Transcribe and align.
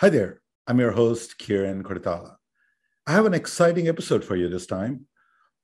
Hi 0.00 0.08
there, 0.08 0.40
I'm 0.66 0.80
your 0.80 0.92
host, 0.92 1.38
Kiran 1.38 1.82
Koritala. 1.82 2.36
I 3.06 3.12
have 3.12 3.26
an 3.26 3.34
exciting 3.34 3.86
episode 3.86 4.24
for 4.24 4.34
you 4.34 4.48
this 4.48 4.66
time. 4.66 5.04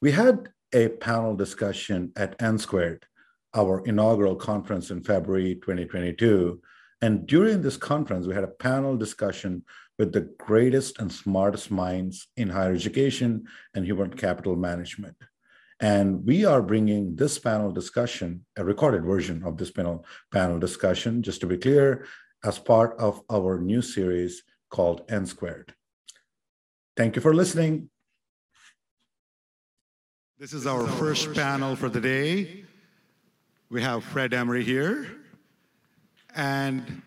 We 0.03 0.13
had 0.13 0.51
a 0.75 0.89
panel 0.89 1.35
discussion 1.35 2.13
at 2.17 2.37
N 2.43 2.59
Squared, 2.59 3.07
our 3.55 3.83
inaugural 3.87 4.37
conference 4.37 4.91
in 4.91 5.03
February 5.03 5.55
2022. 5.55 6.61
And 7.01 7.27
during 7.27 7.63
this 7.63 7.79
conference, 7.79 8.27
we 8.27 8.35
had 8.35 8.45
a 8.45 8.59
panel 8.61 8.95
discussion 8.99 9.65
with 9.99 10.13
the 10.13 10.29
greatest 10.39 10.99
and 10.99 11.11
smartest 11.11 11.71
minds 11.71 12.29
in 12.37 12.51
higher 12.51 12.75
education 12.75 13.47
and 13.73 13.87
human 13.87 14.11
capital 14.11 14.55
management. 14.55 15.17
And 15.81 16.27
we 16.27 16.45
are 16.45 16.61
bringing 16.61 17.17
this 17.17 17.39
panel 17.39 17.73
discussion, 17.73 18.45
a 18.59 18.65
recorded 18.65 19.03
version 19.03 19.45
of 19.45 19.57
this 19.57 19.71
panel, 19.71 20.05
panel 20.31 20.59
discussion, 20.59 21.23
just 21.23 21.41
to 21.41 21.47
be 21.47 21.57
clear, 21.57 22.05
as 22.47 22.61
part 22.61 22.97
of 22.99 23.21
our 23.31 23.59
new 23.59 23.83
series 23.83 24.45
called 24.71 25.03
N 25.09 25.27
Squared. 25.27 25.75
Thank 26.97 27.17
you 27.17 27.23
for 27.23 27.35
listening. 27.35 27.91
This 30.39 30.53
is 30.53 30.65
our 30.67 30.87
first 30.87 31.35
panel 31.35 31.75
for 31.75 31.89
the 31.89 32.01
day. 32.01 32.65
We 33.69 33.83
have 33.83 34.05
Fred 34.05 34.33
Emery 34.33 34.63
here. 34.63 35.09
And 36.37 37.03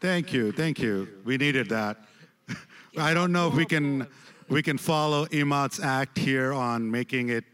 thank 0.00 0.32
you, 0.32 0.52
thank 0.52 0.78
you. 0.78 1.08
We 1.24 1.38
needed 1.38 1.70
that. 1.70 1.96
I 2.98 3.14
don't 3.14 3.32
know 3.32 3.48
if 3.48 3.54
we 3.54 3.64
can 3.64 4.06
we 4.50 4.62
can 4.62 4.76
follow 4.76 5.26
Imat's 5.26 5.80
act 5.80 6.18
here 6.18 6.52
on 6.52 6.90
making 6.90 7.30
it 7.30 7.44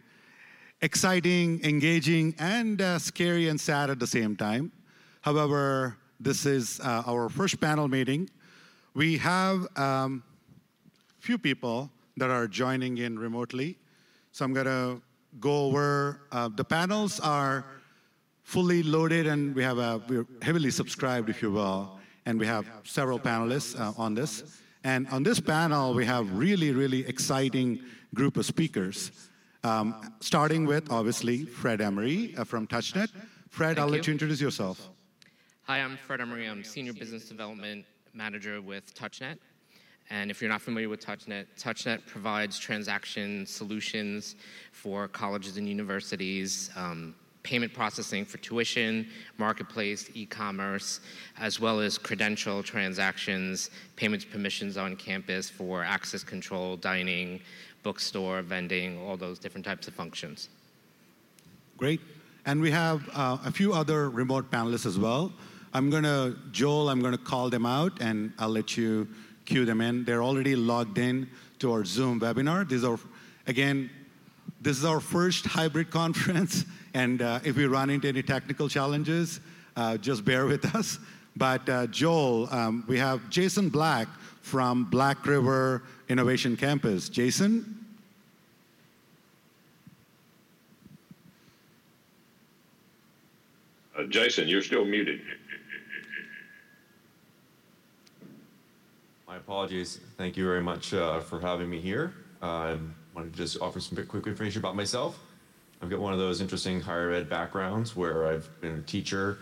exciting, 0.81 1.65
engaging, 1.65 2.35
and 2.39 2.81
uh, 2.83 2.99
scary 2.99 3.49
and 3.49 3.61
sad 3.61 3.91
at 3.91 4.01
the 4.01 4.07
same 4.07 4.37
time. 4.37 4.73
However, 5.25 5.97
this 6.21 6.45
is 6.45 6.81
uh, 6.81 7.03
our 7.07 7.31
first 7.31 7.59
panel 7.59 7.89
meeting. 7.89 8.29
We 8.93 9.17
have 9.17 9.67
a 9.75 9.83
um, 9.83 10.23
few 11.19 11.39
people 11.39 11.91
that 12.19 12.29
are 12.29 12.47
joining 12.47 12.99
in 12.99 13.19
remotely. 13.19 13.79
So 14.33 14.45
I'm 14.45 14.53
going 14.53 14.67
to 14.67 15.01
go 15.41 15.65
over 15.65 16.21
uh, 16.31 16.51
the 16.55 16.63
panels 16.63 17.21
are 17.21 17.65
fully 18.43 18.83
loaded 18.83 19.27
and 19.27 19.55
we 19.55 19.63
have 19.63 19.79
a, 19.79 20.03
we're 20.11 20.27
heavily 20.43 20.71
subscribed, 20.71 21.31
if 21.31 21.41
you 21.41 21.51
will, 21.51 21.99
and 22.27 22.39
we 22.39 22.47
have 22.47 22.67
several 22.83 23.19
panelists 23.19 23.81
uh, 23.81 23.95
on 23.97 24.13
this. 24.13 24.61
And 24.85 25.09
on 25.09 25.23
this 25.23 25.41
panel, 25.41 25.95
we 25.95 26.05
have 26.05 26.31
really, 26.37 26.73
really 26.73 27.01
exciting 27.09 27.81
group 28.13 28.37
of 28.37 28.45
speakers. 28.45 29.11
Um, 29.63 30.13
starting 30.21 30.67
with, 30.67 30.93
obviously, 30.93 31.47
Fred 31.47 31.81
Emery 31.81 32.35
uh, 32.37 32.45
from 32.45 32.67
TouchNet. 32.67 33.09
Fred, 33.49 33.77
Thank 33.77 33.79
I'll 33.79 33.87
you. 33.87 33.93
let 33.93 34.07
you 34.07 34.13
introduce 34.13 34.43
yourself. 34.43 34.91
Hi, 35.67 35.81
I'm 35.81 35.97
Fred 35.97 36.21
Emery. 36.21 36.47
I'm 36.47 36.63
Senior 36.63 36.93
Business 36.93 37.27
Development 37.27 37.87
Manager 38.13 38.61
with 38.61 38.95
TouchNet. 38.95 39.39
And 40.11 40.31
if 40.31 40.43
you're 40.43 40.51
not 40.51 40.61
familiar 40.61 40.91
with 40.91 41.03
TouchNet, 41.03 41.47
TouchNet 41.59 42.05
provides 42.05 42.59
transaction 42.59 43.47
solutions 43.47 44.37
for 44.73 45.09
colleges 45.09 45.57
and 45.57 45.67
universities, 45.67 46.69
um, 46.77 47.15
payment 47.45 47.73
processing 47.73 48.27
for 48.27 48.37
tuition, 48.37 49.09
marketplace, 49.39 50.11
e-commerce, 50.13 51.01
as 51.39 51.59
well 51.59 51.81
as 51.81 51.97
credential 51.97 52.63
transactions, 52.63 53.71
payments 53.97 54.27
permissions 54.27 54.77
on 54.77 54.95
campus 54.97 55.49
for 55.49 55.83
access 55.83 56.23
control, 56.23 56.77
dining, 56.77 57.41
bookstore, 57.83 58.43
vending, 58.43 58.99
all 58.99 59.17
those 59.17 59.39
different 59.39 59.65
types 59.65 59.89
of 59.89 59.95
functions. 59.95 60.51
Great. 61.79 62.03
And 62.45 62.61
we 62.61 62.71
have 62.71 63.09
uh, 63.15 63.39
a 63.47 63.51
few 63.51 63.73
other 63.73 64.11
remote 64.11 64.51
panelists 64.51 64.85
as 64.85 64.99
well. 64.99 65.33
I'm 65.75 65.91
going 65.91 66.05
to, 66.05 66.37
Joel, 66.53 66.89
I'm 66.89 67.01
going 67.01 67.13
to 67.13 67.19
call 67.19 67.51
them 67.51 67.67
out 67.67 68.01
and 68.01 68.33
I'll 68.39 68.49
let 68.49 68.77
you 68.77 69.09
cue 69.45 69.65
them 69.65 69.81
in. 69.81 70.05
They're 70.05 70.23
already 70.23 70.55
logged 70.55 70.99
in 70.99 71.29
to 71.59 71.73
our 71.73 71.85
Zoom 71.85 72.21
webinar. 72.21 72.69
These 72.69 72.85
are, 72.85 72.97
again, 73.49 73.91
this 74.61 74.79
is 74.79 74.85
our 74.85 75.01
first 75.01 75.45
hybrid 75.45 75.91
conference. 75.91 76.65
And 76.95 77.21
uh, 77.21 77.41
if 77.45 77.57
we 77.57 77.67
run 77.67 77.91
into 77.91 78.07
any 78.07 78.23
technical 78.23 78.69
challenges, 78.69 79.41
uh, 79.77 79.97
just 79.97 80.25
bear 80.25 80.47
with 80.47 80.77
us. 80.77 81.01
But 81.37 81.69
uh, 81.69 81.89
Joel, 81.89 82.49
um, 82.55 82.85
we 82.87 82.97
have 82.99 83.29
Jason 83.29 83.69
Black 83.69 84.07
from 84.43 84.85
Black 84.85 85.27
River 85.27 85.83
Innovation 86.09 86.57
Campus. 86.57 87.09
Jason? 87.09 87.85
Uh, 93.99 94.05
Jason, 94.05 94.47
you're 94.47 94.63
still 94.63 94.85
muted. 94.85 95.21
My 99.35 99.39
apologies. 99.39 99.99
Thank 100.17 100.37
you 100.37 100.45
very 100.45 100.63
much 100.63 100.95
uh, 100.95 101.19
for 101.19 101.41
having 101.41 101.69
me 101.69 101.81
here. 101.81 102.15
I 102.41 102.79
wanted 103.17 103.33
to 103.33 103.37
just 103.37 103.61
offer 103.61 103.81
some 103.81 104.07
quick 104.07 104.29
information 104.29 104.61
about 104.61 104.77
myself. 104.77 105.19
I've 105.83 105.91
got 105.91 105.99
one 105.99 106.13
of 106.13 106.21
those 106.21 106.41
interesting 106.41 106.81
higher 106.81 107.11
ed 107.11 107.29
backgrounds 107.29 107.97
where 107.97 108.29
I've 108.29 108.49
been 108.61 108.77
a 108.77 108.83
teacher, 108.83 109.39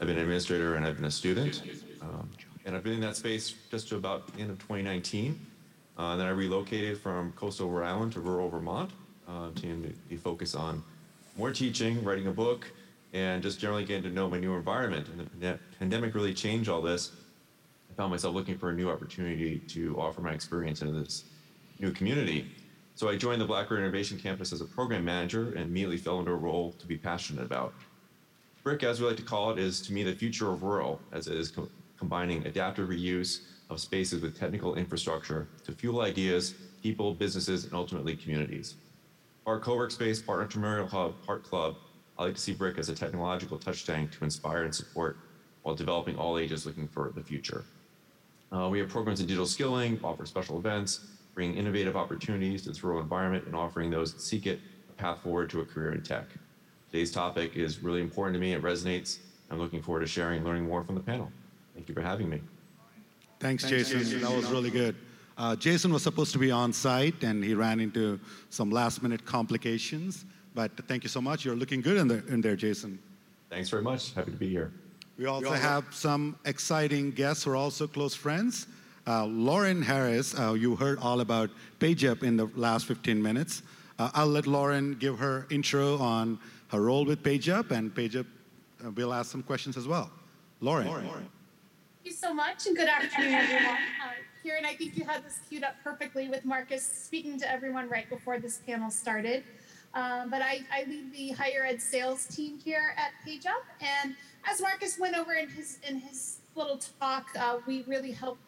I've 0.00 0.06
been 0.06 0.16
an 0.16 0.22
administrator, 0.22 0.76
and 0.76 0.86
I've 0.86 0.96
been 0.96 1.04
a 1.04 1.10
student. 1.10 1.60
Um, 2.00 2.30
and 2.64 2.74
I've 2.74 2.82
been 2.82 2.94
in 2.94 3.00
that 3.00 3.16
space 3.16 3.52
just 3.70 3.86
to 3.90 3.96
about 3.96 4.32
the 4.32 4.40
end 4.40 4.50
of 4.50 4.58
2019. 4.60 5.38
Uh, 5.98 6.02
and 6.02 6.20
then 6.22 6.26
I 6.26 6.30
relocated 6.30 6.96
from 6.96 7.32
coastal 7.32 7.68
Rhode 7.68 7.86
Island 7.86 8.12
to 8.14 8.20
rural 8.20 8.48
Vermont 8.48 8.92
uh, 9.28 9.50
to 9.56 9.94
be 10.08 10.16
focused 10.16 10.56
on 10.56 10.82
more 11.36 11.52
teaching, 11.52 12.02
writing 12.02 12.28
a 12.28 12.32
book, 12.32 12.66
and 13.12 13.42
just 13.42 13.60
generally 13.60 13.84
getting 13.84 14.04
to 14.04 14.10
know 14.10 14.26
my 14.26 14.38
new 14.38 14.54
environment. 14.54 15.06
And 15.08 15.28
the 15.38 15.58
pandemic 15.78 16.14
really 16.14 16.32
changed 16.32 16.70
all 16.70 16.80
this 16.80 17.12
found 17.94 18.10
myself 18.10 18.34
looking 18.34 18.58
for 18.58 18.70
a 18.70 18.74
new 18.74 18.90
opportunity 18.90 19.58
to 19.68 19.98
offer 19.98 20.20
my 20.20 20.32
experience 20.32 20.82
in 20.82 20.94
this 20.94 21.24
new 21.78 21.92
community. 21.92 22.50
So 22.94 23.08
I 23.08 23.16
joined 23.16 23.40
the 23.40 23.46
Black 23.46 23.70
River 23.70 23.82
Innovation 23.82 24.18
Campus 24.18 24.52
as 24.52 24.60
a 24.60 24.64
program 24.64 25.04
manager 25.04 25.48
and 25.52 25.64
immediately 25.64 25.96
fell 25.96 26.20
into 26.20 26.30
a 26.30 26.36
role 26.36 26.72
to 26.78 26.86
be 26.86 26.96
passionate 26.96 27.44
about. 27.44 27.74
BRIC, 28.62 28.82
as 28.84 29.00
we 29.00 29.06
like 29.06 29.16
to 29.16 29.22
call 29.22 29.50
it, 29.50 29.58
is 29.58 29.80
to 29.82 29.92
me 29.92 30.02
the 30.02 30.14
future 30.14 30.50
of 30.50 30.62
rural, 30.62 31.00
as 31.12 31.26
it 31.26 31.36
is 31.36 31.50
co 31.50 31.68
combining 31.98 32.44
adaptive 32.46 32.88
reuse 32.88 33.42
of 33.70 33.80
spaces 33.80 34.20
with 34.20 34.38
technical 34.38 34.74
infrastructure 34.74 35.48
to 35.64 35.72
fuel 35.72 36.02
ideas, 36.02 36.54
people, 36.82 37.14
businesses, 37.14 37.64
and 37.64 37.74
ultimately 37.74 38.14
communities. 38.16 38.76
Our 39.46 39.58
co-work 39.58 39.90
space, 39.90 40.20
Part 40.20 40.48
Entrepreneurial 40.48 40.88
Hub, 40.88 41.14
Part 41.24 41.44
Club, 41.44 41.76
I 42.18 42.24
like 42.24 42.34
to 42.34 42.40
see 42.40 42.54
BRIC 42.54 42.78
as 42.78 42.88
a 42.88 42.94
technological 42.94 43.58
touch 43.58 43.84
tank 43.84 44.12
to 44.12 44.24
inspire 44.24 44.64
and 44.64 44.74
support 44.74 45.18
while 45.62 45.74
developing 45.74 46.16
all 46.16 46.38
ages 46.38 46.64
looking 46.64 46.86
for 46.86 47.12
the 47.14 47.22
future. 47.22 47.64
Uh, 48.52 48.68
we 48.68 48.78
have 48.78 48.88
programs 48.88 49.20
in 49.20 49.26
digital 49.26 49.46
skilling, 49.46 49.98
offer 50.02 50.26
special 50.26 50.58
events, 50.58 51.06
bring 51.34 51.54
innovative 51.56 51.96
opportunities 51.96 52.62
to 52.62 52.68
this 52.68 52.84
rural 52.84 53.00
environment, 53.00 53.44
and 53.46 53.54
offering 53.54 53.90
those 53.90 54.12
that 54.12 54.20
seek 54.20 54.46
it 54.46 54.60
a 54.88 54.92
path 54.92 55.20
forward 55.22 55.50
to 55.50 55.60
a 55.60 55.64
career 55.64 55.92
in 55.92 56.02
tech. 56.02 56.26
Today's 56.90 57.10
topic 57.10 57.56
is 57.56 57.80
really 57.80 58.00
important 58.00 58.34
to 58.34 58.40
me. 58.40 58.52
It 58.52 58.62
resonates. 58.62 59.18
I'm 59.50 59.58
looking 59.58 59.82
forward 59.82 60.00
to 60.00 60.06
sharing 60.06 60.38
and 60.38 60.46
learning 60.46 60.64
more 60.64 60.84
from 60.84 60.94
the 60.94 61.00
panel. 61.00 61.30
Thank 61.74 61.88
you 61.88 61.94
for 61.94 62.02
having 62.02 62.28
me. 62.28 62.40
Thanks, 63.40 63.64
Thanks 63.64 63.88
Jason. 63.90 63.98
Jason. 63.98 64.20
That 64.20 64.34
was 64.34 64.46
really 64.46 64.70
good. 64.70 64.94
Uh, 65.36 65.56
Jason 65.56 65.92
was 65.92 66.02
supposed 66.02 66.32
to 66.32 66.38
be 66.38 66.50
on 66.50 66.72
site 66.72 67.24
and 67.24 67.42
he 67.42 67.54
ran 67.54 67.80
into 67.80 68.20
some 68.50 68.70
last 68.70 69.02
minute 69.02 69.24
complications. 69.24 70.24
But 70.54 70.70
thank 70.86 71.02
you 71.02 71.08
so 71.08 71.20
much. 71.20 71.44
You're 71.44 71.56
looking 71.56 71.80
good 71.80 71.96
in 71.96 72.06
there, 72.06 72.22
in 72.28 72.40
there 72.40 72.54
Jason. 72.54 72.98
Thanks 73.50 73.68
very 73.68 73.82
much. 73.82 74.14
Happy 74.14 74.30
to 74.30 74.36
be 74.36 74.48
here. 74.48 74.72
We 75.16 75.26
also 75.26 75.52
have 75.52 75.84
some 75.94 76.36
exciting 76.44 77.12
guests 77.12 77.44
who 77.44 77.52
are 77.52 77.56
also 77.56 77.86
close 77.86 78.14
friends. 78.14 78.66
Uh, 79.06 79.26
Lauren 79.26 79.80
Harris, 79.80 80.38
uh, 80.38 80.54
you 80.54 80.74
heard 80.74 80.98
all 80.98 81.20
about 81.20 81.50
PageUp 81.78 82.22
in 82.22 82.36
the 82.36 82.46
last 82.56 82.86
15 82.86 83.22
minutes. 83.22 83.62
Uh, 83.98 84.10
I'll 84.14 84.26
let 84.26 84.46
Lauren 84.46 84.94
give 84.94 85.18
her 85.18 85.46
intro 85.50 85.98
on 85.98 86.38
her 86.68 86.80
role 86.82 87.04
with 87.04 87.22
PageUp, 87.22 87.70
and 87.70 87.94
PageUp 87.94 88.26
uh, 88.84 88.90
will 88.90 89.12
ask 89.12 89.30
some 89.30 89.42
questions 89.42 89.76
as 89.76 89.86
well. 89.86 90.10
Lauren. 90.60 90.88
Lauren. 90.88 91.04
Thank 91.04 91.28
you 92.02 92.12
so 92.12 92.34
much, 92.34 92.66
and 92.66 92.76
good 92.76 92.88
afternoon, 92.88 93.34
everyone. 93.34 93.78
Uh, 94.02 94.44
Kiran, 94.44 94.64
I 94.66 94.74
think 94.74 94.96
you 94.96 95.04
had 95.04 95.24
this 95.24 95.38
queued 95.48 95.62
up 95.62 95.76
perfectly 95.84 96.28
with 96.28 96.44
Marcus 96.44 96.84
speaking 96.84 97.38
to 97.38 97.50
everyone 97.50 97.88
right 97.88 98.08
before 98.10 98.40
this 98.40 98.58
panel 98.66 98.90
started. 98.90 99.44
Um, 99.94 100.28
but 100.28 100.42
I, 100.42 100.60
I 100.72 100.84
lead 100.88 101.12
the 101.12 101.30
higher 101.30 101.64
ed 101.64 101.80
sales 101.80 102.26
team 102.26 102.58
here 102.58 102.94
at 102.96 103.12
PageUp, 103.26 103.62
and 103.80 104.16
as 104.50 104.60
Marcus 104.60 104.98
went 104.98 105.16
over 105.16 105.32
in 105.32 105.48
his 105.48 105.78
in 105.88 105.98
his 105.98 106.38
little 106.54 106.80
talk, 107.00 107.28
uh, 107.38 107.58
we 107.66 107.84
really 107.86 108.12
help 108.12 108.38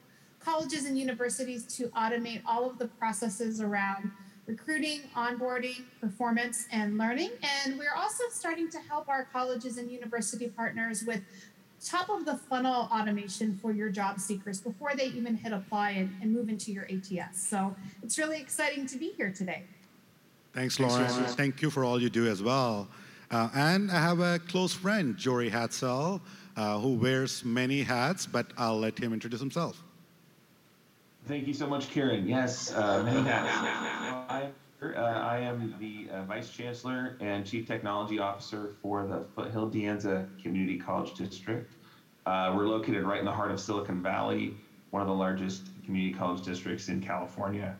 colleges 0.40 0.84
and 0.84 0.98
universities 0.98 1.64
to 1.76 1.88
automate 1.88 2.40
all 2.46 2.68
of 2.68 2.78
the 2.78 2.86
processes 2.86 3.60
around 3.60 4.10
recruiting, 4.46 5.00
onboarding, 5.16 5.82
performance, 6.00 6.66
and 6.70 6.96
learning. 6.96 7.30
And 7.64 7.76
we're 7.76 7.94
also 7.96 8.24
starting 8.30 8.70
to 8.70 8.78
help 8.78 9.08
our 9.08 9.24
colleges 9.24 9.76
and 9.76 9.90
university 9.90 10.48
partners 10.48 11.02
with 11.04 11.20
top 11.84 12.08
of 12.08 12.24
the 12.24 12.36
funnel 12.36 12.88
automation 12.92 13.58
for 13.60 13.72
your 13.72 13.88
job 13.88 14.20
seekers 14.20 14.60
before 14.60 14.94
they 14.94 15.06
even 15.06 15.34
hit 15.34 15.52
apply 15.52 15.90
and, 15.90 16.14
and 16.22 16.32
move 16.32 16.48
into 16.48 16.72
your 16.72 16.84
ATS. 16.84 17.44
So 17.44 17.74
it's 18.02 18.18
really 18.18 18.40
exciting 18.40 18.86
to 18.86 18.96
be 18.96 19.12
here 19.16 19.32
today. 19.32 19.64
Thanks, 20.52 20.80
Lauren. 20.80 21.06
Thanks, 21.06 21.34
Thank 21.34 21.60
you 21.60 21.70
for 21.70 21.84
all 21.84 22.00
you 22.00 22.08
do 22.08 22.26
as 22.28 22.42
well. 22.42 22.88
Uh, 23.30 23.48
and 23.54 23.90
I 23.90 24.00
have 24.00 24.20
a 24.20 24.38
close 24.38 24.72
friend, 24.72 25.16
Jory 25.16 25.50
Hadsell. 25.50 26.20
uh, 26.56 26.78
who 26.78 26.94
wears 26.94 27.44
many 27.44 27.82
hats, 27.82 28.26
but 28.26 28.46
I'll 28.56 28.78
let 28.78 28.98
him 28.98 29.12
introduce 29.12 29.40
himself. 29.40 29.82
Thank 31.26 31.46
you 31.46 31.54
so 31.54 31.66
much, 31.66 31.90
Kiran. 31.90 32.26
Yes, 32.26 32.72
uh, 32.72 33.02
many 33.02 33.20
hats. 33.28 33.50
I, 34.30 34.48
uh, 34.82 35.00
I 35.00 35.38
am 35.38 35.74
the 35.80 36.08
uh, 36.10 36.22
Vice 36.24 36.50
Chancellor 36.50 37.16
and 37.20 37.44
Chief 37.44 37.66
Technology 37.66 38.18
Officer 38.18 38.74
for 38.80 39.06
the 39.06 39.24
Foothill 39.34 39.68
De 39.68 39.82
Anza 39.82 40.28
Community 40.40 40.78
College 40.78 41.14
District. 41.14 41.70
Uh, 42.26 42.52
we're 42.56 42.66
located 42.66 43.04
right 43.04 43.18
in 43.18 43.24
the 43.24 43.32
heart 43.32 43.50
of 43.50 43.60
Silicon 43.60 44.02
Valley, 44.02 44.54
one 44.90 45.02
of 45.02 45.08
the 45.08 45.14
largest 45.14 45.68
community 45.84 46.16
college 46.16 46.42
districts 46.42 46.88
in 46.88 47.00
California. 47.00 47.76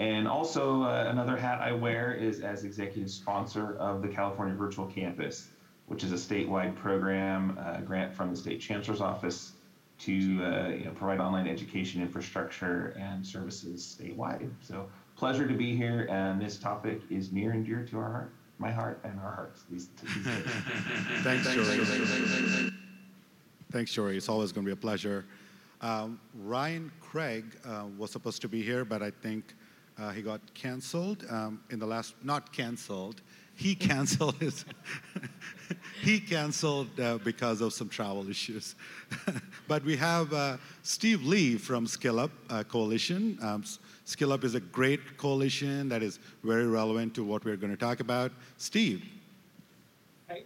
And 0.00 0.26
also, 0.26 0.82
uh, 0.82 1.08
another 1.10 1.36
hat 1.36 1.60
I 1.60 1.72
wear 1.72 2.14
is 2.14 2.40
as 2.40 2.64
executive 2.64 3.10
sponsor 3.10 3.76
of 3.76 4.00
the 4.00 4.08
California 4.08 4.54
Virtual 4.54 4.86
Campus, 4.86 5.48
which 5.88 6.02
is 6.02 6.10
a 6.10 6.14
statewide 6.14 6.74
program, 6.74 7.58
uh, 7.60 7.82
grant 7.82 8.14
from 8.14 8.30
the 8.30 8.36
State 8.36 8.62
Chancellor's 8.62 9.02
Office 9.02 9.52
to 9.98 10.12
uh, 10.42 10.68
you 10.68 10.84
know, 10.86 10.92
provide 10.92 11.20
online 11.20 11.46
education 11.46 12.00
infrastructure 12.00 12.96
and 12.98 13.24
services 13.24 13.98
statewide. 14.00 14.48
So, 14.62 14.88
pleasure 15.16 15.46
to 15.46 15.52
be 15.52 15.76
here, 15.76 16.06
and 16.10 16.40
this 16.40 16.56
topic 16.56 17.02
is 17.10 17.30
near 17.30 17.50
and 17.50 17.66
dear 17.66 17.84
to 17.90 17.98
our 17.98 18.10
heart, 18.10 18.32
my 18.58 18.70
heart, 18.70 19.00
and 19.04 19.20
our 19.20 19.32
hearts. 19.32 19.64
These, 19.70 19.88
these 20.02 20.24
days. 20.24 20.44
Thanks, 21.20 21.52
Jory. 21.52 22.70
Thanks, 23.70 23.92
Jory. 23.92 24.16
It's 24.16 24.30
always 24.30 24.50
going 24.50 24.64
to 24.64 24.68
be 24.70 24.72
a 24.72 24.76
pleasure. 24.76 25.26
Um, 25.82 26.18
Ryan 26.42 26.90
Craig 27.02 27.44
uh, 27.66 27.84
was 27.98 28.10
supposed 28.10 28.40
to 28.40 28.48
be 28.48 28.62
here, 28.62 28.86
but 28.86 29.02
I 29.02 29.10
think 29.10 29.54
uh, 30.00 30.10
he 30.10 30.22
got 30.22 30.40
canceled 30.54 31.24
um, 31.28 31.60
in 31.70 31.78
the 31.78 31.86
last, 31.86 32.14
not 32.22 32.52
canceled, 32.52 33.20
he 33.54 33.74
canceled 33.88 34.36
his, 34.36 34.64
he 36.02 36.18
canceled 36.18 36.98
uh, 36.98 37.18
because 37.18 37.60
of 37.60 37.72
some 37.72 37.88
travel 37.88 38.28
issues. 38.28 38.74
but 39.68 39.84
we 39.84 39.96
have 39.96 40.32
uh, 40.32 40.56
Steve 40.82 41.22
Lee 41.24 41.56
from 41.56 41.86
SkillUp 41.86 42.30
uh, 42.48 42.62
Coalition. 42.64 43.38
Um, 43.42 43.62
SkillUp 44.06 44.44
is 44.44 44.54
a 44.54 44.60
great 44.60 45.18
coalition 45.18 45.88
that 45.90 46.02
is 46.02 46.18
very 46.42 46.66
relevant 46.66 47.14
to 47.14 47.24
what 47.24 47.44
we're 47.44 47.56
going 47.56 47.72
to 47.72 47.78
talk 47.78 48.00
about. 48.00 48.32
Steve. 48.56 49.04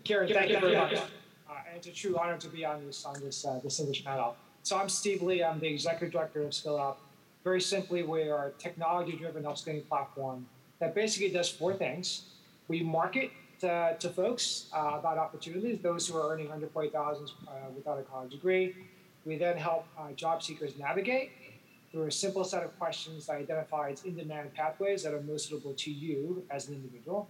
Karen, 0.03 0.33
thank 0.33 0.51
you 0.51 0.61
very 0.61 0.77
much. 0.77 0.95
Uh, 0.95 1.53
and 1.69 1.77
it's 1.77 1.87
a 1.87 1.93
true 1.93 2.19
honor 2.19 2.39
to 2.39 2.49
be 2.49 2.65
on 2.65 2.85
this 2.87 3.05
on 3.05 3.21
this 3.21 3.45
uh, 3.45 3.59
distinguished 3.63 4.05
panel. 4.05 4.35
So 4.63 4.79
I'm 4.79 4.89
Steve 4.89 5.23
Lee. 5.23 5.45
I'm 5.45 5.61
the 5.61 5.69
executive 5.69 6.11
director 6.11 6.43
of 6.43 6.51
SkillUp. 6.51 6.97
Very 7.45 7.61
simply, 7.61 8.03
we 8.03 8.31
are 8.31 8.47
a 8.47 8.51
technology-driven 8.53 9.43
upskilling 9.43 9.87
platform 9.87 10.47
that 10.81 10.95
basically 10.95 11.29
does 11.29 11.51
four 11.51 11.75
things. 11.75 12.31
We 12.69 12.83
market 12.83 13.31
to, 13.61 13.97
to 13.99 14.09
folks 14.09 14.71
uh, 14.75 14.97
about 14.99 15.19
opportunities, 15.19 15.79
those 15.83 16.09
who 16.09 16.17
are 16.17 16.33
earning 16.33 16.51
under 16.51 16.67
40000 16.67 17.27
uh, 17.27 17.51
without 17.77 17.99
a 17.99 18.03
college 18.03 18.31
degree. 18.31 18.75
We 19.27 19.37
then 19.37 19.59
help 19.59 19.87
uh, 19.99 20.13
job 20.13 20.43
seekers 20.43 20.79
navigate 20.79 21.33
through 21.93 22.05
a 22.05 22.11
simple 22.11 22.45
set 22.45 22.63
of 22.63 22.77
questions 22.79 23.27
that 23.27 23.37
identifies 23.37 24.05
in-demand 24.05 24.55
pathways 24.55 25.03
that 25.03 25.13
are 25.13 25.21
most 25.21 25.49
suitable 25.51 25.75
to 25.75 25.91
you 25.91 26.45
as 26.51 26.69
an 26.69 26.75
individual. 26.75 27.29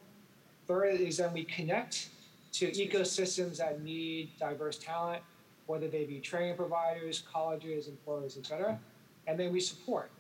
Third 0.69 1.01
is 1.01 1.17
then 1.17 1.33
we 1.33 1.45
connect 1.45 2.11
to 2.53 2.71
ecosystems 2.71 3.57
that 3.59 3.83
need 3.83 4.31
diverse 4.39 4.79
talent, 4.79 5.23
whether 5.67 5.89
they 5.89 6.05
be 6.05 6.21
training 6.21 6.57
providers, 6.57 7.25
colleges, 7.31 7.89
employers, 7.89 8.39
et 8.39 8.47
cetera. 8.47 8.79
And 9.27 9.39
then 9.39 9.53
we 9.53 9.61
support 9.61 10.11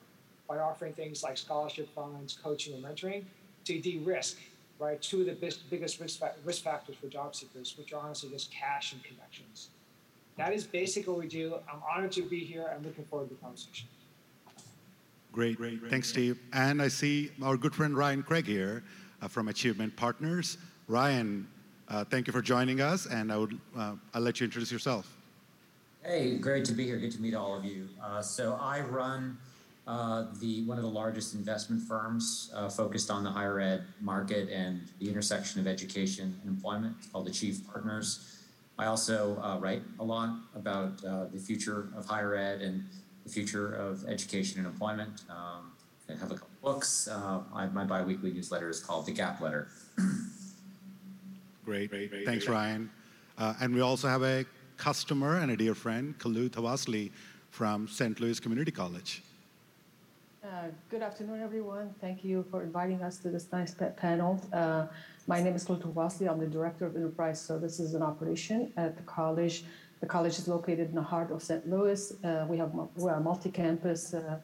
by 0.49 0.59
offering 0.59 0.93
things 0.93 1.23
like 1.23 1.37
scholarship 1.37 1.89
funds, 1.95 2.39
coaching, 2.43 2.75
and 2.75 2.85
mentoring 2.85 3.25
to 3.65 3.81
de-risk, 3.81 4.39
right, 4.79 5.01
two 5.01 5.21
of 5.21 5.27
the 5.27 5.33
biggest, 5.33 5.71
biggest 5.71 6.01
risk, 6.01 6.19
fa- 6.19 6.35
risk 6.45 6.63
factors 6.63 6.97
for 6.97 7.07
job 7.09 7.35
seekers, 7.35 7.77
which 7.79 7.93
are 7.93 8.01
honestly 8.01 8.31
just 8.31 8.51
cash 8.53 8.93
and 8.93 9.03
connections. 9.03 9.71
That 10.37 10.53
is 10.53 10.65
basically 10.65 11.13
what 11.13 11.23
we 11.23 11.29
do. 11.29 11.55
I'm 11.73 11.81
honored 11.89 12.13
to 12.13 12.23
be 12.23 12.41
here. 12.41 12.71
I'm 12.75 12.83
looking 12.83 13.05
forward 13.05 13.29
to 13.29 13.35
the 13.35 13.41
conversation. 13.41 13.89
Great. 15.33 15.59
Thanks, 15.91 16.09
Steve. 16.09 16.39
And 16.53 16.81
I 16.81 16.89
see 16.89 17.31
our 17.43 17.57
good 17.57 17.75
friend 17.75 17.97
Ryan 17.97 18.23
Craig 18.23 18.47
here 18.47 18.85
uh, 19.21 19.29
from 19.29 19.49
Achievement 19.49 19.97
Partners. 19.97 20.59
Ryan, 20.87 21.49
uh, 21.89 22.05
thank 22.05 22.27
you 22.27 22.33
for 22.33 22.43
joining 22.43 22.81
us, 22.81 23.07
and 23.07 23.33
I 23.33 23.37
would, 23.39 23.59
uh, 23.77 23.95
I'll 24.13 24.23
let 24.23 24.41
you 24.41 24.45
introduce 24.45 24.71
yourself. 24.71 25.14
Hey, 26.07 26.37
great 26.37 26.67
to 26.67 26.75
be 26.75 26.85
here. 26.85 26.99
Good 26.99 27.13
to 27.13 27.23
meet 27.23 27.35
all 27.35 27.57
of 27.57 27.65
you. 27.65 27.89
Uh, 28.03 28.21
so 28.21 28.59
I 28.61 28.81
run 28.81 29.39
uh, 29.87 30.27
the 30.39 30.63
one 30.65 30.77
of 30.77 30.85
the 30.85 30.91
largest 30.91 31.35
investment 31.35 31.81
firms 31.81 32.53
uh, 32.55 32.69
focused 32.69 33.11
on 33.11 33.25
the 33.25 33.31
higher 33.31 33.59
ed 33.59 33.85
market 34.03 34.51
and 34.51 34.83
the 35.01 35.09
intersection 35.09 35.63
of 35.63 35.67
education 35.67 36.39
and 36.43 36.51
employment. 36.51 36.95
It's 36.99 37.09
called 37.09 37.27
Achieve 37.27 37.63
Partners. 37.73 38.39
I 38.79 38.85
also 38.85 39.41
uh, 39.43 39.59
write 39.59 39.81
a 39.99 40.05
lot 40.05 40.37
about 40.55 41.03
uh, 41.07 41.25
the 41.33 41.39
future 41.39 41.89
of 41.97 42.05
higher 42.05 42.35
ed 42.35 42.61
and 42.61 42.85
the 43.25 43.31
future 43.31 43.73
of 43.73 44.07
education 44.07 44.59
and 44.59 44.67
employment. 44.67 45.23
Um, 45.31 45.73
I 46.11 46.19
have 46.21 46.31
a 46.31 46.35
couple 46.35 46.51
books. 46.63 47.09
Uh, 47.09 47.41
I, 47.55 47.65
my 47.69 47.85
biweekly 47.85 48.31
newsletter 48.31 48.69
is 48.69 48.79
called 48.79 49.07
The 49.07 49.13
Gap 49.13 49.41
Letter. 49.41 49.69
Great. 51.65 51.91
Thanks, 52.27 52.47
Ryan. 52.47 52.91
Uh, 53.39 53.55
and 53.59 53.75
we 53.75 53.81
also 53.81 54.07
have 54.07 54.23
a 54.23 54.45
customer 54.77 55.39
and 55.39 55.51
a 55.51 55.57
dear 55.57 55.75
friend, 55.75 56.19
Kalu 56.19 56.49
Tawasli 56.51 57.11
from 57.51 57.89
St. 57.89 58.19
Louis 58.21 58.41
Community 58.41 58.71
College. 58.71 59.23
Uh, 60.43 60.69
good 60.91 61.03
afternoon, 61.03 61.41
everyone. 61.43 61.95
Thank 62.01 62.23
you 62.25 62.45
for 62.51 62.63
inviting 62.63 63.03
us 63.03 63.19
to 63.19 63.31
this 63.31 63.51
nice 63.51 63.73
pa- 63.75 63.89
panel. 63.97 64.41
Uh, 64.53 64.87
my 65.27 65.43
name 65.43 65.55
is 65.55 65.65
Kultu 65.65 65.93
Wasli. 65.95 66.31
I'm 66.31 66.39
the 66.39 66.47
Director 66.47 66.85
of 66.87 66.97
Enterprise 66.97 67.41
Services 67.41 67.95
and 67.95 68.05
Operation 68.05 68.71
at 68.77 68.97
the 68.97 69.03
college. 69.05 69.65
The 70.01 70.07
college 70.07 70.39
is 70.39 70.47
located 70.47 70.91
in 70.91 70.95
the 70.95 71.03
heart 71.03 71.31
of 71.31 71.43
St. 71.43 71.67
Louis. 71.69 72.13
Uh, 72.23 72.45
we 72.49 72.59
have 72.59 72.73
we're 72.97 73.15
a 73.15 73.21
multi-campus 73.21 74.13
uh, 74.13 74.39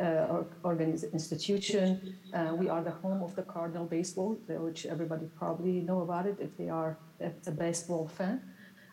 uh, 0.00 0.42
organiz- 0.64 1.12
institution. 1.12 2.16
Uh, 2.34 2.54
we 2.56 2.68
are 2.68 2.82
the 2.82 2.90
home 2.90 3.22
of 3.22 3.36
the 3.36 3.42
Cardinal 3.42 3.84
baseball, 3.86 4.36
which 4.48 4.84
everybody 4.86 5.26
probably 5.38 5.80
know 5.80 6.00
about 6.00 6.26
it 6.26 6.38
if 6.40 6.56
they 6.56 6.68
are 6.68 6.96
a 7.20 7.50
baseball 7.52 8.08
fan. 8.08 8.42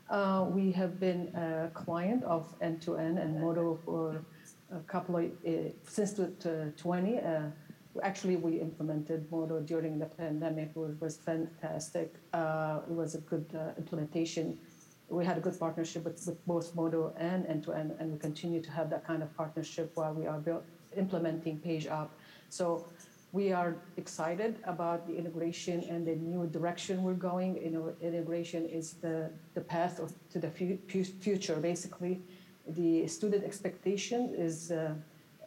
Uh, 0.10 0.46
we 0.50 0.72
have 0.72 1.00
been 1.00 1.28
a 1.36 1.70
client 1.74 2.24
of 2.24 2.60
N2N 2.60 3.22
and 3.22 3.40
Moto 3.40 3.80
for 3.86 4.24
a 4.72 4.80
couple 4.82 5.18
of 5.18 5.26
uh, 5.26 5.70
since 5.88 6.14
the, 6.14 6.32
the 6.40 6.74
20. 6.78 7.20
Uh, 7.20 7.42
actually, 8.04 8.36
we 8.36 8.60
implemented 8.60 9.32
Moto 9.32 9.60
during 9.62 9.98
the 10.00 10.06
pandemic. 10.06 10.72
It 10.76 11.02
was 11.02 11.18
fantastic. 11.18 12.16
Uh, 12.34 12.80
it 12.88 12.94
was 12.94 13.16
a 13.16 13.22
good 13.22 13.46
uh, 13.56 13.72
implementation. 13.78 14.58
We 15.10 15.26
had 15.26 15.38
a 15.38 15.42
good 15.42 15.60
partnership 15.60 16.06
with, 16.06 16.22
with 16.26 16.46
both 16.46 16.76
Moto 16.76 17.14
and 17.18 17.46
N2N, 17.46 18.00
and 18.00 18.14
we 18.14 18.20
continue 18.20 18.62
to 18.62 18.72
have 18.72 18.90
that 18.90 19.06
kind 19.06 19.24
of 19.24 19.36
partnership 19.38 19.92
while 19.96 20.14
we 20.14 20.26
are 20.26 20.42
implementing 20.98 21.60
Page 21.60 21.88
Up. 21.88 22.12
So 22.50 22.88
we 23.34 23.52
are 23.52 23.76
excited 23.98 24.60
about 24.64 25.06
the 25.08 25.16
integration 25.18 25.84
and 25.90 26.08
the 26.08 26.16
new 26.16 26.48
direction 26.48 27.04
we're 27.04 27.22
going. 27.32 27.62
You 27.62 27.72
know, 27.72 27.94
integration 28.00 28.66
is 28.66 28.94
the, 28.94 29.30
the 29.56 29.62
path 29.62 30.00
to 30.32 30.40
the 30.40 30.50
fu- 30.50 30.80
fu- 30.88 31.04
future, 31.04 31.58
basically 31.58 32.22
the 32.68 33.08
student 33.08 33.44
expectation 33.44 34.34
is 34.36 34.72
uh, 34.72 34.94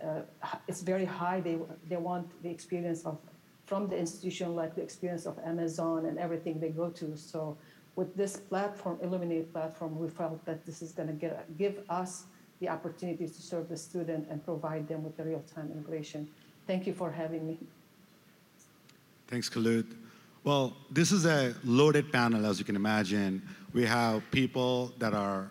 uh, 0.05 0.21
it's 0.69 0.83
very 0.83 1.05
high. 1.05 1.40
They 1.40 1.59
they 1.88 1.97
want 1.97 2.31
the 2.43 2.50
experience 2.50 3.05
of 3.05 3.19
from 3.64 3.88
the 3.88 3.97
institution 3.97 4.55
like 4.55 4.75
the 4.75 4.83
experience 4.83 5.26
of 5.26 5.38
Amazon 5.45 6.07
and 6.07 6.19
everything 6.19 6.61
they 6.61 6.69
go 6.69 6.90
to. 6.90 7.16
So 7.16 7.57
with 7.97 8.14
this 8.14 8.37
platform, 8.37 8.99
Illuminate 9.02 9.52
platform, 9.52 9.99
we 9.99 10.09
felt 10.09 10.45
that 10.45 10.64
this 10.64 10.83
is 10.83 10.93
going 10.93 11.09
to 11.09 11.37
give 11.59 11.83
us 11.88 12.26
the 12.61 12.69
opportunity 12.69 13.26
to 13.26 13.43
serve 13.43 13.69
the 13.69 13.76
student 13.76 14.28
and 14.31 14.45
provide 14.45 14.87
them 14.87 15.02
with 15.02 15.16
the 15.16 15.25
real-time 15.25 15.71
integration. 15.73 16.28
Thank 16.66 16.87
you 16.87 16.93
for 16.93 17.11
having 17.11 17.47
me. 17.47 17.59
Thanks, 19.28 19.49
Khalid. 19.49 19.87
Well, 20.45 20.76
this 20.88 21.11
is 21.11 21.26
a 21.26 21.52
loaded 21.64 22.12
panel, 22.12 22.47
as 22.47 22.61
you 22.61 22.64
can 22.64 22.76
imagine. 22.76 23.42
We 23.73 23.85
have 23.85 24.23
people 24.30 24.92
that 24.99 25.14
are 25.14 25.50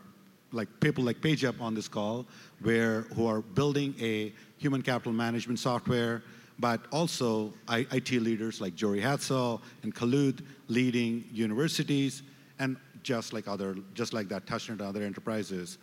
like 0.53 0.69
people 0.79 1.03
like 1.03 1.19
PageUp 1.19 1.59
on 1.59 1.75
this 1.75 1.89
call, 1.89 2.25
where 2.61 3.01
who 3.15 3.27
are 3.27 3.41
building 3.41 3.93
a 3.99 4.31
human 4.57 4.81
capital 4.81 5.11
management 5.11 5.59
software, 5.59 6.23
but 6.57 6.85
also 6.93 7.53
IT 7.69 8.11
leaders 8.11 8.61
like 8.61 8.75
Jory 8.75 9.01
Hadsell 9.01 9.59
and 9.83 9.93
Khalid 9.93 10.45
leading 10.69 11.25
universities, 11.33 12.23
and 12.59 12.77
just 13.03 13.33
like 13.33 13.49
other, 13.49 13.75
just 13.93 14.13
like 14.13 14.29
that, 14.29 14.45
TouchNet 14.45 14.69
and 14.69 14.81
other 14.81 15.03
enterprises. 15.03 15.77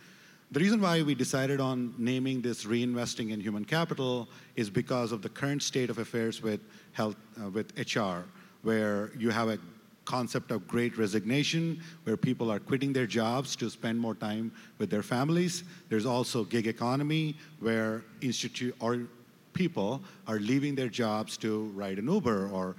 The 0.51 0.59
reason 0.59 0.81
why 0.81 1.01
we 1.03 1.15
decided 1.15 1.59
on 1.59 1.93
naming 1.97 2.41
this 2.41 2.65
reinvesting 2.65 3.31
in 3.31 3.39
human 3.39 3.65
capital 3.65 4.27
is 4.55 4.69
because 4.69 5.11
of 5.11 5.21
the 5.21 5.29
current 5.29 5.61
state 5.61 5.89
of 5.89 5.99
affairs 5.99 6.41
with 6.41 6.59
health, 6.91 7.15
Uh, 7.41 7.49
with 7.49 7.73
HR, 7.95 8.25
where 8.61 9.11
you 9.17 9.29
have 9.29 9.49
a 9.49 9.57
concept 10.05 10.51
of 10.51 10.67
great 10.67 10.97
resignation, 10.97 11.81
where 12.03 12.17
people 12.17 12.51
are 12.51 12.59
quitting 12.59 12.93
their 12.93 13.07
jobs 13.07 13.55
to 13.55 13.69
spend 13.69 13.99
more 13.99 14.13
time 14.13 14.51
with 14.77 14.89
their 14.89 15.01
families. 15.01 15.63
There's 15.89 16.05
also 16.05 16.43
gig 16.43 16.67
economy, 16.67 17.35
where 17.59 18.03
institute 18.21 18.75
or 18.79 19.07
people 19.53 20.01
are 20.27 20.39
leaving 20.39 20.75
their 20.75 20.89
jobs 20.89 21.37
to 21.37 21.71
ride 21.75 21.99
an 21.99 22.07
Uber 22.07 22.49
or 22.49 22.75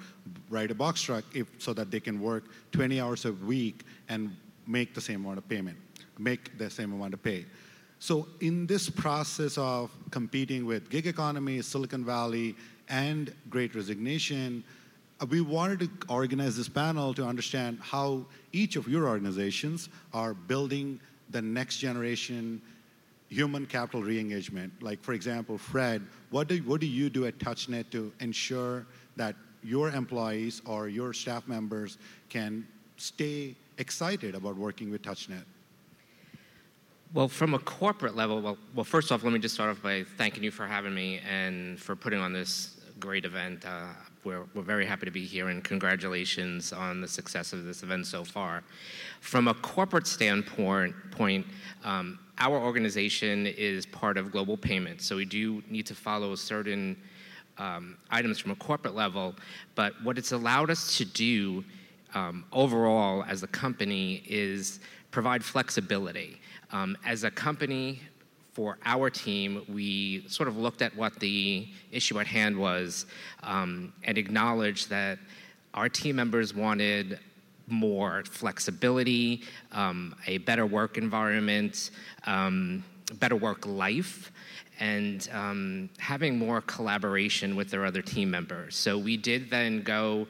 ride 0.50 0.70
a 0.70 0.74
box 0.74 1.02
truck 1.02 1.24
if, 1.34 1.48
so 1.58 1.72
that 1.72 1.90
they 1.90 2.00
can 2.00 2.20
work 2.20 2.44
20 2.72 3.00
hours 3.00 3.24
a 3.24 3.32
week 3.32 3.84
and 4.08 4.36
make 4.66 4.94
the 4.94 5.00
same 5.00 5.24
amount 5.24 5.38
of 5.38 5.48
payment. 5.48 5.76
make 6.18 6.56
the 6.58 6.70
same 6.70 6.92
amount 6.92 7.12
of 7.12 7.20
pay. 7.22 7.44
So 7.98 8.28
in 8.40 8.66
this 8.66 8.90
process 8.90 9.56
of 9.58 9.90
competing 10.10 10.66
with 10.66 10.90
gig 10.90 11.06
economy, 11.06 11.62
Silicon 11.62 12.04
Valley, 12.04 12.54
and 12.88 13.32
Great 13.50 13.74
Resignation, 13.74 14.64
uh, 15.20 15.26
we 15.26 15.40
wanted 15.40 15.80
to 15.80 15.90
organize 16.08 16.56
this 16.56 16.68
panel 16.68 17.14
to 17.14 17.24
understand 17.24 17.78
how 17.80 18.24
each 18.52 18.76
of 18.76 18.88
your 18.88 19.06
organizations 19.08 19.88
are 20.12 20.34
building 20.34 21.00
the 21.30 21.40
next 21.42 21.78
generation 21.78 22.60
human 23.28 23.66
capital 23.66 24.02
re-engagement. 24.02 24.72
Like 24.80 25.02
for 25.02 25.12
example, 25.12 25.58
Fred, 25.58 26.02
what 26.30 26.48
do, 26.48 26.58
what 26.58 26.80
do 26.80 26.86
you 26.86 27.10
do 27.10 27.26
at 27.26 27.38
TouchNet 27.38 27.90
to 27.90 28.12
ensure 28.20 28.86
that 29.16 29.34
your 29.62 29.90
employees 29.90 30.62
or 30.66 30.88
your 30.88 31.12
staff 31.12 31.48
members 31.48 31.98
can 32.28 32.66
stay 32.96 33.56
excited 33.78 34.34
about 34.34 34.56
working 34.56 34.90
with 34.90 35.02
TouchNet? 35.02 35.42
Well, 37.12 37.28
from 37.28 37.54
a 37.54 37.60
corporate 37.60 38.16
level, 38.16 38.40
well, 38.40 38.58
well, 38.74 38.84
first 38.84 39.12
off, 39.12 39.22
let 39.22 39.32
me 39.32 39.38
just 39.38 39.54
start 39.54 39.70
off 39.70 39.82
by 39.82 40.04
thanking 40.16 40.42
you 40.42 40.50
for 40.50 40.66
having 40.66 40.94
me 40.94 41.20
and 41.28 41.78
for 41.78 41.94
putting 41.94 42.18
on 42.18 42.32
this 42.32 42.73
great 43.04 43.26
event. 43.26 43.62
Uh, 43.66 43.88
we're, 44.24 44.44
we're 44.54 44.62
very 44.62 44.86
happy 44.86 45.04
to 45.04 45.12
be 45.12 45.26
here, 45.26 45.50
and 45.50 45.62
congratulations 45.62 46.72
on 46.72 47.02
the 47.02 47.06
success 47.06 47.52
of 47.52 47.66
this 47.66 47.82
event 47.82 48.06
so 48.06 48.24
far. 48.24 48.62
From 49.20 49.46
a 49.46 49.52
corporate 49.52 50.06
standpoint, 50.06 50.94
point, 51.10 51.46
um, 51.84 52.18
our 52.38 52.56
organization 52.56 53.46
is 53.46 53.84
part 53.84 54.16
of 54.16 54.32
global 54.32 54.56
payments, 54.56 55.04
so 55.04 55.16
we 55.16 55.26
do 55.26 55.62
need 55.68 55.84
to 55.84 55.94
follow 55.94 56.34
certain 56.34 56.96
um, 57.58 57.98
items 58.10 58.38
from 58.38 58.52
a 58.52 58.56
corporate 58.56 58.94
level. 58.94 59.34
But 59.74 59.92
what 60.02 60.16
it's 60.16 60.32
allowed 60.32 60.70
us 60.70 60.96
to 60.96 61.04
do 61.04 61.62
um, 62.14 62.46
overall 62.52 63.22
as 63.28 63.42
a 63.42 63.48
company 63.48 64.22
is 64.26 64.80
provide 65.10 65.44
flexibility. 65.44 66.40
Um, 66.72 66.96
as 67.04 67.22
a 67.22 67.30
company, 67.30 68.00
for 68.54 68.78
our 68.84 69.10
team, 69.10 69.64
we 69.68 70.24
sort 70.28 70.48
of 70.48 70.56
looked 70.56 70.80
at 70.80 70.96
what 70.96 71.18
the 71.18 71.66
issue 71.90 72.20
at 72.20 72.26
hand 72.26 72.56
was 72.56 73.06
um, 73.42 73.92
and 74.04 74.16
acknowledged 74.16 74.88
that 74.90 75.18
our 75.74 75.88
team 75.88 76.14
members 76.14 76.54
wanted 76.54 77.18
more 77.66 78.22
flexibility, 78.24 79.42
um, 79.72 80.14
a 80.28 80.38
better 80.38 80.66
work 80.66 80.96
environment, 80.96 81.90
um, 82.26 82.84
better 83.14 83.34
work 83.34 83.66
life, 83.66 84.30
and 84.78 85.28
um, 85.32 85.90
having 85.98 86.38
more 86.38 86.60
collaboration 86.60 87.56
with 87.56 87.70
their 87.70 87.84
other 87.84 88.02
team 88.02 88.30
members. 88.30 88.76
So 88.76 88.96
we 88.96 89.16
did 89.16 89.50
then 89.50 89.82
go. 89.82 90.28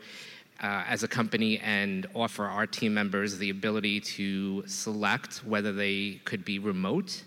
Uh, 0.62 0.84
as 0.86 1.02
a 1.02 1.08
company 1.08 1.58
and 1.58 2.06
offer 2.14 2.44
our 2.44 2.66
team 2.66 2.94
members 2.94 3.38
the 3.38 3.50
ability 3.50 3.98
to 4.00 4.62
select 4.68 5.38
whether 5.38 5.72
they 5.72 6.20
could 6.24 6.44
be 6.44 6.60
remote 6.60 7.24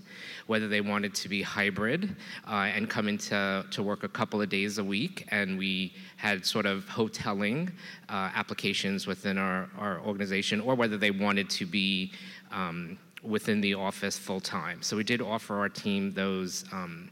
whether 0.47 0.67
they 0.67 0.81
wanted 0.81 1.13
to 1.13 1.29
be 1.29 1.41
hybrid 1.41 2.15
uh, 2.47 2.71
and 2.73 2.89
come 2.89 3.07
into 3.07 3.65
to 3.69 3.83
work 3.83 4.03
a 4.03 4.07
couple 4.07 4.41
of 4.41 4.49
days 4.49 4.77
a 4.77 4.83
week. 4.83 5.27
And 5.29 5.57
we 5.57 5.93
had 6.15 6.45
sort 6.45 6.65
of 6.65 6.85
hoteling 6.85 7.69
uh, 8.09 8.31
applications 8.33 9.05
within 9.05 9.37
our, 9.37 9.69
our 9.77 9.99
organization, 10.01 10.61
or 10.61 10.75
whether 10.75 10.97
they 10.97 11.11
wanted 11.11 11.49
to 11.51 11.65
be 11.65 12.11
um, 12.51 12.97
within 13.21 13.61
the 13.61 13.73
office 13.73 14.17
full 14.17 14.39
time. 14.39 14.81
So 14.81 14.97
we 14.97 15.03
did 15.03 15.21
offer 15.21 15.59
our 15.59 15.69
team 15.69 16.13
those. 16.13 16.65
Um, 16.71 17.09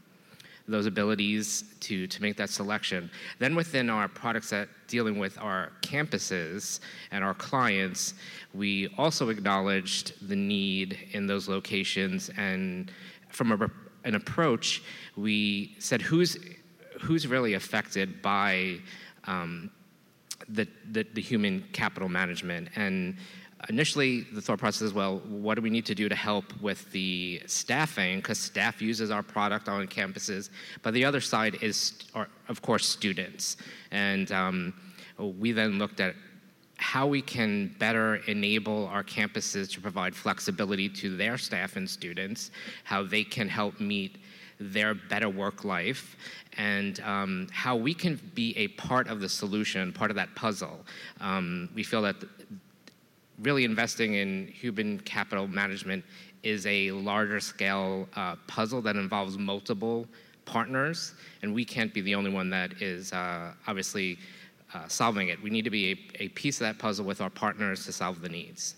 those 0.68 0.86
abilities 0.86 1.64
to, 1.80 2.06
to 2.06 2.22
make 2.22 2.36
that 2.36 2.50
selection. 2.50 3.10
Then 3.38 3.54
within 3.54 3.88
our 3.88 4.08
products 4.08 4.50
that 4.50 4.68
dealing 4.88 5.18
with 5.18 5.38
our 5.38 5.72
campuses 5.82 6.80
and 7.12 7.22
our 7.22 7.34
clients, 7.34 8.14
we 8.54 8.88
also 8.98 9.28
acknowledged 9.28 10.28
the 10.28 10.36
need 10.36 10.98
in 11.12 11.26
those 11.26 11.48
locations 11.48 12.30
and 12.36 12.90
from 13.28 13.52
a, 13.52 13.70
an 14.04 14.14
approach, 14.14 14.82
we 15.16 15.76
said 15.78 16.00
who's 16.00 16.38
who's 17.00 17.26
really 17.26 17.54
affected 17.54 18.22
by 18.22 18.78
um, 19.24 19.70
the, 20.48 20.66
the, 20.92 21.06
the 21.14 21.20
human 21.20 21.64
capital 21.72 22.08
management 22.08 22.68
and 22.76 23.16
initially 23.68 24.20
the 24.32 24.40
thought 24.40 24.58
process 24.58 24.82
is 24.82 24.92
well 24.92 25.18
what 25.28 25.54
do 25.54 25.62
we 25.62 25.70
need 25.70 25.86
to 25.86 25.94
do 25.94 26.08
to 26.08 26.14
help 26.14 26.44
with 26.60 26.90
the 26.92 27.42
staffing 27.46 28.18
because 28.18 28.38
staff 28.38 28.82
uses 28.82 29.10
our 29.10 29.22
product 29.22 29.68
on 29.68 29.86
campuses 29.86 30.50
but 30.82 30.92
the 30.92 31.04
other 31.04 31.20
side 31.20 31.56
is 31.62 31.94
are, 32.14 32.28
of 32.48 32.60
course 32.60 32.86
students 32.86 33.56
and 33.90 34.30
um, 34.30 34.74
we 35.18 35.52
then 35.52 35.78
looked 35.78 36.00
at 36.00 36.14
how 36.78 37.06
we 37.06 37.22
can 37.22 37.74
better 37.78 38.16
enable 38.26 38.86
our 38.88 39.02
campuses 39.02 39.70
to 39.72 39.80
provide 39.80 40.14
flexibility 40.14 40.88
to 40.88 41.16
their 41.16 41.38
staff 41.38 41.76
and 41.76 41.88
students, 41.88 42.50
how 42.84 43.02
they 43.02 43.24
can 43.24 43.48
help 43.48 43.80
meet 43.80 44.18
their 44.58 44.94
better 44.94 45.28
work 45.28 45.64
life, 45.64 46.16
and 46.58 47.00
um, 47.00 47.46
how 47.50 47.76
we 47.76 47.92
can 47.92 48.20
be 48.34 48.56
a 48.56 48.68
part 48.68 49.08
of 49.08 49.20
the 49.20 49.28
solution, 49.28 49.92
part 49.92 50.10
of 50.10 50.16
that 50.16 50.34
puzzle. 50.34 50.80
Um, 51.20 51.68
we 51.74 51.82
feel 51.82 52.02
that 52.02 52.16
really 53.40 53.64
investing 53.64 54.14
in 54.14 54.48
human 54.48 55.00
capital 55.00 55.46
management 55.46 56.04
is 56.42 56.66
a 56.66 56.90
larger 56.92 57.40
scale 57.40 58.08
uh, 58.16 58.36
puzzle 58.46 58.80
that 58.82 58.96
involves 58.96 59.36
multiple 59.36 60.06
partners, 60.44 61.14
and 61.42 61.52
we 61.52 61.64
can't 61.64 61.92
be 61.92 62.00
the 62.00 62.14
only 62.14 62.30
one 62.30 62.48
that 62.50 62.80
is 62.80 63.12
uh, 63.12 63.52
obviously 63.66 64.18
uh, 64.74 64.86
solving 64.88 65.28
it. 65.28 65.42
We 65.42 65.50
need 65.50 65.64
to 65.64 65.70
be 65.70 65.92
a, 65.92 66.24
a, 66.24 66.28
piece 66.28 66.60
of 66.60 66.66
that 66.66 66.78
puzzle 66.78 67.04
with 67.04 67.20
our 67.20 67.30
partners 67.30 67.84
to 67.86 67.92
solve 67.92 68.20
the 68.20 68.28
needs. 68.28 68.74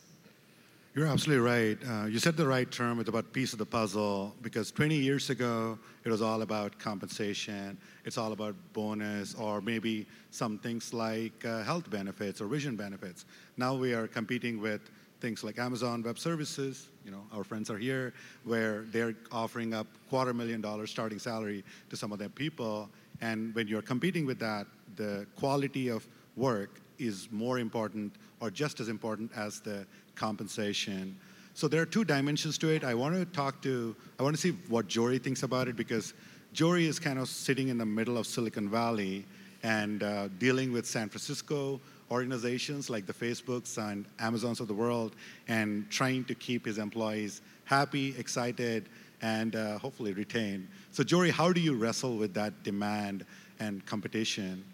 You're 0.98 1.06
absolutely 1.06 1.46
right. 1.46 1.78
Uh, 1.88 2.06
you 2.06 2.18
said 2.18 2.36
the 2.36 2.44
right 2.44 2.68
term. 2.68 2.98
It's 2.98 3.08
about 3.08 3.32
piece 3.32 3.52
of 3.52 3.60
the 3.60 3.64
puzzle 3.64 4.34
because 4.42 4.72
20 4.72 4.96
years 4.96 5.30
ago, 5.30 5.78
it 6.02 6.10
was 6.10 6.20
all 6.20 6.42
about 6.42 6.76
compensation. 6.80 7.78
It's 8.04 8.18
all 8.18 8.32
about 8.32 8.56
bonus 8.72 9.36
or 9.36 9.60
maybe 9.60 10.08
some 10.32 10.58
things 10.58 10.92
like 10.92 11.44
uh, 11.44 11.62
health 11.62 11.88
benefits 11.88 12.40
or 12.40 12.48
vision 12.48 12.74
benefits. 12.74 13.26
Now 13.56 13.76
we 13.76 13.94
are 13.94 14.08
competing 14.08 14.60
with 14.60 14.80
things 15.20 15.44
like 15.44 15.60
Amazon 15.60 16.02
Web 16.02 16.18
Services. 16.18 16.88
You 17.04 17.12
know, 17.12 17.22
our 17.32 17.44
friends 17.44 17.70
are 17.70 17.78
here, 17.78 18.12
where 18.42 18.82
they're 18.90 19.14
offering 19.30 19.74
up 19.74 19.86
quarter 20.10 20.34
million 20.34 20.60
dollars 20.60 20.90
starting 20.90 21.20
salary 21.20 21.62
to 21.90 21.96
some 21.96 22.10
of 22.10 22.18
their 22.18 22.28
people. 22.28 22.90
And 23.20 23.54
when 23.54 23.68
you're 23.68 23.82
competing 23.82 24.26
with 24.26 24.40
that, 24.40 24.66
the 24.96 25.28
quality 25.36 25.90
of 25.90 26.04
work 26.34 26.80
is 26.98 27.28
more 27.30 27.60
important 27.60 28.16
or 28.40 28.50
just 28.50 28.80
as 28.80 28.88
important 28.88 29.30
as 29.36 29.60
the 29.60 29.86
compensation. 30.18 31.16
So 31.54 31.66
there 31.66 31.80
are 31.80 31.86
two 31.86 32.04
dimensions 32.04 32.58
to 32.58 32.68
it. 32.68 32.84
I 32.84 32.94
want 32.94 33.14
to 33.14 33.24
talk 33.24 33.62
to, 33.62 33.96
I 34.18 34.22
want 34.22 34.34
to 34.36 34.40
see 34.40 34.52
what 34.68 34.86
Jory 34.86 35.18
thinks 35.18 35.42
about 35.42 35.68
it 35.68 35.76
because 35.76 36.14
Jory 36.52 36.86
is 36.86 36.98
kind 36.98 37.18
of 37.18 37.28
sitting 37.28 37.68
in 37.68 37.78
the 37.78 37.86
middle 37.86 38.18
of 38.18 38.26
Silicon 38.26 38.68
Valley 38.68 39.24
and 39.62 40.02
uh, 40.02 40.28
dealing 40.38 40.72
with 40.72 40.86
San 40.86 41.08
Francisco 41.08 41.80
organizations 42.10 42.88
like 42.88 43.06
the 43.06 43.12
Facebooks 43.12 43.76
and 43.78 44.06
Amazons 44.18 44.60
of 44.60 44.68
the 44.68 44.74
world 44.74 45.14
and 45.48 45.88
trying 45.90 46.24
to 46.24 46.34
keep 46.34 46.64
his 46.64 46.78
employees 46.78 47.42
happy, 47.64 48.14
excited, 48.18 48.88
and 49.20 49.56
uh, 49.56 49.78
hopefully 49.78 50.12
retain. 50.12 50.66
So, 50.92 51.02
Jory, 51.02 51.30
how 51.30 51.52
do 51.52 51.60
you 51.60 51.74
wrestle 51.74 52.16
with 52.16 52.32
that 52.34 52.62
demand 52.62 53.26
and 53.60 53.84
competition? 53.84 54.64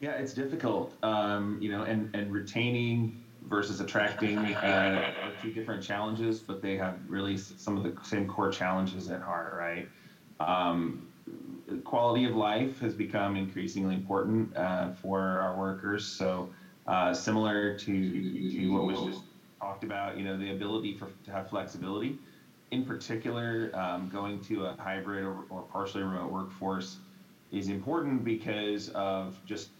Yeah, 0.00 0.12
it's 0.12 0.32
difficult, 0.32 0.94
um, 1.02 1.58
you 1.60 1.70
know, 1.70 1.82
and, 1.82 2.14
and 2.14 2.32
retaining 2.32 3.22
versus 3.42 3.80
attracting 3.80 4.38
uh, 4.38 5.12
are 5.24 5.42
two 5.42 5.52
different 5.52 5.82
challenges, 5.82 6.40
but 6.40 6.62
they 6.62 6.76
have 6.76 6.98
really 7.08 7.36
some 7.36 7.76
of 7.76 7.82
the 7.82 7.94
same 8.04 8.26
core 8.26 8.50
challenges 8.50 9.10
at 9.10 9.20
heart, 9.20 9.54
right? 9.56 9.88
Um, 10.40 11.06
quality 11.84 12.24
of 12.24 12.34
life 12.34 12.78
has 12.80 12.94
become 12.94 13.36
increasingly 13.36 13.94
important 13.94 14.56
uh, 14.56 14.92
for 14.92 15.20
our 15.20 15.56
workers. 15.56 16.06
So, 16.06 16.50
uh, 16.86 17.14
similar 17.14 17.78
to, 17.78 18.50
to 18.50 18.72
what 18.72 18.84
was 18.84 19.14
just 19.14 19.24
talked 19.60 19.84
about, 19.84 20.16
you 20.16 20.24
know, 20.24 20.36
the 20.36 20.50
ability 20.50 20.96
for 20.96 21.08
to 21.24 21.30
have 21.30 21.48
flexibility 21.48 22.18
in 22.70 22.84
particular, 22.84 23.70
um, 23.74 24.08
going 24.08 24.40
to 24.42 24.66
a 24.66 24.76
hybrid 24.78 25.24
or, 25.24 25.44
or, 25.50 25.62
partially 25.62 26.02
remote 26.02 26.30
workforce 26.30 26.98
is 27.50 27.68
important 27.68 28.24
because 28.24 28.90
of 28.90 29.36
just 29.44 29.70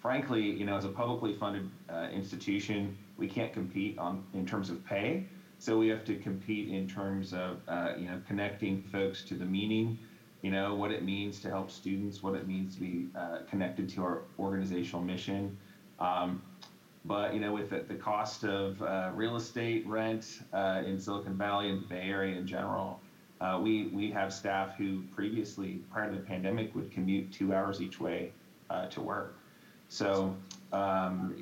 frankly, 0.00 0.42
you 0.42 0.64
know, 0.64 0.76
as 0.76 0.84
a 0.84 0.88
publicly 0.88 1.34
funded 1.34 1.68
uh, 1.90 2.06
institution, 2.12 2.96
we 3.16 3.28
can't 3.28 3.52
compete 3.52 3.98
on 3.98 4.24
in 4.34 4.46
terms 4.46 4.70
of 4.70 4.84
pay. 4.84 5.26
So 5.58 5.78
we 5.78 5.88
have 5.88 6.04
to 6.04 6.16
compete 6.16 6.68
in 6.68 6.86
terms 6.86 7.32
of 7.32 7.60
uh, 7.68 7.92
you 7.98 8.06
know 8.08 8.20
connecting 8.26 8.82
folks 8.82 9.22
to 9.22 9.34
the 9.34 9.44
meaning, 9.44 9.98
you 10.42 10.50
know, 10.50 10.74
what 10.74 10.90
it 10.90 11.02
means 11.02 11.40
to 11.40 11.48
help 11.48 11.70
students, 11.70 12.22
what 12.22 12.34
it 12.34 12.46
means 12.46 12.74
to 12.74 12.80
be 12.80 13.08
uh, 13.18 13.38
connected 13.48 13.88
to 13.90 14.02
our 14.04 14.22
organizational 14.38 15.02
mission. 15.02 15.56
Um, 15.98 16.42
but 17.04 17.34
you 17.34 17.40
know, 17.40 17.52
with 17.52 17.70
the, 17.70 17.80
the 17.80 17.94
cost 17.94 18.44
of 18.44 18.82
uh, 18.82 19.10
real 19.14 19.36
estate 19.36 19.86
rent 19.86 20.40
uh, 20.52 20.82
in 20.84 20.98
Silicon 20.98 21.36
Valley 21.36 21.70
and 21.70 21.82
the 21.82 21.86
Bay 21.86 22.02
Area 22.02 22.36
in 22.36 22.46
general, 22.46 23.00
uh, 23.40 23.58
we 23.62 23.88
we 23.88 24.10
have 24.10 24.32
staff 24.32 24.76
who 24.76 25.02
previously, 25.14 25.80
prior 25.90 26.10
to 26.10 26.16
the 26.16 26.22
pandemic, 26.22 26.74
would 26.74 26.90
commute 26.90 27.32
two 27.32 27.54
hours 27.54 27.80
each 27.80 28.00
way 28.00 28.32
uh, 28.70 28.86
to 28.86 29.00
work. 29.00 29.36
So 29.88 30.34
um, 30.72 31.34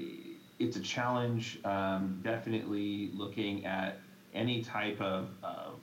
it's 0.58 0.76
a 0.76 0.80
challenge. 0.80 1.58
Um, 1.64 2.20
definitely 2.22 3.10
looking 3.14 3.64
at 3.64 3.98
any 4.34 4.62
type 4.62 5.00
of, 5.00 5.28
of 5.42 5.76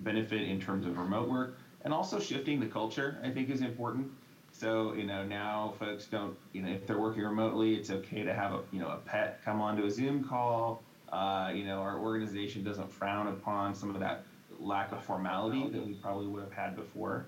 benefit 0.00 0.42
in 0.42 0.60
terms 0.60 0.86
of 0.86 0.96
remote 0.96 1.28
work 1.28 1.56
and 1.82 1.92
also 1.92 2.18
shifting 2.18 2.60
the 2.60 2.66
culture 2.66 3.18
i 3.24 3.30
think 3.30 3.50
is 3.50 3.60
important 3.60 4.08
so 4.52 4.92
you 4.94 5.04
know 5.04 5.24
now 5.24 5.74
folks 5.78 6.06
don't 6.06 6.36
you 6.52 6.62
know 6.62 6.68
if 6.68 6.86
they're 6.86 6.98
working 6.98 7.22
remotely 7.22 7.74
it's 7.74 7.90
okay 7.90 8.22
to 8.22 8.32
have 8.32 8.52
a 8.52 8.60
you 8.72 8.78
know 8.78 8.88
a 8.88 8.96
pet 8.98 9.40
come 9.44 9.60
onto 9.60 9.84
a 9.84 9.90
zoom 9.90 10.22
call 10.22 10.80
uh, 11.12 11.50
you 11.54 11.64
know 11.64 11.78
our 11.80 11.98
organization 11.98 12.62
doesn't 12.62 12.90
frown 12.92 13.28
upon 13.28 13.74
some 13.74 13.90
of 13.90 13.98
that 13.98 14.22
lack 14.60 14.92
of 14.92 15.02
formality 15.02 15.68
that 15.68 15.84
we 15.84 15.94
probably 15.94 16.26
would 16.26 16.42
have 16.42 16.52
had 16.52 16.76
before 16.76 17.24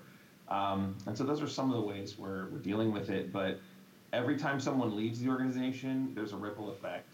um, 0.49 0.95
and 1.07 1.17
so 1.17 1.23
those 1.23 1.41
are 1.41 1.47
some 1.47 1.69
of 1.71 1.77
the 1.77 1.81
ways 1.81 2.17
we're, 2.17 2.47
we're 2.47 2.59
dealing 2.59 2.91
with 2.91 3.09
it 3.09 3.31
but 3.33 3.57
every 4.13 4.37
time 4.37 4.59
someone 4.59 4.95
leaves 4.95 5.19
the 5.19 5.29
organization 5.29 6.11
there's 6.15 6.33
a 6.33 6.37
ripple 6.37 6.69
effect 6.69 7.13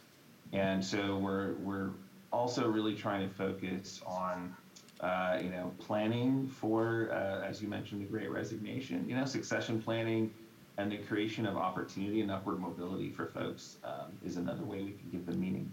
and 0.54 0.84
so 0.84 1.18
we're 1.18 1.54
we're 1.56 1.92
also 2.32 2.70
really 2.70 2.96
trying 2.96 3.27
to 3.27 3.34
focus 3.34 4.01
on 4.06 4.56
uh, 5.01 5.38
you 5.42 5.50
know, 5.50 5.72
planning 5.77 6.48
for, 6.48 7.10
uh, 7.12 7.46
as 7.46 7.62
you 7.62 7.68
mentioned, 7.68 8.01
the 8.01 8.06
great 8.06 8.32
resignation, 8.32 9.08
you 9.08 9.16
know, 9.16 9.25
succession 9.25 9.80
planning 9.80 10.34
and 10.77 10.92
the 10.92 10.98
creation 10.98 11.46
of 11.46 11.56
opportunity 11.56 12.22
and 12.22 12.32
upward 12.32 12.60
mobility 12.60 13.10
for 13.10 13.27
folks 13.27 13.77
um, 13.84 14.12
is 14.25 14.38
another 14.38 14.63
way 14.63 14.82
we 14.82 14.92
can 14.92 15.10
give 15.12 15.25
them 15.25 15.39
meaning. 15.39 15.72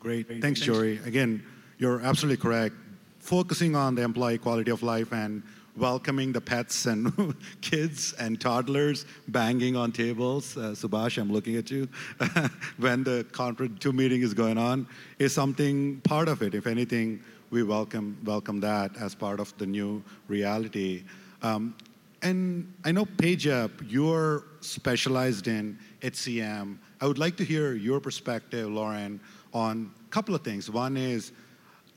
Great. 0.00 0.26
Thanks, 0.40 0.60
Jory. 0.60 1.00
Again, 1.04 1.42
you're 1.78 2.00
absolutely 2.00 2.36
correct. 2.36 2.74
Focusing 3.18 3.74
on 3.74 3.94
the 3.94 4.02
employee 4.02 4.38
quality 4.38 4.70
of 4.70 4.82
life 4.82 5.12
and 5.12 5.42
welcoming 5.76 6.32
the 6.32 6.40
pets 6.40 6.86
and 6.86 7.34
kids 7.60 8.12
and 8.18 8.40
toddlers 8.40 9.06
banging 9.28 9.76
on 9.76 9.92
tables. 9.92 10.56
Uh, 10.56 10.70
Subhash, 10.70 11.18
I'm 11.18 11.32
looking 11.32 11.56
at 11.56 11.70
you. 11.70 11.88
when 12.78 13.02
the 13.04 13.26
conference 13.32 13.78
two 13.80 13.92
meeting 13.92 14.22
is 14.22 14.34
going 14.34 14.58
on, 14.58 14.86
is 15.18 15.34
something 15.34 16.00
part 16.02 16.28
of 16.28 16.42
it. 16.42 16.54
If 16.54 16.66
anything, 16.66 17.20
we 17.50 17.62
welcome 17.62 18.16
welcome 18.24 18.60
that 18.60 18.96
as 18.96 19.14
part 19.14 19.40
of 19.40 19.56
the 19.58 19.66
new 19.66 20.02
reality. 20.28 21.04
Um, 21.42 21.74
and 22.22 22.72
I 22.84 22.92
know 22.92 23.04
PageUp, 23.04 23.70
you're 23.86 24.44
specialized 24.60 25.46
in 25.46 25.78
HCM. 26.00 26.78
I 27.00 27.06
would 27.06 27.18
like 27.18 27.36
to 27.36 27.44
hear 27.44 27.74
your 27.74 28.00
perspective, 28.00 28.70
Lauren, 28.70 29.20
on 29.52 29.92
a 30.06 30.10
couple 30.10 30.34
of 30.34 30.40
things. 30.40 30.70
One 30.70 30.96
is, 30.96 31.32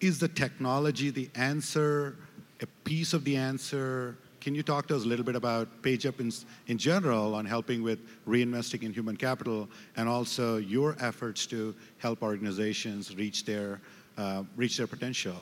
is 0.01 0.19
the 0.19 0.27
technology 0.27 1.11
the 1.11 1.29
answer, 1.35 2.17
a 2.61 2.67
piece 2.83 3.13
of 3.13 3.23
the 3.23 3.35
answer? 3.35 4.17
Can 4.41 4.55
you 4.55 4.63
talk 4.63 4.87
to 4.87 4.95
us 4.95 5.03
a 5.03 5.07
little 5.07 5.25
bit 5.25 5.35
about 5.35 5.81
PageUp 5.81 6.19
in, 6.19 6.31
in 6.67 6.77
general 6.77 7.35
on 7.35 7.45
helping 7.45 7.83
with 7.83 7.99
reinvesting 8.27 8.83
in 8.83 8.93
human 8.93 9.17
capital 9.17 9.67
and 9.95 10.07
also 10.07 10.57
your 10.57 10.95
efforts 10.99 11.45
to 11.47 11.75
help 11.97 12.21
organizations 12.21 13.15
reach 13.15 13.45
their 13.45 13.81
uh, 14.17 14.43
reach 14.55 14.77
their 14.77 14.87
potential? 14.87 15.35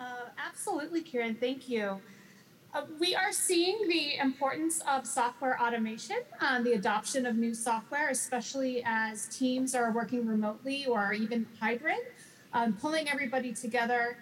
Uh, 0.00 0.04
absolutely, 0.38 1.02
Kiran. 1.02 1.38
Thank 1.38 1.68
you. 1.68 2.00
Uh, 2.72 2.82
we 2.98 3.14
are 3.14 3.30
seeing 3.30 3.88
the 3.88 4.16
importance 4.16 4.80
of 4.88 5.06
software 5.06 5.60
automation, 5.62 6.16
um, 6.40 6.64
the 6.64 6.72
adoption 6.72 7.24
of 7.26 7.36
new 7.36 7.54
software, 7.54 8.08
especially 8.08 8.82
as 8.84 9.28
teams 9.28 9.74
are 9.74 9.92
working 9.92 10.26
remotely 10.26 10.86
or 10.86 11.12
even 11.12 11.46
hybrid, 11.60 12.00
um, 12.52 12.72
pulling 12.72 13.08
everybody 13.08 13.52
together 13.52 14.16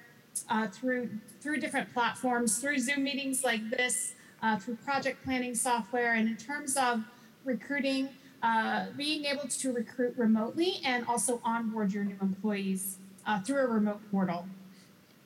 uh, 0.48 0.68
through 0.68 1.10
through 1.40 1.58
different 1.58 1.92
platforms, 1.92 2.58
through 2.58 2.78
Zoom 2.78 3.02
meetings 3.02 3.42
like 3.42 3.68
this, 3.70 4.14
uh, 4.42 4.58
through 4.58 4.76
project 4.76 5.22
planning 5.24 5.54
software, 5.54 6.14
and 6.14 6.28
in 6.28 6.36
terms 6.36 6.76
of 6.76 7.04
recruiting 7.44 8.08
uh, 8.42 8.86
being 8.96 9.24
able 9.24 9.48
to 9.48 9.72
recruit 9.72 10.14
remotely 10.16 10.80
and 10.84 11.06
also 11.06 11.40
onboard 11.44 11.92
your 11.92 12.04
new 12.04 12.16
employees 12.20 12.98
uh, 13.26 13.40
through 13.40 13.60
a 13.60 13.66
remote 13.66 14.00
portal 14.10 14.46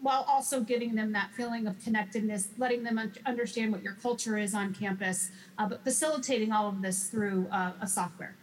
while 0.01 0.25
also 0.29 0.61
giving 0.61 0.95
them 0.95 1.13
that 1.13 1.31
feeling 1.33 1.67
of 1.67 1.83
connectedness, 1.83 2.49
letting 2.59 2.83
them 2.85 2.99
un- 2.99 3.13
understand 3.25 3.73
what 3.73 3.83
your 3.83 3.95
culture 3.95 4.37
is 4.37 4.55
on 4.55 4.75
campus, 4.75 5.31
uh, 5.59 5.67
but 5.67 5.83
facilitating 5.83 6.53
all 6.53 6.69
of 6.69 6.83
this 6.83 7.09
through 7.09 7.49
uh, 7.51 7.73
a 7.81 7.87
software. 7.87 8.37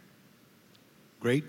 Great. 1.24 1.42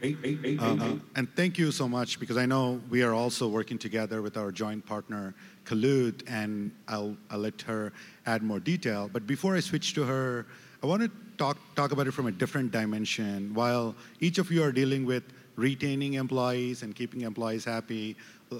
Um, 0.61 1.03
and 1.17 1.27
thank 1.35 1.57
you 1.57 1.69
so 1.69 1.85
much 1.85 2.17
because 2.17 2.37
I 2.37 2.45
know 2.45 2.79
we 2.89 3.03
are 3.03 3.13
also 3.13 3.49
working 3.49 3.77
together 3.77 4.21
with 4.21 4.37
our 4.37 4.49
joint 4.49 4.85
partner, 4.85 5.35
Kalut, 5.65 6.23
and 6.29 6.71
I'll, 6.87 7.17
I'll 7.29 7.39
let 7.39 7.61
her 7.63 7.91
add 8.25 8.41
more 8.41 8.61
detail. 8.61 9.09
But 9.11 9.27
before 9.27 9.53
I 9.53 9.59
switch 9.59 9.93
to 9.95 10.05
her, 10.05 10.45
I 10.81 10.85
want 10.85 11.01
to 11.01 11.11
talk, 11.37 11.57
talk 11.75 11.91
about 11.91 12.07
it 12.07 12.13
from 12.13 12.27
a 12.27 12.31
different 12.31 12.71
dimension. 12.71 13.53
While 13.53 13.95
each 14.21 14.37
of 14.37 14.49
you 14.49 14.63
are 14.63 14.71
dealing 14.71 15.05
with 15.05 15.23
retaining 15.57 16.13
employees 16.13 16.81
and 16.81 16.95
keeping 16.95 17.23
employees 17.23 17.65
happy 17.65 18.15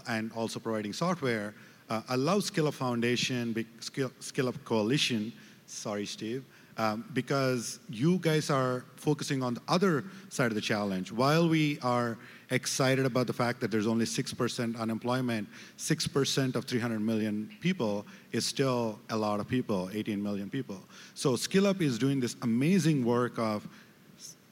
and 0.10 0.34
also 0.34 0.60
providing 0.60 0.92
software, 0.92 1.54
uh, 1.90 2.02
I 2.10 2.16
love 2.16 2.42
SkillUp 2.42 2.74
Foundation, 2.74 3.66
Skill, 3.80 4.12
SkillUp 4.20 4.66
Coalition, 4.66 5.32
sorry, 5.66 6.08
Steve, 6.08 6.44
um, 6.78 7.06
because 7.14 7.80
you 7.90 8.18
guys 8.18 8.50
are 8.50 8.86
focusing 8.96 9.42
on 9.42 9.54
the 9.54 9.62
other 9.68 10.04
side 10.30 10.48
of 10.48 10.56
the 10.56 10.62
challenge. 10.62 11.12
While 11.12 11.48
we 11.48 11.80
are 11.82 12.18
excited 12.52 13.06
about 13.06 13.28
the 13.28 13.34
fact 13.34 13.60
that 13.62 13.72
there's 13.72 13.88
only 13.88 14.06
6% 14.06 14.80
unemployment, 14.80 15.48
6% 15.78 16.56
of 16.56 16.66
300 16.66 17.00
million 17.00 17.50
people 17.62 18.06
is 18.32 18.46
still 18.46 19.00
a 19.10 19.18
lot 19.18 19.40
of 19.40 19.48
people, 19.48 19.90
18 19.94 20.22
million 20.22 20.50
people. 20.50 20.82
So 21.14 21.34
SkillUp 21.34 21.82
is 21.82 21.98
doing 21.98 22.20
this 22.20 22.36
amazing 22.42 23.04
work 23.06 23.40
of, 23.40 23.68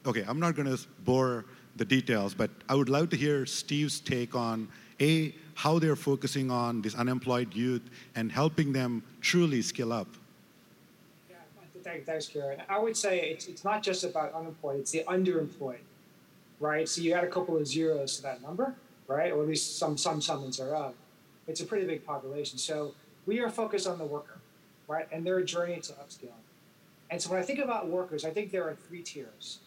okay, 0.06 0.24
I'm 0.26 0.40
not 0.40 0.56
going 0.56 0.74
to 0.74 0.82
bore 1.04 1.44
the 1.76 1.84
details, 1.84 2.34
but 2.34 2.50
I 2.68 2.74
would 2.74 2.88
love 2.88 3.10
to 3.10 3.16
hear 3.16 3.46
Steve's 3.46 4.00
take 4.00 4.34
on 4.34 4.68
A, 5.00 5.34
how 5.54 5.78
they're 5.78 5.96
focusing 5.96 6.50
on 6.50 6.82
this 6.82 6.94
unemployed 6.94 7.54
youth 7.54 7.82
and 8.14 8.30
helping 8.30 8.72
them 8.72 9.02
truly 9.20 9.62
skill 9.62 9.92
up. 9.92 10.08
Thanks, 12.02 12.26
Kiran. 12.26 12.60
I 12.68 12.78
would 12.78 12.96
say 12.96 13.20
it's, 13.30 13.46
it's 13.46 13.64
not 13.64 13.82
just 13.82 14.04
about 14.04 14.32
unemployed, 14.32 14.80
it's 14.80 14.90
the 14.90 15.04
underemployed, 15.06 15.84
right? 16.60 16.88
So 16.88 17.00
you 17.00 17.12
add 17.14 17.24
a 17.24 17.28
couple 17.28 17.56
of 17.56 17.66
zeros 17.66 18.16
to 18.16 18.22
that 18.22 18.42
number, 18.42 18.74
right? 19.06 19.32
Or 19.32 19.42
at 19.42 19.48
least 19.48 19.78
some, 19.78 19.96
some 19.96 20.20
summons 20.20 20.60
are 20.60 20.74
up. 20.74 20.94
It's 21.46 21.60
a 21.60 21.64
pretty 21.64 21.86
big 21.86 22.04
population. 22.04 22.58
So 22.58 22.94
we 23.26 23.40
are 23.40 23.50
focused 23.50 23.86
on 23.86 23.98
the 23.98 24.04
worker, 24.04 24.38
right? 24.88 25.06
And 25.12 25.26
their 25.26 25.42
journey 25.42 25.80
to 25.80 25.92
upskill. 25.92 26.32
And 27.10 27.20
so 27.20 27.30
when 27.30 27.38
I 27.38 27.42
think 27.42 27.58
about 27.58 27.88
workers, 27.88 28.24
I 28.24 28.30
think 28.30 28.50
there 28.50 28.64
are 28.64 28.74
three 28.74 29.02
tiers. 29.02 29.58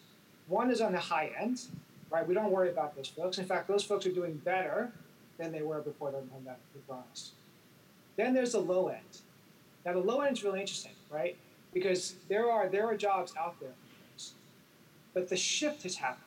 One 0.48 0.70
is 0.70 0.80
on 0.80 0.92
the 0.92 0.98
high 0.98 1.30
end, 1.38 1.62
right? 2.10 2.26
We 2.26 2.34
don't 2.34 2.50
worry 2.50 2.70
about 2.70 2.96
those 2.96 3.08
folks. 3.08 3.38
In 3.38 3.44
fact, 3.44 3.68
those 3.68 3.84
folks 3.84 4.06
are 4.06 4.12
doing 4.12 4.34
better 4.44 4.92
than 5.38 5.52
they 5.52 5.62
were 5.62 5.80
before 5.80 6.10
the 6.10 6.18
pandemic, 6.18 6.58
we 6.74 6.80
promise. 6.82 7.32
Then 8.16 8.34
there's 8.34 8.52
the 8.52 8.60
low 8.60 8.88
end. 8.88 9.20
Now 9.86 9.92
the 9.92 10.00
low 10.00 10.20
end 10.20 10.36
is 10.36 10.42
really 10.42 10.60
interesting, 10.60 10.92
right? 11.10 11.36
Because 11.72 12.14
there 12.28 12.50
are 12.50 12.68
there 12.68 12.86
are 12.86 12.96
jobs 12.96 13.32
out 13.38 13.58
there, 13.60 13.74
but 15.14 15.28
the 15.28 15.36
shift 15.36 15.82
has 15.82 15.96
happened, 15.96 16.24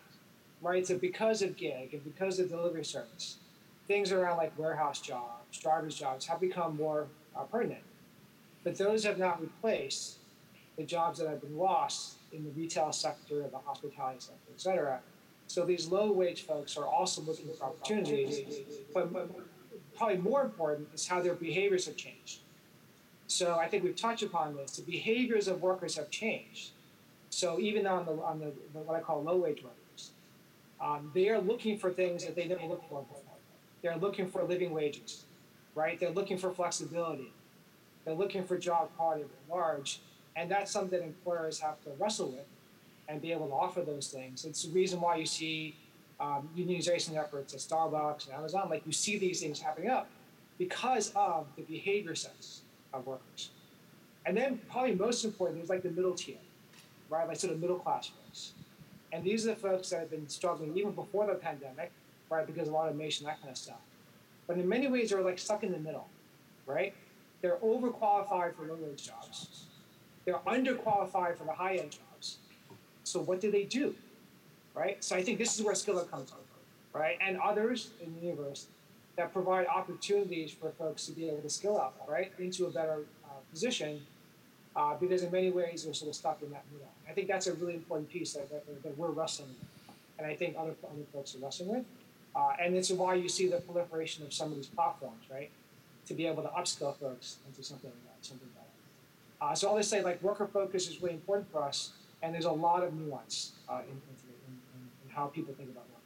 right? 0.62 0.86
So 0.86 0.98
because 0.98 1.42
of 1.42 1.58
gig 1.58 1.94
and 1.94 2.04
because 2.04 2.40
of 2.40 2.50
delivery 2.50 2.86
service, 2.86 3.38
things 3.88 4.12
around 4.12 4.38
like 4.38 4.58
warehouse 4.58 5.02
jobs, 5.02 5.58
drivers 5.60 5.96
jobs 5.96 6.26
have 6.26 6.40
become 6.40 6.78
more 6.78 7.08
uh, 7.36 7.44
pertinent, 7.44 7.84
but 8.64 8.78
those 8.78 9.04
have 9.04 9.18
not 9.18 9.42
replaced 9.42 10.18
the 10.78 10.84
jobs 10.84 11.20
that 11.20 11.28
have 11.28 11.42
been 11.42 11.58
lost 11.58 12.16
in 12.32 12.44
the 12.44 12.50
retail 12.52 12.92
sector, 12.92 13.48
the 13.52 13.58
hospitality 13.58 14.20
sector, 14.20 14.52
et 14.54 14.62
cetera. 14.62 15.00
So 15.48 15.66
these 15.66 15.88
low 15.88 16.14
wage 16.14 16.44
folks 16.44 16.78
are 16.78 16.86
also 16.86 17.22
looking 17.22 17.48
for 17.54 17.66
opportunities, 17.66 18.62
but 18.94 19.12
probably 19.98 20.18
more 20.18 20.42
important 20.44 20.88
is 20.94 21.06
how 21.06 21.22
their 21.22 21.34
behaviors 21.34 21.86
have 21.88 21.98
changed 21.98 22.40
so 23.32 23.56
I 23.58 23.68
think 23.68 23.86
we've 23.86 23.96
touched 23.96 24.24
upon 24.24 24.58
this. 24.58 24.72
The 24.72 24.82
behaviors 24.82 25.48
of 25.48 25.62
workers 25.62 25.96
have 25.96 26.10
changed. 26.10 26.72
So 27.30 27.60
even 27.60 27.88
on 27.88 28.06
the 28.06 28.12
on 28.12 28.40
the, 28.40 28.52
the 28.74 28.80
what 28.80 28.98
I 28.98 29.00
call 29.00 29.24
low 29.24 29.38
wage 29.38 29.64
workers, 29.64 30.12
um, 30.82 31.12
they 31.14 31.30
are 31.30 31.40
looking 31.40 31.78
for 31.78 31.92
things 31.92 32.26
that 32.26 32.36
they 32.36 32.46
never 32.46 32.66
looked 32.66 32.90
for 32.90 33.02
before. 33.04 33.22
They're 33.82 33.96
looking 33.96 34.30
for 34.30 34.44
living 34.44 34.74
wages, 34.74 35.24
right? 35.76 35.98
They're 35.98 36.12
looking 36.12 36.38
for 36.38 36.52
flexibility. 36.52 37.32
They're 38.04 38.14
looking 38.16 38.44
for 38.44 38.58
job 38.58 38.90
quality 38.98 39.22
at 39.22 39.30
large, 39.50 40.02
and 40.36 40.52
that's 40.52 40.70
something 40.70 41.02
employers 41.02 41.60
have 41.62 41.82
to 41.86 41.92
wrestle 42.00 42.32
with 42.32 42.46
and 43.08 43.22
be 43.22 43.32
able 43.32 43.48
to 43.48 43.54
offer 43.54 43.82
those 43.82 44.10
things. 44.10 44.44
It's 44.44 44.64
the 44.64 44.72
reason 44.72 45.00
why 45.00 45.16
you 45.16 45.26
see 45.26 45.76
um, 46.20 46.50
unionization 46.58 47.16
efforts 47.16 47.54
at 47.54 47.62
Starbucks 47.62 48.26
and 48.26 48.36
Amazon. 48.36 48.70
Like 48.70 48.86
you 48.86 48.92
see 48.92 49.18
these 49.18 49.40
things 49.40 49.62
happening 49.62 49.90
up 49.90 50.10
because 50.58 51.14
of 51.16 51.48
the 51.56 51.64
behavior 51.64 52.14
sense 52.14 52.64
of 52.94 53.06
workers. 53.06 53.50
And 54.26 54.38
then 54.38 54.60
probably 54.70 54.96
most 54.96 55.26
important, 55.26 55.60
there's 55.60 55.70
like 55.70 55.84
the 55.84 55.90
middle 55.90 56.14
tier, 56.14 56.38
right? 57.10 57.28
Like 57.28 57.38
sort 57.38 57.54
of 57.54 57.60
middle 57.60 57.80
class 57.80 58.08
folks. 58.08 58.54
And 59.12 59.24
these 59.24 59.46
are 59.46 59.52
the 59.52 59.56
folks 59.56 59.90
that 59.90 60.00
have 60.00 60.12
been 60.12 60.28
struggling 60.30 60.78
even 60.78 60.92
before 60.92 61.26
the 61.28 61.34
pandemic, 61.34 61.92
right? 62.30 62.46
Because 62.46 62.68
of 62.68 62.76
automation, 62.76 63.26
that 63.26 63.40
kind 63.40 63.52
of 63.52 63.58
stuff. 63.58 63.82
But 64.48 64.58
in 64.58 64.68
many 64.68 64.88
ways, 64.88 65.10
they're 65.10 65.22
like 65.22 65.40
stuck 65.40 65.64
in 65.64 65.72
the 65.72 65.80
middle, 65.80 66.08
right? 66.66 66.94
They're 67.42 67.58
overqualified 67.58 68.56
for 68.56 68.66
low 68.68 68.78
wage 68.80 69.08
jobs. 69.08 69.66
They're 70.26 70.36
underqualified 70.48 71.38
for 71.38 71.46
the 71.46 71.54
high 71.54 71.76
end 71.76 71.92
jobs. 71.92 72.38
So 73.04 73.20
what 73.20 73.42
do 73.42 73.52
they 73.52 73.64
do, 73.64 73.96
right? 74.76 75.04
So 75.04 75.16
I 75.16 75.24
think 75.24 75.40
this 75.40 75.58
is 75.58 75.66
where 75.66 75.74
SkillUp 75.74 76.10
comes 76.12 76.32
in, 76.32 77.00
right? 77.00 77.18
And 77.20 77.38
others 77.40 77.90
in 78.04 78.14
the 78.16 78.28
universe 78.28 78.68
that 79.18 79.34
provide 79.34 79.68
opportunities 79.68 80.52
for 80.52 80.72
folks 80.72 81.06
to 81.06 81.12
be 81.12 81.28
able 81.28 81.42
to 81.42 81.50
skill 81.50 81.78
up, 81.78 81.96
right, 82.08 82.32
into 82.40 82.66
a 82.66 82.70
better 82.70 83.00
uh, 83.26 83.30
position. 83.52 84.02
Uh, 84.74 84.96
because 84.96 85.22
in 85.22 85.30
many 85.32 85.52
ways 85.52 85.84
they're 85.84 85.94
sort 85.94 86.08
of 86.08 86.16
stuck 86.16 86.42
in 86.42 86.50
that 86.50 86.64
middle. 86.72 86.88
I 87.10 87.12
think 87.12 87.28
that's 87.28 87.48
a 87.48 87.54
really 87.56 87.74
important 87.74 88.10
piece 88.10 88.32
that, 88.34 88.50
that, 88.50 88.84
that 88.84 88.98
we're 88.98 89.10
wrestling 89.10 89.50
with, 89.50 89.68
and 90.18 90.26
I 90.26 90.34
think 90.34 90.56
other, 90.58 90.74
other 90.86 91.04
folks 91.12 91.36
are 91.36 91.40
wrestling 91.40 91.70
with. 91.70 91.86
Uh, 92.34 92.54
and 92.58 92.74
it's 92.74 92.90
why 92.90 93.16
you 93.16 93.28
see 93.28 93.50
the 93.50 93.58
proliferation 93.58 94.26
of 94.26 94.32
some 94.32 94.50
of 94.50 94.56
these 94.56 94.68
platforms, 94.68 95.26
right, 95.30 95.50
to 96.08 96.14
be 96.14 96.26
able 96.26 96.42
to 96.42 96.48
upskill 96.50 96.96
folks 96.96 97.40
into 97.46 97.62
something 97.62 97.92
uh, 97.92 98.14
something 98.22 98.48
better. 98.56 99.52
Uh, 99.52 99.54
so 99.54 99.70
I'll 99.70 99.78
just 99.78 99.90
say, 99.90 100.02
like, 100.02 100.24
worker 100.24 100.48
focus 100.48 100.88
is 100.88 101.02
really 101.02 101.16
important 101.16 101.52
for 101.52 101.62
us, 101.64 101.92
and 102.22 102.34
there's 102.34 102.46
a 102.46 102.52
lot 102.52 102.82
of 102.82 102.94
nuance 102.94 103.52
uh, 103.68 103.80
in, 103.84 103.90
in, 103.90 103.96
in, 104.48 104.56
in 105.04 105.14
how 105.14 105.26
people 105.26 105.54
think 105.54 105.70
about 105.70 105.84
workers. 105.90 106.01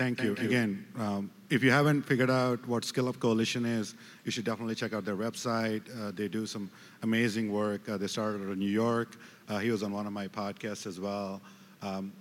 Thank 0.00 0.22
you. 0.22 0.32
Again, 0.32 0.86
um, 0.98 1.30
if 1.50 1.62
you 1.62 1.70
haven't 1.70 2.04
figured 2.04 2.30
out 2.30 2.66
what 2.66 2.86
Skill 2.86 3.06
Up 3.06 3.20
Coalition 3.20 3.66
is, 3.66 3.94
you 4.24 4.30
should 4.30 4.46
definitely 4.46 4.74
check 4.74 4.94
out 4.94 5.04
their 5.04 5.14
website. 5.14 5.82
Uh, 6.00 6.10
they 6.10 6.26
do 6.26 6.46
some 6.46 6.70
amazing 7.02 7.52
work. 7.52 7.86
Uh, 7.86 7.98
they 7.98 8.06
started 8.06 8.40
in 8.40 8.58
New 8.58 8.64
York. 8.64 9.18
Uh, 9.46 9.58
he 9.58 9.70
was 9.70 9.82
on 9.82 9.92
one 9.92 10.06
of 10.06 10.14
my 10.14 10.26
podcasts 10.26 10.86
as 10.86 10.98
well. 10.98 11.42
Um, 11.82 12.14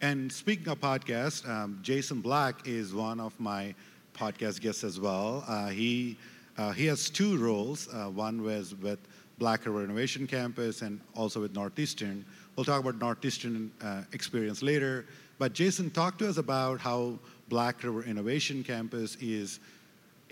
and 0.00 0.32
speaking 0.32 0.66
of 0.68 0.80
podcasts, 0.80 1.46
um, 1.46 1.78
Jason 1.82 2.22
Black 2.22 2.66
is 2.66 2.94
one 2.94 3.20
of 3.20 3.38
my 3.38 3.74
podcast 4.14 4.62
guests 4.62 4.82
as 4.82 4.98
well. 4.98 5.44
Uh, 5.46 5.66
he 5.66 6.16
uh, 6.56 6.72
he 6.72 6.86
has 6.86 7.10
two 7.10 7.36
roles. 7.36 7.86
Uh, 7.92 8.06
one 8.06 8.42
was 8.42 8.74
with 8.76 9.00
Black 9.36 9.66
River 9.66 9.84
Innovation 9.84 10.26
Campus 10.26 10.80
and 10.80 11.02
also 11.14 11.42
with 11.42 11.54
Northeastern. 11.54 12.24
We'll 12.56 12.64
talk 12.64 12.80
about 12.80 12.98
Northeastern 12.98 13.70
uh, 13.82 14.04
experience 14.12 14.62
later. 14.62 15.04
But 15.38 15.52
Jason, 15.52 15.90
talk 15.90 16.18
to 16.18 16.28
us 16.28 16.38
about 16.38 16.80
how 16.80 17.18
Black 17.48 17.82
River 17.84 18.02
Innovation 18.04 18.64
Campus 18.64 19.16
is 19.16 19.60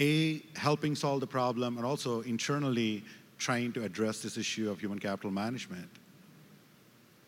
a 0.01 0.43
helping 0.57 0.95
solve 0.95 1.21
the 1.21 1.27
problem 1.27 1.77
and 1.77 1.87
also 1.87 2.23
internally 2.23 3.05
trying 3.39 3.73
to 3.73 3.85
address 3.85 4.21
this 4.23 4.37
issue 4.37 4.71
of 4.71 4.81
human 4.81 4.99
capital 4.99 5.31
management. 5.31 5.89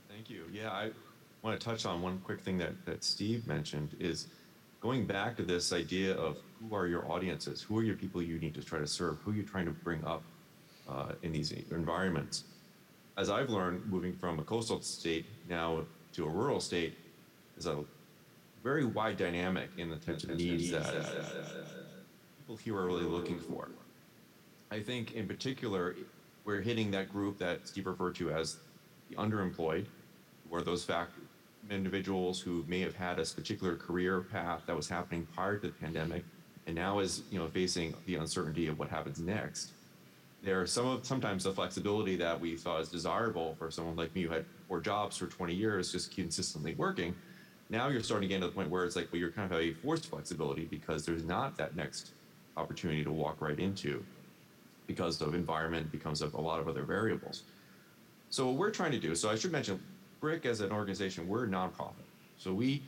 Thank 0.09 0.31
you. 0.31 0.45
Yeah, 0.53 0.71
I 0.71 0.91
want 1.43 1.61
to 1.61 1.65
touch 1.65 1.85
on 1.85 2.03
one 2.03 2.21
quick 2.25 2.41
thing 2.41 2.59
that, 2.59 2.73
that 2.87 3.05
Steve 3.05 3.47
mentioned 3.47 3.95
is 4.01 4.29
going 4.81 5.07
back 5.07 5.37
to 5.37 5.43
this 5.43 5.73
idea 5.73 6.15
of 6.15 6.39
who 6.61 6.75
are 6.75 6.87
your 6.87 7.11
audiences, 7.11 7.63
who 7.63 7.79
are 7.79 7.83
your 7.83 7.97
people 7.97 8.23
you 8.23 8.39
need 8.39 8.55
to 8.55 8.63
try 8.63 8.79
to 8.79 8.87
serve, 8.87 9.19
who 9.25 9.33
are 9.33 9.35
you're 9.35 9.45
trying 9.45 9.67
to 9.67 9.71
bring 9.71 10.03
up 10.05 10.23
uh, 10.89 11.13
in 11.23 11.33
these 11.33 11.53
environments. 11.71 12.45
As 13.17 13.31
I've 13.31 13.51
learned, 13.51 13.87
moving 13.87 14.13
from 14.13 14.39
a 14.39 14.43
coastal 14.43 14.81
state 14.81 15.27
now 15.49 15.83
to 16.13 16.25
a 16.25 16.29
rural 16.29 16.61
state 16.61 16.97
is 17.57 17.67
a 17.67 17.85
very 18.63 18.85
wide 18.85 19.17
dynamic 19.17 19.71
in 19.79 19.91
the 19.91 19.97
types 19.97 20.25
of 20.25 20.37
needs 20.37 20.71
that 20.71 20.85
people 22.39 22.57
here 22.57 22.77
are 22.77 22.87
really 22.87 23.05
looking 23.05 23.39
for. 23.39 23.69
I 24.71 24.81
think 24.81 25.13
in 25.13 25.27
particular, 25.27 25.97
we're 26.45 26.61
hitting 26.61 26.91
that 26.93 27.13
group 27.13 27.39
that 27.39 27.67
Steve 27.69 27.87
referred 27.87 28.15
to 28.17 28.31
as 28.31 28.59
the 29.09 29.17
underemployed, 29.17 29.87
or 30.51 30.63
those 30.63 30.85
fact 30.85 31.13
individuals 31.71 32.41
who 32.41 32.65
may 32.69 32.81
have 32.81 32.95
had 32.95 33.19
a 33.19 33.25
particular 33.25 33.77
career 33.77 34.21
path 34.21 34.63
that 34.67 34.77
was 34.77 34.89
happening 34.89 35.27
prior 35.35 35.59
to 35.59 35.67
the 35.67 35.73
pandemic 35.73 36.25
and 36.67 36.75
now 36.75 36.99
is 36.99 37.23
you 37.31 37.39
know 37.39 37.49
facing 37.49 37.95
the 38.07 38.17
uncertainty 38.17 38.69
of 38.69 38.79
what 38.79 38.89
happens 38.89 39.19
next 39.19 39.73
there 40.43 40.61
are 40.61 40.67
some 40.67 40.87
of 40.87 41.05
sometimes 41.05 41.45
the 41.45 41.53
flexibility 41.53 42.15
that 42.17 42.41
we 42.41 42.57
thought 42.57 42.81
is 42.81 42.89
desirable 42.89 43.55
for 43.59 43.71
someone 43.71 43.97
like 43.97 44.15
me 44.15 44.23
who 44.23 44.31
had 44.31 44.45
four 44.69 44.81
jobs 44.81 45.17
for 45.17 45.27
20 45.27 45.55
years 45.55 45.91
just 45.91 46.15
consistently 46.15 46.75
working 46.75 47.15
now 47.69 47.89
you're 47.89 48.03
starting 48.03 48.29
to 48.29 48.35
get 48.35 48.41
to 48.41 48.47
the 48.47 48.53
point 48.53 48.71
where 48.71 48.85
it's 48.85 48.97
like 48.97 49.09
well 49.13 49.21
you're 49.21 49.31
kind 49.31 49.51
of 49.51 49.59
a 49.59 49.73
forced 49.75 50.07
flexibility 50.07 50.65
because 50.67 51.05
there's 51.05 51.25
not 51.25 51.57
that 51.57 51.77
next 51.77 52.13
opportunity 52.57 53.05
to 53.05 53.13
walk 53.13 53.41
right 53.41 53.59
into 53.59 54.05
because 54.87 55.21
of 55.21 55.35
environment 55.35 55.91
becomes 55.91 56.23
of 56.23 56.35
a 56.35 56.41
lot 56.41 56.61
of 56.61 56.69
other 56.69 56.83
variables 56.83 57.43
so 58.31 58.47
what 58.47 58.57
we're 58.57 58.71
trying 58.71 58.93
to 58.93 58.99
do 58.99 59.15
so 59.15 59.29
i 59.29 59.35
should 59.35 59.53
mention 59.53 59.81
BRIC 60.21 60.47
as 60.47 60.61
an 60.61 60.73
organization, 60.73 61.29
we're 61.29 61.45
a 61.45 61.49
nonprofit. 61.49 61.95
So 62.39 62.53
we 62.53 62.83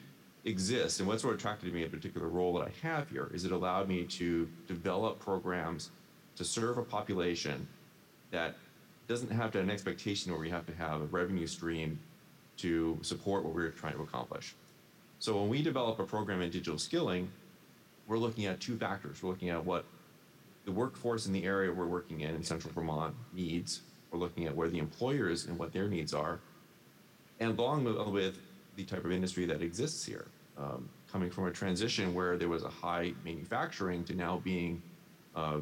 exist. 0.44 1.00
And 1.00 1.08
what's 1.08 1.24
what 1.24 1.34
attracted 1.34 1.72
me 1.72 1.82
in 1.82 1.88
a 1.88 1.90
particular 1.90 2.28
role 2.28 2.54
that 2.58 2.66
I 2.66 2.72
have 2.86 3.08
here 3.10 3.30
is 3.32 3.44
it 3.44 3.52
allowed 3.52 3.88
me 3.88 4.04
to 4.04 4.48
develop 4.66 5.18
programs 5.18 5.90
to 6.36 6.44
serve 6.44 6.78
a 6.78 6.82
population 6.82 7.66
that 8.30 8.56
doesn't 9.08 9.30
have 9.30 9.50
to 9.52 9.58
have 9.58 9.66
an 9.66 9.70
expectation 9.70 10.32
where 10.32 10.40
we 10.40 10.50
have 10.50 10.66
to 10.66 10.74
have 10.74 11.00
a 11.00 11.06
revenue 11.06 11.46
stream 11.46 11.98
to 12.58 12.98
support 13.02 13.44
what 13.44 13.54
we're 13.54 13.70
trying 13.70 13.94
to 13.94 14.02
accomplish. 14.02 14.54
So 15.18 15.38
when 15.40 15.48
we 15.48 15.62
develop 15.62 15.98
a 15.98 16.04
program 16.04 16.42
in 16.42 16.50
digital 16.50 16.78
skilling, 16.78 17.28
we're 18.06 18.18
looking 18.18 18.46
at 18.46 18.60
two 18.60 18.76
factors. 18.76 19.22
We're 19.22 19.30
looking 19.30 19.50
at 19.50 19.64
what 19.64 19.84
the 20.64 20.72
workforce 20.72 21.26
in 21.26 21.32
the 21.32 21.44
area 21.44 21.72
we're 21.72 21.86
working 21.86 22.20
in 22.20 22.34
in 22.34 22.42
central 22.42 22.72
Vermont 22.72 23.14
needs. 23.32 23.82
We're 24.10 24.18
looking 24.18 24.46
at 24.46 24.54
where 24.54 24.68
the 24.68 24.78
employers 24.78 25.46
and 25.46 25.58
what 25.58 25.72
their 25.72 25.88
needs 25.88 26.14
are 26.14 26.40
and 27.40 27.58
along 27.58 27.84
with, 28.12 28.38
the 28.76 28.84
type 28.84 29.04
of 29.04 29.10
industry 29.10 29.44
that 29.44 29.60
exists 29.60 30.04
here, 30.04 30.26
um, 30.56 30.88
coming 31.10 31.30
from 31.30 31.48
a 31.48 31.50
transition 31.50 32.14
where 32.14 32.36
there 32.36 32.48
was 32.48 32.62
a 32.62 32.68
high 32.68 33.12
manufacturing 33.24 34.04
to 34.04 34.14
now 34.14 34.40
being 34.44 34.80
uh, 35.34 35.56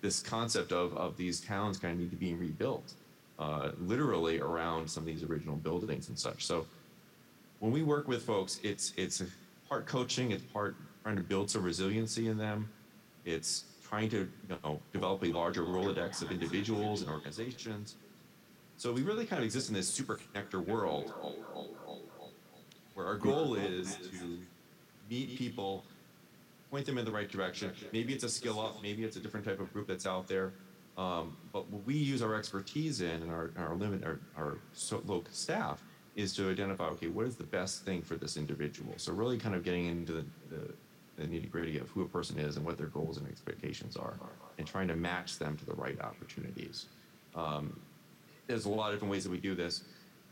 this 0.00 0.22
concept 0.22 0.70
of, 0.70 0.96
of 0.96 1.16
these 1.16 1.40
towns 1.40 1.76
kind 1.76 1.94
of 1.94 1.98
need 1.98 2.10
to 2.10 2.16
be 2.16 2.34
rebuilt, 2.34 2.92
uh, 3.40 3.72
literally 3.80 4.38
around 4.38 4.88
some 4.88 5.02
of 5.02 5.08
these 5.08 5.24
original 5.24 5.56
buildings 5.56 6.08
and 6.08 6.16
such. 6.16 6.46
So 6.46 6.66
when 7.60 7.72
we 7.72 7.82
work 7.82 8.08
with 8.08 8.22
folks, 8.24 8.60
it's 8.62 8.92
it's 8.96 9.22
part 9.68 9.86
coaching, 9.86 10.32
it's 10.32 10.42
part 10.44 10.76
trying 11.02 11.16
to 11.16 11.22
build 11.22 11.50
some 11.50 11.62
resiliency 11.62 12.28
in 12.28 12.36
them. 12.36 12.68
It's 13.24 13.64
trying 13.88 14.10
to 14.10 14.28
you 14.48 14.58
know 14.64 14.80
develop 14.92 15.22
a 15.24 15.28
larger 15.32 15.62
Rolodex 15.62 16.22
of 16.22 16.30
individuals 16.30 17.02
and 17.02 17.10
organizations 17.10 17.94
so 18.80 18.94
we 18.94 19.02
really 19.02 19.26
kind 19.26 19.40
of 19.40 19.44
exist 19.44 19.68
in 19.68 19.74
this 19.74 19.86
super 19.86 20.18
connector 20.18 20.66
world 20.66 21.12
where 22.94 23.04
our 23.04 23.16
goal 23.16 23.54
is 23.54 23.96
to 23.96 24.38
meet 25.10 25.36
people, 25.36 25.84
point 26.70 26.86
them 26.86 26.96
in 26.96 27.04
the 27.04 27.10
right 27.10 27.28
direction. 27.28 27.72
Maybe 27.92 28.14
it's 28.14 28.24
a 28.24 28.28
skill 28.30 28.58
up, 28.58 28.80
maybe 28.82 29.04
it's 29.04 29.18
a 29.18 29.20
different 29.20 29.44
type 29.44 29.60
of 29.60 29.70
group 29.74 29.86
that's 29.86 30.06
out 30.06 30.26
there. 30.28 30.54
Um, 30.96 31.36
but 31.52 31.68
what 31.68 31.84
we 31.84 31.94
use 31.94 32.22
our 32.22 32.34
expertise 32.34 33.02
in 33.02 33.20
and 33.20 33.30
our, 33.30 33.50
our 33.58 33.74
limit, 33.74 34.02
our, 34.02 34.18
our 34.34 34.56
so 34.72 35.02
local 35.04 35.30
staff 35.30 35.82
is 36.16 36.34
to 36.36 36.50
identify, 36.50 36.84
okay, 36.84 37.06
what 37.06 37.26
is 37.26 37.36
the 37.36 37.44
best 37.44 37.84
thing 37.84 38.02
for 38.02 38.16
this 38.16 38.36
individual? 38.36 38.92
So 38.96 39.12
really 39.12 39.38
kind 39.38 39.54
of 39.54 39.62
getting 39.64 39.86
into 39.86 40.12
the, 40.12 40.24
the, 40.50 40.72
the 41.16 41.22
nitty 41.24 41.50
gritty 41.50 41.78
of 41.78 41.88
who 41.90 42.02
a 42.02 42.08
person 42.08 42.38
is 42.38 42.56
and 42.56 42.64
what 42.64 42.76
their 42.76 42.88
goals 42.88 43.16
and 43.18 43.28
expectations 43.28 43.96
are 43.96 44.14
and 44.58 44.66
trying 44.66 44.88
to 44.88 44.96
match 44.96 45.38
them 45.38 45.56
to 45.56 45.66
the 45.66 45.74
right 45.74 46.00
opportunities. 46.00 46.86
Um, 47.34 47.78
there's 48.46 48.64
a 48.64 48.68
lot 48.68 48.88
of 48.88 48.94
different 48.96 49.12
ways 49.12 49.24
that 49.24 49.30
we 49.30 49.38
do 49.38 49.54
this. 49.54 49.84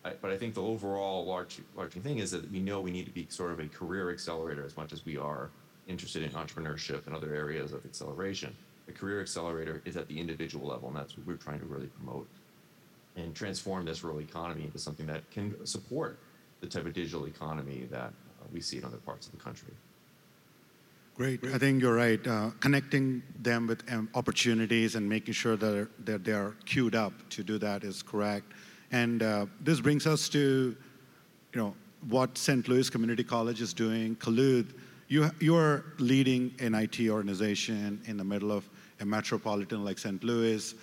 I, 0.04 0.12
but 0.20 0.30
I 0.30 0.36
think 0.36 0.54
the 0.54 0.62
overall 0.62 1.24
large, 1.24 1.60
large 1.76 1.92
thing 1.92 2.18
is 2.18 2.30
that 2.32 2.50
we 2.50 2.60
know 2.60 2.80
we 2.80 2.90
need 2.90 3.06
to 3.06 3.12
be 3.12 3.26
sort 3.28 3.52
of 3.52 3.60
a 3.60 3.66
career 3.66 4.10
accelerator 4.10 4.64
as 4.64 4.76
much 4.76 4.92
as 4.92 5.04
we 5.04 5.16
are 5.16 5.50
interested 5.86 6.22
in 6.22 6.30
entrepreneurship 6.30 7.06
and 7.06 7.14
other 7.14 7.34
areas 7.34 7.72
of 7.72 7.84
acceleration. 7.84 8.54
The 8.86 8.92
career 8.92 9.20
accelerator 9.20 9.82
is 9.84 9.96
at 9.96 10.08
the 10.08 10.18
individual 10.18 10.68
level, 10.68 10.88
and 10.88 10.96
that's 10.96 11.16
what 11.16 11.26
we're 11.26 11.36
trying 11.36 11.60
to 11.60 11.66
really 11.66 11.86
promote 11.86 12.28
and 13.18 13.34
transform 13.34 13.84
this 13.84 14.02
rural 14.02 14.20
economy 14.20 14.64
into 14.64 14.78
something 14.78 15.06
that 15.06 15.28
can 15.30 15.54
support 15.66 16.18
the 16.60 16.66
type 16.66 16.86
of 16.86 16.92
digital 16.92 17.26
economy 17.26 17.86
that 17.90 18.12
uh, 18.40 18.44
we 18.52 18.60
see 18.60 18.78
in 18.78 18.84
other 18.84 18.98
parts 18.98 19.26
of 19.26 19.32
the 19.32 19.38
country. 19.38 19.72
Great. 21.14 21.44
I 21.46 21.58
think 21.58 21.82
you're 21.82 21.96
right. 21.96 22.24
Uh, 22.24 22.50
connecting 22.60 23.22
them 23.40 23.66
with 23.66 23.82
um, 23.92 24.08
opportunities 24.14 24.94
and 24.94 25.08
making 25.08 25.34
sure 25.34 25.56
that, 25.56 25.88
that 26.04 26.24
they 26.24 26.32
are 26.32 26.54
queued 26.64 26.94
up 26.94 27.12
to 27.30 27.42
do 27.42 27.58
that 27.58 27.82
is 27.82 28.02
correct. 28.02 28.52
And 28.92 29.22
uh, 29.22 29.46
this 29.60 29.80
brings 29.80 30.06
us 30.06 30.28
to, 30.28 30.76
you 31.52 31.60
know, 31.60 31.74
what 32.08 32.38
St. 32.38 32.68
Louis 32.68 32.88
Community 32.88 33.24
College 33.24 33.60
is 33.60 33.74
doing. 33.74 34.14
Khulud, 34.16 34.74
you, 35.08 35.28
you're 35.40 35.86
leading 35.98 36.54
an 36.60 36.74
IT 36.74 37.00
organization 37.08 38.00
in 38.06 38.16
the 38.16 38.24
middle 38.24 38.52
of 38.52 38.68
a 39.00 39.04
metropolitan 39.04 39.84
like 39.84 39.98
St. 39.98 40.22
Louis. 40.22 40.74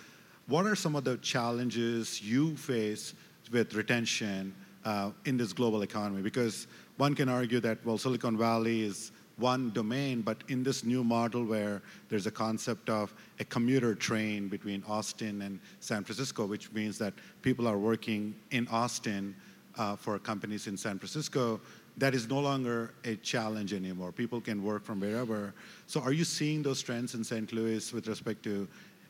What 0.48 0.64
are 0.66 0.76
some 0.76 0.94
of 0.94 1.02
the 1.02 1.16
challenges 1.16 2.22
you 2.22 2.56
face 2.56 3.14
with 3.50 3.74
retention 3.74 4.54
uh, 4.84 5.10
in 5.24 5.36
this 5.36 5.52
global 5.52 5.82
economy? 5.82 6.22
Because 6.22 6.68
one 6.98 7.16
can 7.16 7.28
argue 7.28 7.58
that, 7.60 7.84
well, 7.84 7.98
Silicon 7.98 8.38
Valley 8.38 8.82
is 8.84 9.10
one 9.38 9.72
domain, 9.72 10.22
but 10.22 10.44
in 10.46 10.62
this 10.62 10.84
new 10.84 11.02
model 11.02 11.44
where 11.44 11.82
there's 12.08 12.28
a 12.28 12.30
concept 12.30 12.88
of 12.88 13.12
a 13.40 13.44
commuter 13.44 13.92
train 13.92 14.46
between 14.46 14.84
Austin 14.86 15.42
and 15.42 15.58
San 15.80 16.04
Francisco, 16.04 16.46
which 16.46 16.70
means 16.70 16.96
that 16.98 17.14
people 17.42 17.66
are 17.66 17.76
working 17.76 18.32
in 18.52 18.68
Austin 18.68 19.34
uh, 19.76 19.96
for 19.96 20.16
companies 20.20 20.68
in 20.68 20.76
San 20.76 20.96
Francisco, 20.96 21.60
that 21.98 22.14
is 22.14 22.28
no 22.28 22.38
longer 22.38 22.94
a 23.04 23.16
challenge 23.16 23.72
anymore. 23.72 24.12
People 24.12 24.40
can 24.40 24.62
work 24.62 24.84
from 24.84 25.00
wherever. 25.00 25.54
So, 25.86 26.00
are 26.00 26.12
you 26.12 26.24
seeing 26.24 26.62
those 26.62 26.82
trends 26.82 27.14
in 27.14 27.24
St. 27.24 27.52
Louis 27.52 27.92
with 27.92 28.06
respect 28.06 28.42
to 28.44 28.68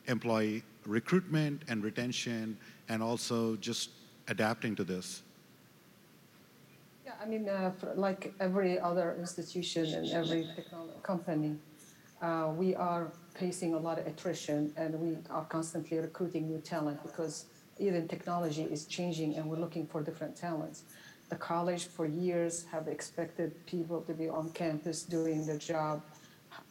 employee 0.09 0.63
recruitment 0.87 1.63
and 1.69 1.83
retention, 1.83 2.57
and 2.89 3.03
also 3.03 3.57
just 3.57 3.91
adapting 4.29 4.75
to 4.77 4.85
this? 4.85 5.23
Yeah, 7.05 7.13
I 7.23 7.27
mean, 7.27 7.49
uh, 7.49 7.73
like 7.95 8.35
every 8.41 8.79
other 8.79 9.17
institution 9.19 9.87
and 9.87 10.11
every 10.11 10.49
company, 11.03 11.57
uh, 12.23 12.53
we 12.57 12.75
are 12.75 13.13
facing 13.35 13.75
a 13.75 13.79
lot 13.79 13.99
of 13.99 14.07
attrition 14.07 14.73
and 14.77 14.99
we 14.99 15.17
are 15.31 15.45
constantly 15.45 15.99
recruiting 15.99 16.49
new 16.49 16.59
talent 16.59 17.03
because 17.03 17.47
even 17.79 18.09
technology 18.09 18.63
is 18.63 18.87
changing 18.87 19.37
and 19.37 19.49
we're 19.49 19.59
looking 19.59 19.87
for 19.87 20.03
different 20.03 20.35
talents. 20.35 20.85
The 21.29 21.37
college 21.37 21.87
for 21.87 22.07
years 22.07 22.65
have 22.71 22.89
expected 22.89 23.55
people 23.67 24.01
to 24.03 24.15
be 24.15 24.29
on 24.29 24.51
campus 24.51 25.03
doing 25.03 25.45
their 25.47 25.59
job. 25.59 26.03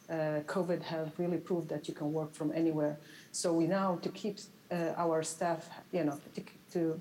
Uh, 0.08 0.40
COVID 0.46 0.82
have 0.82 1.12
really 1.18 1.38
proved 1.38 1.68
that 1.68 1.88
you 1.88 1.94
can 1.94 2.12
work 2.12 2.32
from 2.32 2.52
anywhere. 2.52 2.96
So 3.32 3.52
we 3.52 3.66
now 3.66 3.98
to 4.02 4.08
keep 4.10 4.38
uh, 4.70 4.92
our 4.96 5.22
staff, 5.22 5.68
you 5.92 6.04
know, 6.04 6.20
to, 6.34 6.42
to, 6.72 7.00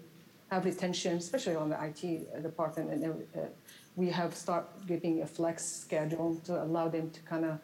have 0.52 0.64
retention, 0.64 1.18
especially 1.18 1.56
on 1.56 1.70
the 1.70 1.78
IT 1.84 2.44
department, 2.44 2.92
and 2.92 3.04
uh, 3.36 3.40
we 3.96 4.10
have 4.12 4.36
start 4.36 4.68
giving 4.86 5.24
a 5.24 5.26
flex 5.26 5.66
schedule 5.66 6.36
to 6.46 6.62
allow 6.62 6.88
them 6.88 7.10
to 7.10 7.20
kind 7.22 7.46
of 7.46 7.60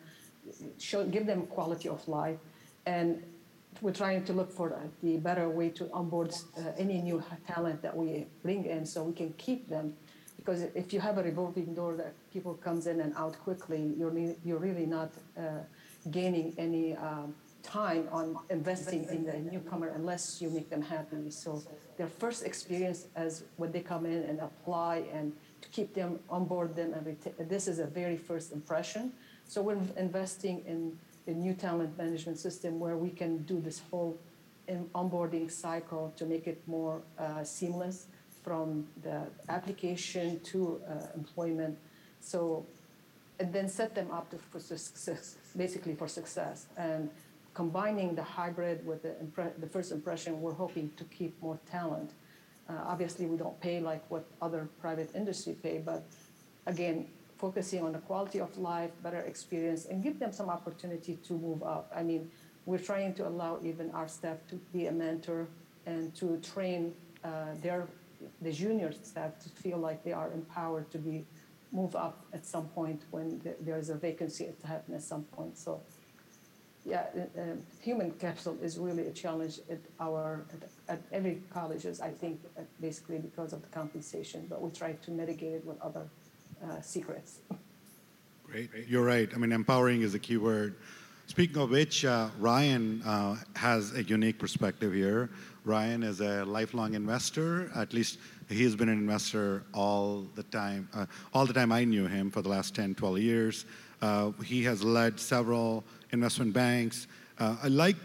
show, 0.80 1.06
give 1.06 1.28
them 1.28 1.46
quality 1.46 1.88
of 1.90 2.06
life, 2.08 2.40
and 2.88 3.22
we're 3.82 3.94
trying 3.94 4.24
to 4.26 4.34
look 4.34 4.52
for 4.52 4.76
the 5.04 5.18
better 5.18 5.48
way 5.48 5.70
to 5.70 5.90
onboard 5.94 6.34
uh, 6.58 6.72
any 6.78 7.02
new 7.02 7.24
talent 7.48 7.82
that 7.84 7.96
we 7.96 8.26
bring 8.42 8.66
in, 8.66 8.86
so 8.86 9.04
we 9.04 9.14
can 9.14 9.32
keep 9.34 9.70
them. 9.70 9.94
Because 10.42 10.64
if 10.74 10.92
you 10.92 11.00
have 11.00 11.18
a 11.18 11.24
revolving 11.24 11.74
door 11.76 11.96
that 11.96 12.14
people 12.34 12.56
comes 12.56 12.88
in 12.88 13.00
and 13.00 13.14
out 13.16 13.38
quickly, 13.44 13.94
you're 13.98 14.14
you're 14.44 14.58
really 14.58 14.86
not 14.86 15.12
uh, 15.38 15.42
gaining 16.10 16.54
any. 16.58 16.96
Um, 16.96 17.36
time 17.64 18.08
on 18.12 18.38
investing 18.50 19.06
in 19.06 19.24
the 19.26 19.38
newcomer 19.38 19.90
unless 19.90 20.42
you 20.42 20.50
make 20.50 20.70
them 20.70 20.82
happy. 20.82 21.30
So 21.30 21.64
their 21.98 22.08
first 22.08 22.44
experience 22.44 23.08
as 23.16 23.44
when 23.58 23.72
they 23.72 23.82
come 23.82 24.06
in 24.06 24.24
and 24.24 24.40
apply 24.40 25.04
and 25.14 25.34
to 25.62 25.70
keep 25.70 25.94
them 25.94 26.20
on 26.30 26.46
board 26.46 26.76
them 26.76 26.94
and 26.94 27.50
this 27.50 27.68
is 27.68 27.80
a 27.80 27.86
very 27.86 28.18
first 28.18 28.52
impression. 28.52 29.14
So 29.48 29.62
we're 29.62 29.78
investing 29.98 30.64
in 30.66 30.98
a 31.28 31.32
new 31.32 31.54
talent 31.54 31.98
management 31.98 32.40
system 32.40 32.80
where 32.80 32.98
we 32.98 33.10
can 33.10 33.44
do 33.44 33.60
this 33.60 33.82
whole 33.92 34.18
onboarding 34.96 35.52
cycle 35.52 36.14
to 36.16 36.26
make 36.26 36.48
it 36.48 36.62
more 36.66 37.02
uh, 37.20 37.44
seamless 37.44 38.08
from 38.44 38.88
the 39.04 39.28
application 39.50 40.40
to 40.42 40.82
uh, 40.88 41.08
employment. 41.16 41.78
So 42.20 42.66
and 43.42 43.52
then 43.52 43.68
set 43.68 43.96
them 43.96 44.12
up 44.12 44.30
to, 44.30 44.38
for 44.38 44.60
success, 44.60 45.36
basically 45.58 45.96
for 45.96 46.08
success. 46.08 46.68
And 46.78 47.10
combining 47.56 48.14
the 48.14 48.24
hybrid 48.24 48.86
with 48.86 49.02
the, 49.02 49.16
the 49.58 49.68
first 49.68 49.92
impression, 49.92 50.42
we're 50.42 50.54
hoping 50.54 50.92
to 50.98 51.04
keep 51.06 51.42
more 51.42 51.60
talent. 51.70 52.12
Uh, 52.70 52.74
obviously, 52.86 53.26
we 53.26 53.38
don't 53.38 53.60
pay 53.60 53.80
like 53.80 54.04
what 54.10 54.26
other 54.42 54.70
private 54.80 55.10
industry 55.16 55.56
pay, 55.62 55.80
but 55.80 56.04
again, 56.68 57.08
focusing 57.40 57.82
on 57.84 57.92
the 57.94 58.00
quality 58.00 58.40
of 58.40 58.56
life, 58.60 58.92
better 59.02 59.22
experience, 59.22 59.86
and 59.86 60.04
give 60.04 60.20
them 60.20 60.32
some 60.32 60.50
opportunity 60.50 61.18
to 61.28 61.34
move 61.34 61.64
up. 61.64 61.92
I 61.96 62.04
mean, 62.04 62.30
we're 62.68 62.78
trying 62.78 63.16
to 63.16 63.28
allow 63.28 63.58
even 63.64 63.90
our 63.92 64.08
staff 64.08 64.38
to 64.50 64.56
be 64.72 64.86
a 64.86 64.92
mentor 64.92 65.48
and 65.88 66.14
to 66.14 66.38
train 66.54 66.94
uh, 67.24 67.56
their 67.64 67.88
the 68.42 68.52
juniors 68.52 68.98
staff 69.04 69.40
to 69.40 69.50
feel 69.50 69.78
like 69.78 70.04
they 70.04 70.14
are 70.14 70.32
empowered 70.32 70.90
to 70.92 70.98
be 70.98 71.26
move 71.72 71.96
up 71.96 72.26
at 72.34 72.46
some 72.46 72.68
point 72.70 73.02
when 73.12 73.42
there 73.62 73.78
is 73.78 73.90
a 73.90 73.96
vacancy 73.96 74.50
to 74.60 74.68
happen 74.68 74.94
at 74.94 75.02
some 75.02 75.24
point. 75.24 75.58
So 75.58 75.82
yeah, 76.86 77.06
uh, 77.16 77.42
human 77.80 78.12
capital 78.12 78.58
is 78.62 78.78
really 78.78 79.08
a 79.08 79.12
challenge 79.12 79.60
at 79.70 79.80
our 80.00 80.46
at, 80.52 80.96
at 80.96 81.02
every 81.12 81.42
colleges. 81.54 82.02
I 82.02 82.10
think 82.10 82.42
uh, 82.58 82.62
basically 82.80 83.20
because 83.20 83.54
of 83.54 83.62
the 83.62 83.68
compensation, 83.68 84.48
but 84.50 84.62
we 84.62 84.72
try 84.72 84.94
to 84.94 85.12
mitigate 85.12 85.54
it 85.54 85.66
with 85.66 85.80
other 85.82 86.08
uh, 86.64 86.82
secrets. 86.82 87.40
Great, 88.44 88.70
you're 88.88 89.06
right. 89.06 89.30
I 89.34 89.38
mean, 89.38 89.52
empowering 89.52 90.02
is 90.02 90.14
a 90.14 90.20
key 90.20 90.38
word. 90.38 90.76
Speaking 91.32 91.62
of 91.62 91.70
which, 91.70 92.04
uh, 92.04 92.28
Ryan 92.40 93.02
uh, 93.04 93.38
has 93.56 93.94
a 93.94 94.04
unique 94.04 94.38
perspective 94.38 94.92
here. 94.92 95.30
Ryan 95.64 96.04
is 96.04 96.20
a 96.20 96.44
lifelong 96.44 96.94
investor. 96.94 97.72
At 97.74 97.94
least 97.94 98.20
he's 98.50 98.76
been 98.76 98.90
an 98.90 98.98
investor 98.98 99.64
all 99.74 100.28
the 100.36 100.44
time. 100.44 100.90
Uh, 100.94 101.06
all 101.34 101.46
the 101.46 101.54
time 101.54 101.72
I 101.72 101.86
knew 101.86 102.06
him 102.06 102.32
for 102.32 102.42
the 102.42 102.50
last 102.50 102.76
10, 102.76 102.96
12 102.96 103.20
years. 103.20 103.66
he 104.44 104.62
has 104.66 104.84
led 104.84 105.22
several 105.22 105.86
investment 106.12 106.52
banks. 106.52 107.08
Uh, 107.40 107.56
I 107.64 107.70
like, 107.70 107.96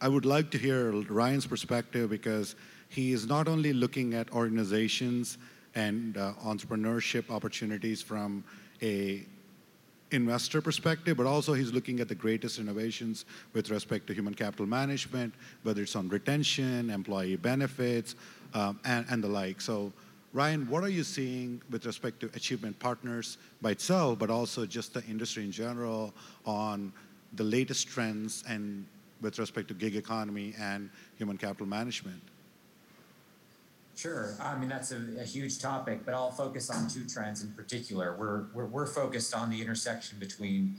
I 0.00 0.08
would 0.08 0.24
like 0.24 0.50
to 0.52 0.56
hear 0.56 0.92
Ryan's 0.92 1.46
perspective 1.46 2.08
because 2.08 2.56
he 2.88 3.12
is 3.12 3.26
not 3.26 3.48
only 3.48 3.74
looking 3.74 4.14
at 4.14 4.32
organizations 4.32 5.36
and 5.74 6.16
uh, 6.16 6.32
entrepreneurship 6.42 7.30
opportunities 7.30 8.00
from 8.00 8.42
a 8.80 9.26
investor 10.12 10.60
perspective, 10.60 11.16
but 11.16 11.26
also 11.26 11.52
he's 11.52 11.72
looking 11.72 12.00
at 12.00 12.08
the 12.08 12.14
greatest 12.14 12.58
innovations 12.58 13.24
with 13.52 13.70
respect 13.70 14.06
to 14.08 14.14
human 14.14 14.34
capital 14.34 14.66
management, 14.66 15.34
whether 15.62 15.82
it's 15.82 15.96
on 15.96 16.08
retention, 16.08 16.90
employee 16.90 17.36
benefits, 17.36 18.14
um, 18.54 18.78
and, 18.84 19.06
and 19.10 19.22
the 19.22 19.28
like. 19.28 19.60
So, 19.60 19.92
Ryan, 20.32 20.68
what 20.68 20.82
are 20.82 20.88
you 20.88 21.04
seeing 21.04 21.60
with 21.70 21.84
respect 21.84 22.20
to 22.20 22.26
Achievement 22.34 22.78
Partners 22.78 23.36
by 23.60 23.72
itself, 23.72 24.18
but 24.18 24.30
also 24.30 24.64
just 24.64 24.94
the 24.94 25.04
industry 25.04 25.44
in 25.44 25.52
general 25.52 26.14
on 26.46 26.92
the 27.34 27.44
latest 27.44 27.88
trends 27.88 28.42
and 28.48 28.86
with 29.20 29.38
respect 29.38 29.68
to 29.68 29.74
gig 29.74 29.94
economy 29.94 30.54
and 30.58 30.88
human 31.16 31.36
capital 31.36 31.66
management? 31.66 32.20
Sure. 33.94 34.34
I 34.40 34.56
mean, 34.58 34.68
that's 34.68 34.92
a, 34.92 35.00
a, 35.20 35.24
huge 35.24 35.60
topic, 35.60 36.00
but 36.04 36.14
I'll 36.14 36.30
focus 36.30 36.70
on 36.70 36.88
two 36.88 37.06
trends 37.06 37.42
in 37.42 37.52
particular. 37.52 38.16
We're, 38.18 38.46
we're, 38.54 38.66
we're 38.66 38.86
focused 38.86 39.34
on 39.34 39.50
the 39.50 39.60
intersection 39.60 40.18
between 40.18 40.76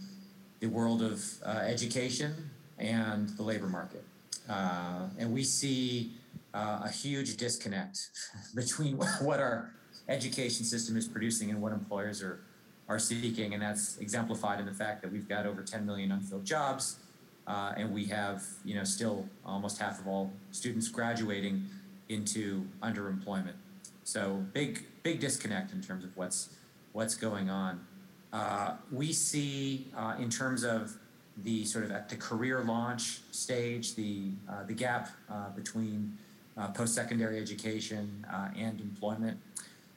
the 0.60 0.68
world 0.68 1.02
of 1.02 1.24
uh, 1.46 1.50
education 1.50 2.50
and 2.80 3.30
the 3.30 3.44
labor 3.44 3.68
market. 3.68 4.04
Uh, 4.50 5.08
and 5.20 5.32
we 5.32 5.44
see 5.44 6.14
uh, 6.54 6.82
a 6.84 6.90
huge 6.90 7.38
disconnect 7.38 8.10
between 8.56 8.98
what 9.22 9.40
our 9.40 9.72
education 10.10 10.66
system 10.66 10.98
is 10.98 11.08
producing 11.08 11.50
and 11.50 11.62
what 11.62 11.72
employers 11.72 12.22
are 12.22 12.42
are 12.90 13.00
seeking, 13.00 13.54
and 13.54 13.64
that's 13.64 13.98
exemplified 13.98 14.60
in 14.60 14.66
the 14.66 14.74
fact 14.74 15.02
that 15.02 15.12
we've 15.12 15.28
got 15.28 15.46
over 15.46 15.64
10 15.64 15.86
million 15.86 16.12
unfilled 16.12 16.46
jobs, 16.46 17.00
uh, 17.48 17.74
and 17.78 17.94
we 17.94 18.06
have, 18.06 18.44
you 18.66 18.76
know, 18.76 18.84
still 18.84 19.28
almost 19.46 19.80
half 19.80 20.00
of 20.00 20.08
all 20.08 20.32
students 20.52 20.90
graduating 20.90 21.66
into 22.10 22.66
underemployment. 22.82 23.56
So 24.04 24.46
big, 24.54 24.86
big 25.04 25.20
disconnect 25.20 25.72
in 25.72 25.82
terms 25.82 26.04
of 26.04 26.16
what's 26.16 26.56
what's 26.92 27.16
going 27.16 27.50
on. 27.50 27.86
Uh, 28.32 28.76
we 28.92 29.14
see 29.14 29.88
uh, 29.96 30.16
in 30.20 30.30
terms 30.30 30.64
of 30.64 30.96
the 31.44 31.66
sort 31.66 31.86
of 31.86 31.92
at 31.92 32.10
the 32.10 32.16
career 32.16 32.64
launch 32.64 33.22
stage, 33.32 33.96
the 33.96 34.32
uh, 34.50 34.64
the 34.64 34.74
gap 34.74 35.10
uh, 35.30 35.50
between 35.50 36.18
uh, 36.58 36.68
post-secondary 36.68 37.40
education 37.40 38.26
and 38.56 38.80
employment, 38.80 39.40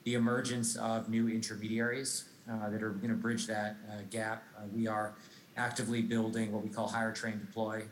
the 0.04 0.14
emergence 0.14 0.76
of 0.76 1.08
new 1.08 1.28
intermediaries 1.28 2.26
uh, 2.50 2.70
that 2.70 2.82
are 2.82 2.90
going 2.90 3.10
to 3.10 3.16
bridge 3.16 3.46
that 3.46 3.76
uh, 3.90 4.02
gap. 4.10 4.44
Uh, 4.56 4.62
we 4.72 4.86
are 4.86 5.14
actively 5.56 6.00
building 6.00 6.52
what 6.52 6.62
we 6.62 6.70
call 6.70 6.86
hire, 6.86 7.12
train, 7.12 7.38
deploy 7.38 7.82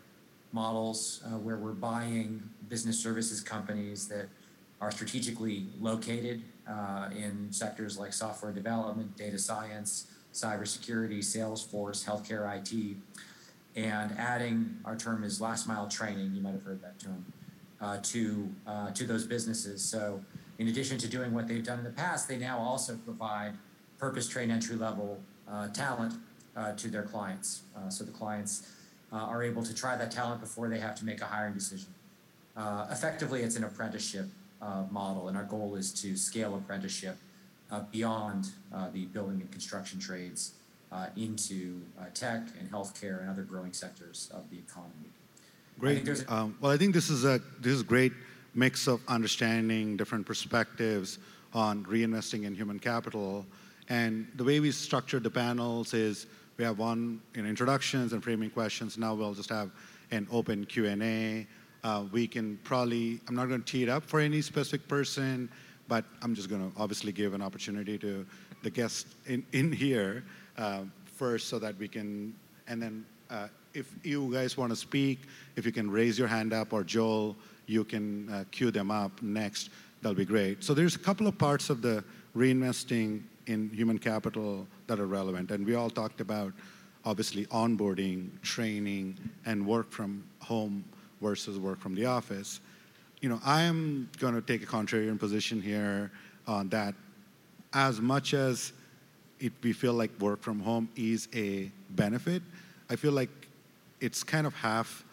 models, 0.55 1.23
where 1.43 1.57
we're 1.57 1.73
buying 1.73 2.43
business 2.69 2.99
services 2.99 3.41
companies 3.41 4.09
that 4.09 4.29
are 4.81 4.91
strategically 4.91 5.67
located 5.81 6.43
in 7.15 7.49
sectors 7.51 7.99
like 7.99 8.13
software 8.13 8.53
development, 8.53 9.17
data 9.17 9.39
science, 9.39 10.07
cybersecurity, 10.35 11.19
Salesforce, 11.19 12.05
healthcare 12.05 12.45
IT, 12.57 12.97
and 13.77 14.13
adding 14.19 14.77
our 14.85 14.97
term 14.97 15.25
is 15.25 15.41
last 15.41 15.67
mile 15.67 15.89
training. 15.89 16.35
You 16.35 16.43
might 16.43 16.53
have 16.53 16.63
heard 16.63 16.83
that 16.83 16.99
term 16.99 17.25
uh, 17.81 17.99
to 18.03 18.49
uh, 18.67 18.91
to 18.93 19.05
those 19.05 19.27
businesses. 19.27 19.83
So, 19.83 20.21
in 20.59 20.69
addition 20.69 20.99
to 20.99 21.09
doing 21.09 21.33
what 21.33 21.49
they've 21.49 21.65
done 21.65 21.79
in 21.79 21.85
the 21.85 21.91
past, 21.91 22.29
they 22.29 22.37
now 22.37 22.59
also 22.59 22.97
provide 22.97 23.55
purpose 23.99 24.29
trained 24.29 24.53
entry 24.53 24.77
level 24.77 25.21
uh, 25.49 25.69
talent 25.69 26.15
uh, 26.57 26.73
to 26.73 26.89
their 26.89 27.03
clients. 27.03 27.63
Uh, 27.77 27.89
so 27.89 28.05
the 28.05 28.13
clients 28.13 28.71
uh, 29.15 29.19
are 29.19 29.43
able 29.43 29.63
to 29.63 29.73
try 29.73 29.97
that 29.97 30.11
talent 30.11 30.41
before 30.41 30.69
they 30.69 30.79
have 30.79 30.95
to 30.97 31.05
make 31.05 31.21
a 31.21 31.25
hiring 31.25 31.55
decision. 31.55 31.95
Uh, 32.57 32.87
effectively, 32.91 33.43
it's 33.43 33.57
an 33.57 33.63
apprenticeship 33.65 34.27
uh, 34.61 34.83
model, 34.91 35.29
and 35.29 35.37
our 35.37 35.45
goal 35.45 35.77
is 35.77 35.93
to 35.93 36.17
scale 36.17 36.55
apprenticeship 36.57 37.17
beyond 37.91 38.51
the 38.93 39.05
building 39.07 39.41
and 39.41 39.51
construction 39.51 39.99
trades 39.99 40.53
into 41.17 41.81
tech 42.13 42.43
and 42.61 42.71
healthcare 42.71 43.21
and 43.21 43.29
other 43.29 43.43
growing 43.43 43.73
sectors 43.73 44.31
of 44.33 44.49
the 44.49 44.57
economy. 44.57 45.11
Great. 45.81 46.09
I 46.31 46.33
um, 46.33 46.57
well, 46.61 46.71
I 46.71 46.77
think 46.77 46.95
this 46.95 47.11
is 47.11 47.25
a 47.25 47.41
this 47.59 47.73
is 47.73 47.81
a 47.81 47.85
great 47.85 48.13
mix 48.55 48.87
of 48.87 49.01
understanding 49.09 49.97
different 49.97 50.25
perspectives 50.25 51.19
on 51.53 51.85
reinvesting 51.87 52.45
in 52.45 52.55
human 52.55 52.79
capital 52.79 53.45
and 53.89 54.27
the 54.37 54.45
way 54.45 54.61
we 54.61 54.71
structured 54.71 55.23
the 55.23 55.31
panels 55.31 55.93
is 55.93 56.27
we 56.57 56.65
have 56.65 56.79
one 56.79 57.21
in 57.35 57.47
introductions 57.47 58.13
and 58.13 58.23
framing 58.23 58.51
questions. 58.51 58.97
Now 58.97 59.15
we'll 59.15 59.35
just 59.35 59.51
have 59.51 59.71
an 60.11 60.27
open 60.31 60.65
Q&A. 60.65 61.47
Uh, 61.83 62.05
we 62.13 62.27
can 62.27 62.59
probably, 62.65 63.21
I'm 63.29 63.35
not 63.35 63.49
going 63.49 63.63
to 63.63 63.71
tee 63.71 63.83
it 63.83 63.89
up 63.89 64.05
for 64.05 64.21
any 64.21 64.41
specific 64.41 64.87
person, 64.89 65.51
but 65.89 66.05
I'm 66.23 66.35
just 66.35 66.49
going 66.49 66.71
to 66.71 66.81
obviously 66.81 67.13
give 67.13 67.35
an 67.35 67.43
opportunity 67.43 67.99
to 67.99 68.25
the 68.63 68.71
guests 68.71 69.15
in, 69.27 69.45
in 69.53 69.73
here 69.73 70.25
uh, 70.57 70.83
first 71.05 71.49
so 71.49 71.59
that 71.59 71.77
we 71.79 71.89
can, 71.89 72.35
and 72.69 72.81
then 72.81 73.05
uh, 73.31 73.49
if 73.75 73.93
you 74.03 74.33
guys 74.33 74.57
want 74.57 74.71
to 74.71 74.77
speak, 74.77 75.19
if 75.57 75.67
you 75.67 75.73
can 75.73 75.91
raise 75.91 76.19
your 76.19 76.29
hand 76.29 76.53
up, 76.53 76.73
or 76.73 76.85
Joel, 76.85 77.37
you 77.67 77.85
can 77.85 78.47
queue 78.53 78.71
them 78.71 78.91
up 78.91 79.21
next, 79.23 79.71
that'll 80.01 80.15
be 80.15 80.25
great. 80.25 80.63
So 80.63 80.73
there's 80.75 80.95
a 80.95 81.01
couple 81.01 81.27
of 81.27 81.37
parts 81.37 81.69
of 81.71 81.83
the 81.83 82.05
reinvesting 82.37 83.23
in 83.47 83.71
human 83.71 83.99
capital 83.99 84.67
that 84.87 84.99
are 84.99 85.07
relevant, 85.07 85.51
and 85.51 85.67
we 85.67 85.75
all 85.75 85.91
talked 85.91 86.21
about 86.21 86.53
obviously 87.05 87.47
onboarding, 87.47 88.31
training, 88.43 89.19
and 89.45 89.67
work 89.67 89.91
from 89.91 90.25
home 90.41 90.85
versus 91.21 91.59
work 91.59 91.81
from 91.81 91.95
the 91.95 92.07
office. 92.07 92.61
You 93.21 93.29
know, 93.29 93.41
I 93.45 93.63
am 93.63 94.09
going 94.19 94.35
to 94.35 94.41
take 94.41 94.63
a 94.63 94.67
contrarian 94.67 95.19
position 95.19 95.61
here 95.61 96.11
on 96.47 96.69
that. 96.71 96.95
As 97.73 98.01
much 98.01 98.35
as 98.35 98.73
it, 99.41 99.53
we 99.63 99.73
feel 99.73 99.95
like 99.95 100.11
work 100.21 100.43
from 100.43 100.61
home 100.61 100.89
is 100.97 101.29
a 101.35 101.71
benefit, 101.91 102.43
I 102.89 102.97
feel 102.97 103.13
like 103.13 103.31
it's 104.01 104.23
kind 104.23 104.47
of 104.47 104.55
half 104.55 105.05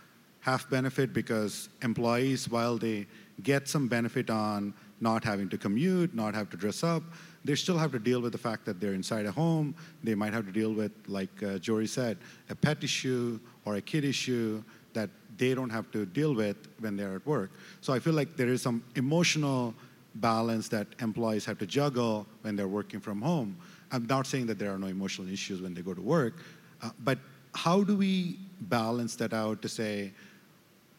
half 0.42 0.70
benefit 0.70 1.14
because 1.14 1.70
employees, 1.84 2.50
while 2.50 2.78
they 2.78 3.06
get 3.44 3.68
some 3.68 3.88
benefit 3.88 4.30
on 4.30 4.74
not 5.00 5.24
having 5.24 5.48
to 5.50 5.58
commute, 5.58 6.14
not 6.14 6.34
have 6.34 6.50
to 6.50 6.58
dress 6.58 6.84
up, 6.84 7.04
they 7.44 7.56
still 7.56 7.78
have 7.78 7.92
to 7.92 8.00
deal 8.00 8.22
with 8.22 8.32
the 8.32 8.38
fact 8.38 8.66
that 8.66 8.80
they're 8.80 8.94
inside 8.94 9.26
a 9.26 9.32
home. 9.32 9.74
They 10.04 10.16
might 10.16 10.34
have 10.34 10.46
to 10.46 10.52
deal 10.52 10.74
with, 10.74 10.92
like 11.08 11.42
uh, 11.44 11.58
Jory 11.58 11.88
said, 11.88 12.18
a 12.50 12.56
pet 12.56 12.84
issue 12.84 13.40
or 13.66 13.76
a 13.76 13.82
kid 13.82 14.06
issue 14.06 14.64
that 14.94 15.10
they 15.38 15.56
don't 15.56 15.70
have 15.70 15.90
to 15.92 16.06
deal 16.06 16.36
with 16.36 16.58
when 16.80 16.96
they're 16.96 17.16
at 17.16 17.26
work. 17.26 17.52
So 17.82 17.94
I 17.94 18.00
feel 18.00 18.14
like 18.14 18.36
there 18.36 18.50
is 18.50 18.62
some 18.62 18.84
emotional 18.96 19.74
balance 20.16 20.68
that 20.70 20.88
employees 21.00 21.46
have 21.46 21.58
to 21.60 21.66
juggle 21.66 22.28
when 22.42 22.56
they're 22.56 22.68
working 22.68 23.00
from 23.00 23.22
home. 23.22 23.58
I'm 23.92 24.06
not 24.06 24.28
saying 24.28 24.46
that 24.48 24.60
there 24.60 24.72
are 24.74 24.78
no 24.78 24.88
emotional 24.88 25.28
issues 25.30 25.62
when 25.62 25.74
they 25.74 25.82
go 25.82 25.94
to 25.94 26.02
work, 26.02 26.36
uh, 26.82 26.90
but 27.04 27.18
how 27.54 27.84
do 27.84 27.96
we 27.96 28.38
balance 28.62 29.16
that 29.16 29.34
out 29.34 29.62
to 29.62 29.70
say, 29.70 30.12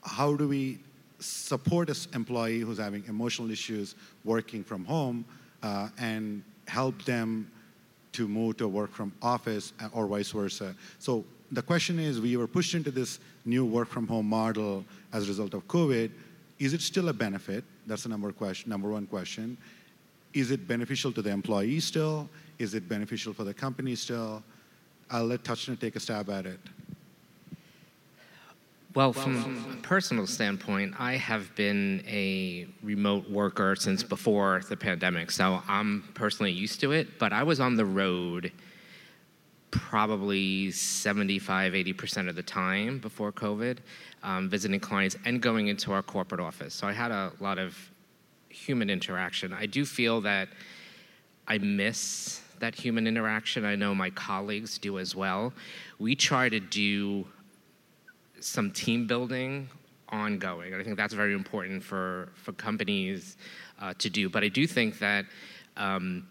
how 0.03 0.35
do 0.35 0.49
we 0.49 0.79
support 1.19 1.89
an 1.89 1.97
employee 2.15 2.61
who's 2.61 2.79
having 2.79 3.05
emotional 3.07 3.51
issues 3.51 3.95
working 4.25 4.65
from 4.65 4.85
home 4.85 5.25
uh, 5.63 5.89
and 5.99 6.43
help 6.67 7.03
them 7.05 7.51
to 8.13 8.29
move 8.29 8.57
to 8.59 8.69
work 8.69 8.93
from 8.93 9.13
office 9.23 9.73
uh, 9.81 9.89
or 9.93 10.07
vice 10.07 10.31
versa. 10.31 10.75
So 10.99 11.25
the 11.51 11.63
question 11.63 11.99
is, 11.99 12.21
we 12.21 12.37
were 12.37 12.47
pushed 12.47 12.75
into 12.75 12.91
this 12.91 13.19
new 13.45 13.65
work 13.65 13.89
from 13.89 14.07
home 14.07 14.27
model 14.27 14.85
as 15.13 15.25
a 15.25 15.29
result 15.29 15.55
of 15.55 15.67
COVID. 15.69 16.11
Is 16.59 16.75
it 16.75 16.81
still 16.81 17.09
a 17.09 17.13
benefit? 17.13 17.65
That's 17.87 18.05
the 18.05 18.09
number 18.09 18.33
question. 18.33 18.71
Number 18.71 18.91
one 18.91 19.07
question. 19.07 19.57
Is 20.33 20.51
it 20.51 20.67
beneficial 20.67 21.13
to 21.13 21.23
the 21.23 21.31
employee 21.31 21.81
still? 21.81 22.29
Is 22.59 22.75
it 22.75 22.89
beneficial 22.89 23.33
for 23.33 23.45
the 23.45 23.53
company 23.53 23.95
still? 23.95 24.43
I'll 25.11 25.27
let 25.27 25.43
TouchNet 25.43 25.81
take 25.81 25.97
a 25.97 26.01
stab 26.01 26.31
at 26.31 26.47
it. 26.47 26.61
Well, 28.95 29.15
from 29.15 29.73
a 29.73 29.77
personal 29.83 30.27
standpoint, 30.27 30.97
I 30.99 31.13
have 31.15 31.55
been 31.55 32.05
a 32.07 32.67
remote 32.83 33.31
worker 33.31 33.75
since 33.75 34.03
before 34.03 34.61
the 34.69 34.77
pandemic, 34.77 35.31
so 35.31 35.63
I'm 35.67 36.05
personally 36.13 36.53
used 36.53 36.81
to 36.81 36.93
it. 36.93 37.19
But 37.19 37.33
I 37.33 37.43
was 37.43 37.59
on 37.59 37.77
the 37.77 37.87
road 37.87 38.53
probably 39.71 40.71
75, 40.73 41.73
80% 41.73 42.29
of 42.29 42.35
the 42.35 42.43
time 42.43 42.99
before 42.99 43.33
COVID, 43.33 43.79
um, 44.23 44.51
visiting 44.51 44.79
clients 44.79 45.17
and 45.25 45.41
going 45.41 45.69
into 45.69 45.91
our 45.93 46.03
corporate 46.03 46.43
office. 46.43 46.75
So 46.75 46.87
I 46.87 46.93
had 46.93 47.11
a 47.11 47.33
lot 47.41 47.59
of 47.59 47.75
human 48.51 48.91
interaction. 48.91 49.55
I 49.55 49.65
do 49.65 49.87
feel 49.87 50.21
that 50.21 50.51
I 51.49 51.57
miss 51.57 52.43
that 52.59 52.75
human 52.75 53.07
interaction. 53.07 53.65
I 53.65 53.75
know 53.75 53.95
my 53.95 54.11
colleagues 54.11 54.77
do 54.77 54.99
as 54.99 55.17
well. 55.17 55.55
We 55.99 56.15
try 56.15 56.51
to 56.51 56.61
do 56.61 57.27
some 58.43 58.71
team 58.71 59.07
building 59.07 59.69
ongoing. 60.09 60.73
And 60.73 60.81
I 60.81 60.85
think 60.85 60.97
that's 60.97 61.15
very 61.15 61.33
important 61.33 61.83
for, 61.83 62.33
for 62.35 62.53
companies 62.53 63.37
uh, 63.81 63.95
to 63.99 64.11
do. 64.11 64.29
But 64.29 64.45
I 64.45 64.49
do 64.49 64.67
think 64.67 64.99
that 64.99 65.25
um, 65.77 66.27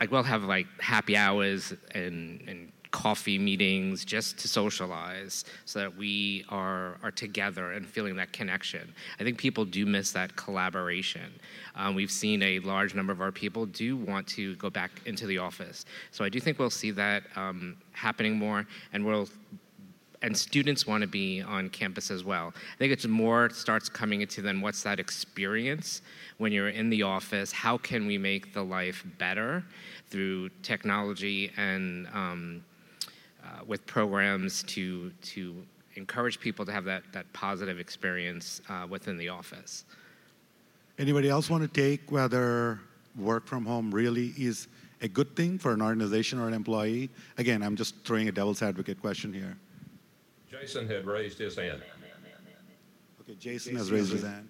like 0.00 0.10
we'll 0.10 0.22
have 0.22 0.44
like 0.44 0.66
happy 0.80 1.16
hours 1.16 1.72
and, 1.94 2.42
and 2.48 2.72
coffee 2.90 3.38
meetings 3.38 4.04
just 4.04 4.38
to 4.38 4.48
socialize 4.48 5.44
so 5.66 5.78
that 5.78 5.96
we 5.96 6.44
are, 6.48 6.96
are 7.02 7.10
together 7.10 7.72
and 7.72 7.86
feeling 7.86 8.16
that 8.16 8.32
connection. 8.32 8.92
I 9.20 9.24
think 9.24 9.38
people 9.38 9.64
do 9.64 9.84
miss 9.84 10.12
that 10.12 10.36
collaboration. 10.36 11.32
Um, 11.74 11.94
we've 11.94 12.10
seen 12.10 12.42
a 12.42 12.60
large 12.60 12.94
number 12.94 13.12
of 13.12 13.20
our 13.20 13.32
people 13.32 13.66
do 13.66 13.96
want 13.96 14.26
to 14.28 14.56
go 14.56 14.70
back 14.70 14.90
into 15.04 15.26
the 15.26 15.38
office. 15.38 15.84
So 16.10 16.24
I 16.24 16.28
do 16.28 16.40
think 16.40 16.58
we'll 16.58 16.70
see 16.70 16.90
that 16.92 17.24
um, 17.36 17.76
happening 17.92 18.36
more 18.36 18.66
and 18.92 19.04
we'll 19.04 19.28
and 20.22 20.36
students 20.36 20.86
want 20.86 21.02
to 21.02 21.06
be 21.06 21.42
on 21.42 21.68
campus 21.70 22.10
as 22.10 22.24
well. 22.24 22.52
I 22.56 22.76
think 22.78 22.92
it's 22.92 23.06
more 23.06 23.50
starts 23.50 23.88
coming 23.88 24.20
into 24.20 24.42
then 24.42 24.60
what's 24.60 24.82
that 24.82 24.98
experience 24.98 26.02
when 26.38 26.50
you're 26.52 26.70
in 26.70 26.90
the 26.90 27.02
office? 27.02 27.52
How 27.52 27.78
can 27.78 28.06
we 28.06 28.18
make 28.18 28.52
the 28.52 28.64
life 28.64 29.04
better 29.18 29.64
through 30.10 30.48
technology 30.62 31.52
and 31.56 32.08
um, 32.12 32.64
uh, 33.44 33.64
with 33.66 33.86
programs 33.86 34.62
to 34.64 35.10
to 35.22 35.54
encourage 35.96 36.40
people 36.40 36.64
to 36.66 36.72
have 36.72 36.84
that 36.84 37.02
that 37.12 37.30
positive 37.32 37.78
experience 37.78 38.60
uh, 38.68 38.86
within 38.88 39.16
the 39.16 39.28
office. 39.28 39.84
Anybody 40.98 41.28
else 41.28 41.48
want 41.48 41.62
to 41.62 41.68
take 41.68 42.10
whether 42.10 42.80
work 43.16 43.46
from 43.46 43.64
home 43.64 43.90
really 43.90 44.34
is 44.36 44.68
a 45.00 45.08
good 45.08 45.34
thing 45.36 45.58
for 45.58 45.72
an 45.72 45.80
organization 45.80 46.40
or 46.40 46.48
an 46.48 46.54
employee? 46.54 47.08
Again, 47.36 47.62
I'm 47.62 47.76
just 47.76 47.94
throwing 48.04 48.28
a 48.28 48.32
devil's 48.32 48.62
advocate 48.62 49.00
question 49.00 49.32
here. 49.32 49.56
Jason 50.60 50.88
had 50.88 51.06
raised 51.06 51.38
his 51.38 51.56
hand. 51.56 51.82
Okay, 53.20 53.34
Jason 53.34 53.76
has 53.76 53.90
raised 53.90 54.12
his 54.12 54.22
hand. 54.22 54.48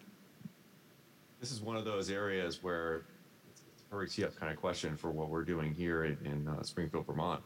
This 1.41 1.53
is 1.53 1.61
one 1.61 1.77
of 1.77 1.85
those 1.85 2.11
areas 2.11 2.63
where 2.63 3.03
it's, 3.51 3.63
it's 3.73 3.83
a 3.83 3.85
perfect 3.85 4.15
tee-up 4.15 4.37
kind 4.37 4.53
of 4.53 4.59
question 4.59 4.97
for 4.97 5.11
what 5.11 5.29
we're 5.29 5.45
doing 5.45 5.75
here 5.75 6.05
in, 6.05 6.19
in 6.25 6.49
uh, 6.49 6.63
Springfield, 6.63 7.07
Vermont. 7.07 7.43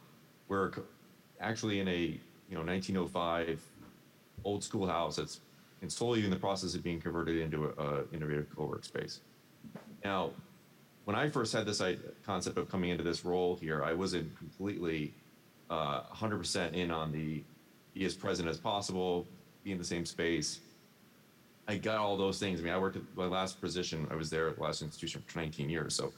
We're 0.49 0.73
actually 1.41 1.81
in 1.81 1.89
a 1.89 2.19
you 2.49 2.59
know 2.59 2.63
1905 2.65 3.63
old 4.45 4.63
schoolhouse 4.63 5.17
that's 5.17 5.41
and 5.83 5.91
slowly 5.91 6.25
in 6.25 6.31
the 6.31 6.37
process 6.37 6.75
of 6.75 6.83
being 6.83 7.01
converted 7.01 7.37
into 7.39 7.75
an 7.77 8.05
innovative 8.13 8.47
co-work 8.55 8.85
space. 8.85 9.21
Now, 10.05 10.31
when 11.05 11.17
I 11.17 11.29
first 11.29 11.53
had 11.53 11.67
this 11.67 11.83
concept 12.25 12.57
of 12.57 12.71
coming 12.71 12.91
into 12.91 13.03
this 13.03 13.25
role 13.25 13.57
here, 13.57 13.83
I 13.83 13.93
wasn't 13.93 14.37
completely 14.39 15.13
uh, 15.69 16.03
100% 16.15 16.75
in 16.75 16.93
on 16.93 17.11
the 17.11 17.43
be 17.95 18.05
as 18.05 18.15
present 18.15 18.49
as 18.49 18.59
possible, 18.59 19.27
be 19.65 19.73
in 19.73 19.79
the 19.79 19.85
same 19.85 20.05
space. 20.07 20.61
I 21.69 21.77
got 21.77 21.99
all 21.99 22.17
those 22.17 22.39
things. 22.39 22.61
I 22.61 22.65
mean, 22.65 22.73
I 22.73 22.79
worked 22.79 22.97
at 22.97 23.03
my 23.15 23.27
last 23.27 23.61
position. 23.61 24.07
I 24.11 24.15
was 24.17 24.31
there 24.31 24.49
at 24.49 24.57
the 24.57 24.63
last 24.63 24.83
institution 24.83 25.23
for 25.27 25.39
19 25.39 25.71
years, 25.71 25.95
so 25.95 26.13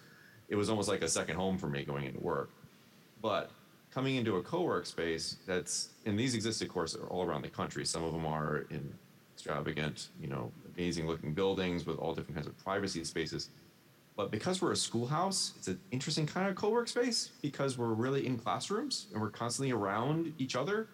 it 0.48 0.56
was 0.56 0.70
almost 0.70 0.88
like 0.88 1.02
a 1.02 1.08
second 1.08 1.36
home 1.36 1.58
for 1.58 1.68
me 1.68 1.84
going 1.84 2.04
into 2.04 2.20
work. 2.20 2.50
But 3.20 3.50
coming 3.94 4.16
into 4.16 4.36
a 4.36 4.42
co-work 4.42 4.86
space 4.86 5.36
that's 5.46 5.90
and 6.04 6.18
these 6.18 6.34
exist 6.34 6.60
of 6.60 6.68
course 6.68 6.96
all 7.10 7.22
around 7.22 7.42
the 7.42 7.48
country 7.48 7.84
some 7.84 8.02
of 8.02 8.12
them 8.12 8.26
are 8.26 8.66
in 8.70 8.92
extravagant 9.32 10.08
you 10.20 10.26
know 10.26 10.50
amazing 10.74 11.06
looking 11.06 11.32
buildings 11.32 11.86
with 11.86 11.96
all 11.98 12.12
different 12.12 12.34
kinds 12.34 12.48
of 12.48 12.58
privacy 12.58 13.04
spaces 13.04 13.50
but 14.16 14.32
because 14.32 14.60
we're 14.60 14.72
a 14.72 14.76
schoolhouse 14.76 15.52
it's 15.56 15.68
an 15.68 15.78
interesting 15.92 16.26
kind 16.26 16.48
of 16.48 16.56
co-work 16.56 16.88
space 16.88 17.30
because 17.40 17.78
we're 17.78 17.94
really 17.94 18.26
in 18.26 18.36
classrooms 18.36 19.06
and 19.12 19.22
we're 19.22 19.30
constantly 19.30 19.70
around 19.70 20.32
each 20.38 20.56
other 20.56 20.88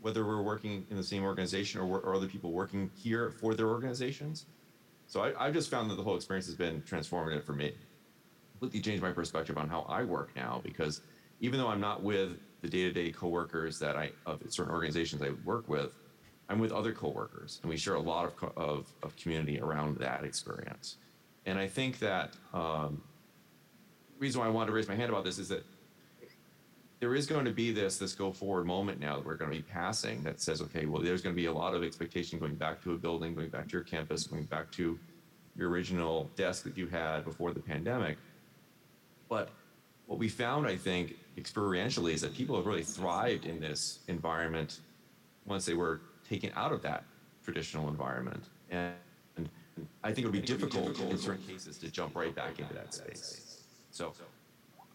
whether 0.00 0.24
we're 0.24 0.42
working 0.42 0.86
in 0.90 0.96
the 0.96 1.02
same 1.02 1.22
organization 1.24 1.80
or, 1.80 2.00
or 2.00 2.14
other 2.14 2.26
people 2.26 2.52
working 2.52 2.90
here 2.96 3.30
for 3.30 3.54
their 3.54 3.68
organizations. 3.68 4.46
So 5.06 5.22
I, 5.22 5.46
I've 5.46 5.54
just 5.54 5.70
found 5.70 5.90
that 5.90 5.96
the 5.96 6.02
whole 6.02 6.16
experience 6.16 6.46
has 6.46 6.54
been 6.54 6.82
transformative 6.82 7.44
for 7.44 7.52
me. 7.52 7.72
Completely 8.52 8.80
changed 8.80 9.02
my 9.02 9.12
perspective 9.12 9.58
on 9.58 9.68
how 9.68 9.82
I 9.88 10.04
work 10.04 10.30
now 10.36 10.60
because 10.62 11.02
even 11.40 11.58
though 11.58 11.68
I'm 11.68 11.80
not 11.80 12.02
with 12.02 12.38
the 12.60 12.68
day-to-day 12.68 13.10
coworkers 13.12 13.78
that 13.78 13.96
I 13.96 14.12
of 14.26 14.40
certain 14.48 14.72
organizations 14.72 15.22
I 15.22 15.30
work 15.44 15.68
with, 15.68 15.96
I'm 16.48 16.58
with 16.58 16.72
other 16.72 16.92
coworkers, 16.92 17.60
and 17.62 17.70
we 17.70 17.76
share 17.76 17.94
a 17.94 18.00
lot 18.00 18.24
of 18.26 18.52
of, 18.56 18.86
of 19.02 19.16
community 19.16 19.60
around 19.60 19.96
that 19.98 20.24
experience. 20.24 20.96
And 21.46 21.58
I 21.58 21.66
think 21.66 21.98
that 22.00 22.34
um, 22.52 23.02
reason 24.18 24.40
why 24.40 24.46
I 24.46 24.50
wanted 24.50 24.66
to 24.66 24.72
raise 24.72 24.88
my 24.88 24.94
hand 24.96 25.10
about 25.10 25.24
this 25.24 25.38
is 25.38 25.48
that 25.48 25.64
there 27.00 27.14
is 27.14 27.26
going 27.26 27.46
to 27.46 27.50
be 27.50 27.72
this 27.72 27.96
this 27.96 28.14
go 28.14 28.30
forward 28.30 28.66
moment 28.66 29.00
now 29.00 29.16
that 29.16 29.24
we're 29.24 29.34
going 29.34 29.50
to 29.50 29.56
be 29.56 29.62
passing 29.62 30.22
that 30.22 30.40
says, 30.40 30.60
okay, 30.60 30.84
well, 30.84 31.02
there's 31.02 31.22
going 31.22 31.34
to 31.34 31.40
be 31.40 31.46
a 31.46 31.52
lot 31.52 31.74
of 31.74 31.82
expectation 31.82 32.38
going 32.38 32.54
back 32.54 32.82
to 32.82 32.92
a 32.92 32.96
building, 32.96 33.34
going 33.34 33.48
back 33.48 33.66
to 33.68 33.72
your 33.72 33.82
campus, 33.82 34.26
going 34.26 34.44
back 34.44 34.70
to 34.72 34.98
your 35.56 35.70
original 35.70 36.30
desk 36.36 36.62
that 36.64 36.76
you 36.76 36.86
had 36.86 37.24
before 37.24 37.52
the 37.52 37.60
pandemic. 37.60 38.18
But 39.28 39.48
what 40.06 40.18
we 40.18 40.28
found, 40.28 40.66
I 40.66 40.76
think, 40.76 41.16
experientially, 41.38 42.12
is 42.12 42.20
that 42.20 42.34
people 42.34 42.54
have 42.56 42.66
really 42.66 42.84
thrived 42.84 43.46
in 43.46 43.60
this 43.60 44.00
environment 44.08 44.80
once 45.46 45.64
they 45.64 45.74
were 45.74 46.02
taken 46.28 46.52
out 46.54 46.72
of 46.72 46.82
that 46.82 47.04
traditional 47.42 47.88
environment. 47.88 48.44
And, 48.70 48.94
and 49.36 49.48
I 50.04 50.12
think 50.12 50.26
it 50.26 50.30
would 50.30 50.40
be 50.40 50.46
difficult 50.46 50.98
in 51.00 51.16
certain 51.16 51.44
cases 51.44 51.78
to 51.78 51.90
jump 51.90 52.14
right 52.14 52.34
back 52.34 52.58
into 52.58 52.74
that 52.74 52.92
space. 52.92 53.62
So 53.90 54.12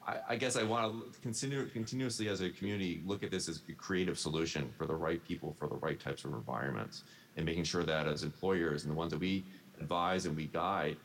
I, 0.07 0.17
I 0.29 0.35
guess 0.35 0.55
I 0.55 0.63
want 0.63 1.13
to 1.13 1.19
continue 1.19 1.65
continuously 1.67 2.27
as 2.29 2.41
a 2.41 2.49
community 2.49 3.01
look 3.05 3.23
at 3.23 3.31
this 3.31 3.49
as 3.49 3.61
a 3.69 3.73
creative 3.73 4.19
solution 4.19 4.71
for 4.77 4.85
the 4.85 4.95
right 4.95 5.23
people 5.25 5.55
for 5.57 5.67
the 5.67 5.75
right 5.75 5.99
types 5.99 6.25
of 6.25 6.33
environments, 6.33 7.03
and 7.37 7.45
making 7.45 7.63
sure 7.63 7.83
that 7.83 8.07
as 8.07 8.23
employers 8.23 8.83
and 8.83 8.91
the 8.91 8.95
ones 8.95 9.11
that 9.11 9.19
we 9.19 9.43
advise 9.79 10.25
and 10.25 10.35
we 10.35 10.47
guide 10.47 10.97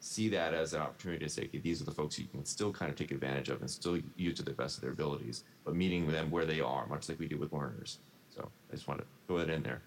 see 0.00 0.28
that 0.28 0.54
as 0.54 0.72
an 0.74 0.80
opportunity 0.80 1.24
to 1.24 1.30
say, 1.30 1.44
okay, 1.44 1.58
these 1.58 1.80
are 1.80 1.84
the 1.84 1.90
folks 1.90 2.18
you 2.18 2.26
can 2.26 2.44
still 2.44 2.72
kind 2.72 2.90
of 2.90 2.96
take 2.96 3.10
advantage 3.10 3.48
of 3.48 3.60
and 3.60 3.70
still 3.70 3.98
use 4.16 4.34
to 4.34 4.42
the 4.42 4.52
best 4.52 4.76
of 4.76 4.82
their 4.82 4.92
abilities, 4.92 5.44
but 5.64 5.74
meeting 5.74 6.06
them 6.06 6.30
where 6.30 6.44
they 6.44 6.60
are, 6.60 6.86
much 6.86 7.08
like 7.08 7.18
we 7.18 7.26
do 7.26 7.36
with 7.36 7.52
learners. 7.52 7.98
So 8.30 8.48
I 8.70 8.74
just 8.74 8.86
want 8.86 9.00
to 9.00 9.06
throw 9.26 9.38
that 9.38 9.50
in 9.50 9.62
there. 9.62 9.82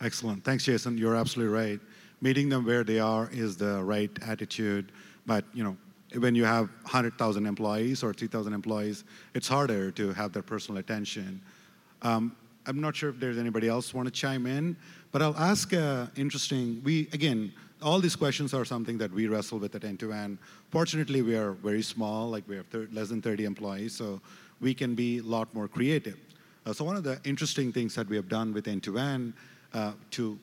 Excellent. 0.00 0.42
Thanks, 0.42 0.64
Jason. 0.64 0.98
You're 0.98 1.14
absolutely 1.14 1.54
right. 1.54 1.80
Meeting 2.20 2.48
them 2.48 2.64
where 2.64 2.82
they 2.82 2.98
are 2.98 3.28
is 3.32 3.56
the 3.56 3.82
right 3.84 4.10
attitude. 4.26 4.90
But 5.26 5.44
you 5.52 5.62
know, 5.62 5.76
when 6.18 6.34
you 6.34 6.44
have 6.44 6.68
100,000 6.82 7.46
employees 7.46 8.02
or 8.02 8.12
3,000 8.12 8.52
employees, 8.52 9.04
it's 9.34 9.48
harder 9.48 9.90
to 9.92 10.12
have 10.12 10.32
their 10.32 10.42
personal 10.42 10.78
attention. 10.78 11.40
Um, 12.02 12.36
I'm 12.66 12.80
not 12.80 12.96
sure 12.96 13.10
if 13.10 13.20
there's 13.20 13.38
anybody 13.38 13.68
else 13.68 13.92
want 13.92 14.06
to 14.06 14.12
chime 14.12 14.46
in, 14.46 14.76
but 15.12 15.20
I'll 15.22 15.36
ask 15.36 15.72
interesting. 16.16 16.80
We 16.82 17.08
again, 17.12 17.52
all 17.82 18.00
these 18.00 18.16
questions 18.16 18.54
are 18.54 18.64
something 18.64 18.96
that 18.98 19.12
we 19.12 19.26
wrestle 19.26 19.58
with 19.58 19.74
at 19.74 19.82
N2N. 19.82 20.38
Fortunately, 20.70 21.20
we 21.22 21.36
are 21.36 21.52
very 21.52 21.82
small, 21.82 22.30
like 22.30 22.48
we 22.48 22.56
have 22.56 22.66
less 22.92 23.10
than 23.10 23.20
30 23.20 23.44
employees, 23.44 23.94
so 23.94 24.20
we 24.60 24.72
can 24.72 24.94
be 24.94 25.18
a 25.18 25.22
lot 25.22 25.52
more 25.54 25.68
creative. 25.68 26.18
Uh, 26.64 26.72
so 26.72 26.84
one 26.84 26.96
of 26.96 27.04
the 27.04 27.20
interesting 27.24 27.72
things 27.72 27.94
that 27.94 28.08
we 28.08 28.16
have 28.16 28.28
done 28.28 28.54
with 28.54 28.64
N2N 28.64 29.34
uh, 29.74 29.92
to, 30.12 30.38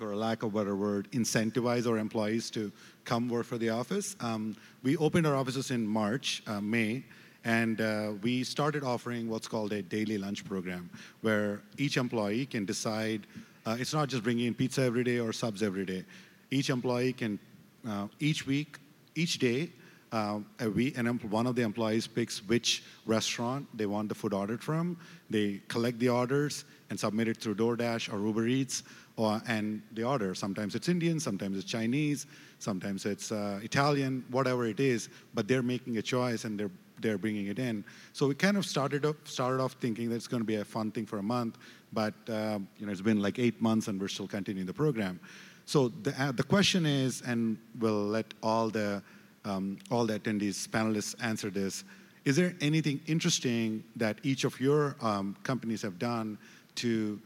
for 0.00 0.12
a 0.12 0.16
lack 0.16 0.42
of 0.42 0.54
a 0.54 0.58
better 0.58 0.76
word, 0.76 1.12
incentivize 1.12 1.86
our 1.86 1.98
employees 1.98 2.50
to 2.50 2.72
come 3.04 3.28
work 3.28 3.44
for 3.44 3.58
the 3.58 3.68
office. 3.68 4.16
Um, 4.20 4.56
we 4.82 4.96
opened 4.96 5.26
our 5.26 5.36
offices 5.36 5.70
in 5.70 5.86
March, 5.86 6.42
uh, 6.46 6.58
May, 6.58 7.04
and 7.44 7.82
uh, 7.82 8.12
we 8.22 8.42
started 8.42 8.82
offering 8.82 9.28
what's 9.28 9.46
called 9.46 9.74
a 9.74 9.82
daily 9.82 10.16
lunch 10.16 10.42
program, 10.46 10.88
where 11.20 11.60
each 11.76 11.98
employee 11.98 12.46
can 12.46 12.64
decide. 12.64 13.26
Uh, 13.66 13.76
it's 13.78 13.92
not 13.92 14.08
just 14.08 14.22
bringing 14.22 14.46
in 14.46 14.54
pizza 14.54 14.80
every 14.80 15.04
day 15.04 15.18
or 15.18 15.34
subs 15.34 15.62
every 15.62 15.84
day. 15.84 16.02
Each 16.50 16.70
employee 16.70 17.12
can, 17.12 17.38
uh, 17.86 18.06
each 18.20 18.46
week, 18.46 18.78
each 19.14 19.38
day, 19.38 19.70
uh, 20.12 20.38
week, 20.74 20.96
and 20.96 21.22
one 21.24 21.46
of 21.46 21.56
the 21.56 21.62
employees 21.62 22.06
picks 22.06 22.38
which 22.48 22.82
restaurant 23.04 23.68
they 23.76 23.84
want 23.84 24.08
the 24.08 24.14
food 24.14 24.32
ordered 24.32 24.62
from. 24.62 24.96
They 25.28 25.60
collect 25.68 25.98
the 25.98 26.08
orders 26.08 26.64
and 26.90 27.00
submit 27.00 27.28
it 27.28 27.38
through 27.38 27.54
DoorDash 27.54 28.12
or 28.12 28.24
Uber 28.24 28.46
Eats, 28.46 28.82
or, 29.16 29.40
and 29.48 29.82
the 29.92 30.04
order. 30.04 30.34
Sometimes 30.34 30.74
it's 30.74 30.88
Indian, 30.88 31.18
sometimes 31.18 31.56
it's 31.56 31.66
Chinese, 31.66 32.26
sometimes 32.58 33.06
it's 33.06 33.32
uh, 33.32 33.60
Italian, 33.62 34.24
whatever 34.30 34.66
it 34.66 34.80
is. 34.80 35.08
But 35.34 35.48
they're 35.48 35.62
making 35.62 35.96
a 35.98 36.02
choice 36.02 36.44
and 36.44 36.58
they're 36.58 36.70
they're 37.00 37.18
bringing 37.18 37.46
it 37.46 37.58
in. 37.58 37.82
So 38.12 38.26
we 38.28 38.34
kind 38.34 38.56
of 38.56 38.66
started 38.66 39.06
off, 39.06 39.16
started 39.24 39.62
off 39.62 39.72
thinking 39.80 40.10
that 40.10 40.16
it's 40.16 40.26
going 40.26 40.42
to 40.42 40.46
be 40.46 40.56
a 40.56 40.64
fun 40.64 40.90
thing 40.90 41.06
for 41.06 41.18
a 41.18 41.22
month, 41.22 41.56
but 41.92 42.14
uh, 42.28 42.58
you 42.78 42.86
know 42.86 42.92
it's 42.92 43.00
been 43.00 43.22
like 43.22 43.38
eight 43.38 43.60
months 43.60 43.88
and 43.88 44.00
we're 44.00 44.08
still 44.08 44.28
continuing 44.28 44.66
the 44.66 44.74
program. 44.74 45.18
So 45.64 45.88
the, 45.88 46.20
uh, 46.20 46.32
the 46.32 46.42
question 46.42 46.84
is, 46.84 47.22
and 47.22 47.56
we'll 47.78 48.06
let 48.06 48.34
all 48.42 48.70
the, 48.70 49.02
um, 49.44 49.78
all 49.90 50.04
the 50.04 50.18
attendees, 50.18 50.68
panelists 50.68 51.14
answer 51.22 51.48
this, 51.48 51.84
is 52.24 52.36
there 52.36 52.54
anything 52.60 53.00
interesting 53.06 53.84
that 53.96 54.18
each 54.22 54.44
of 54.44 54.60
your 54.60 54.96
um, 55.00 55.36
companies 55.42 55.80
have 55.82 55.98
done 55.98 56.38
to 56.80 57.20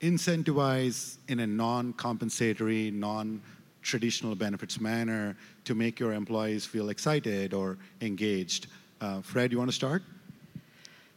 incentivize 0.00 1.16
in 1.28 1.40
a 1.40 1.46
non-compensatory, 1.46 2.90
non-traditional 2.90 4.34
benefits 4.34 4.80
manner 4.80 5.36
to 5.64 5.74
make 5.74 5.98
your 6.00 6.12
employees 6.12 6.64
feel 6.64 6.88
excited 6.88 7.52
or 7.52 7.76
engaged? 8.00 8.66
Uh, 9.00 9.20
Fred, 9.20 9.52
you 9.52 9.58
want 9.58 9.70
to 9.70 9.74
start? 9.74 10.02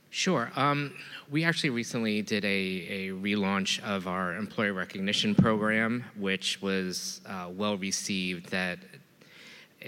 Sure. 0.10 0.52
Um, 0.56 0.94
we 1.32 1.44
actually 1.44 1.72
recently 1.72 2.22
did 2.22 2.46
a, 2.46 2.48
a 2.48 3.10
relaunch 3.10 3.82
of 3.84 4.08
our 4.08 4.36
employee 4.36 4.70
recognition 4.70 5.34
program, 5.34 6.04
which 6.18 6.62
was 6.62 7.22
uh, 7.26 7.50
well 7.52 7.78
received. 7.78 8.50
That 8.52 8.78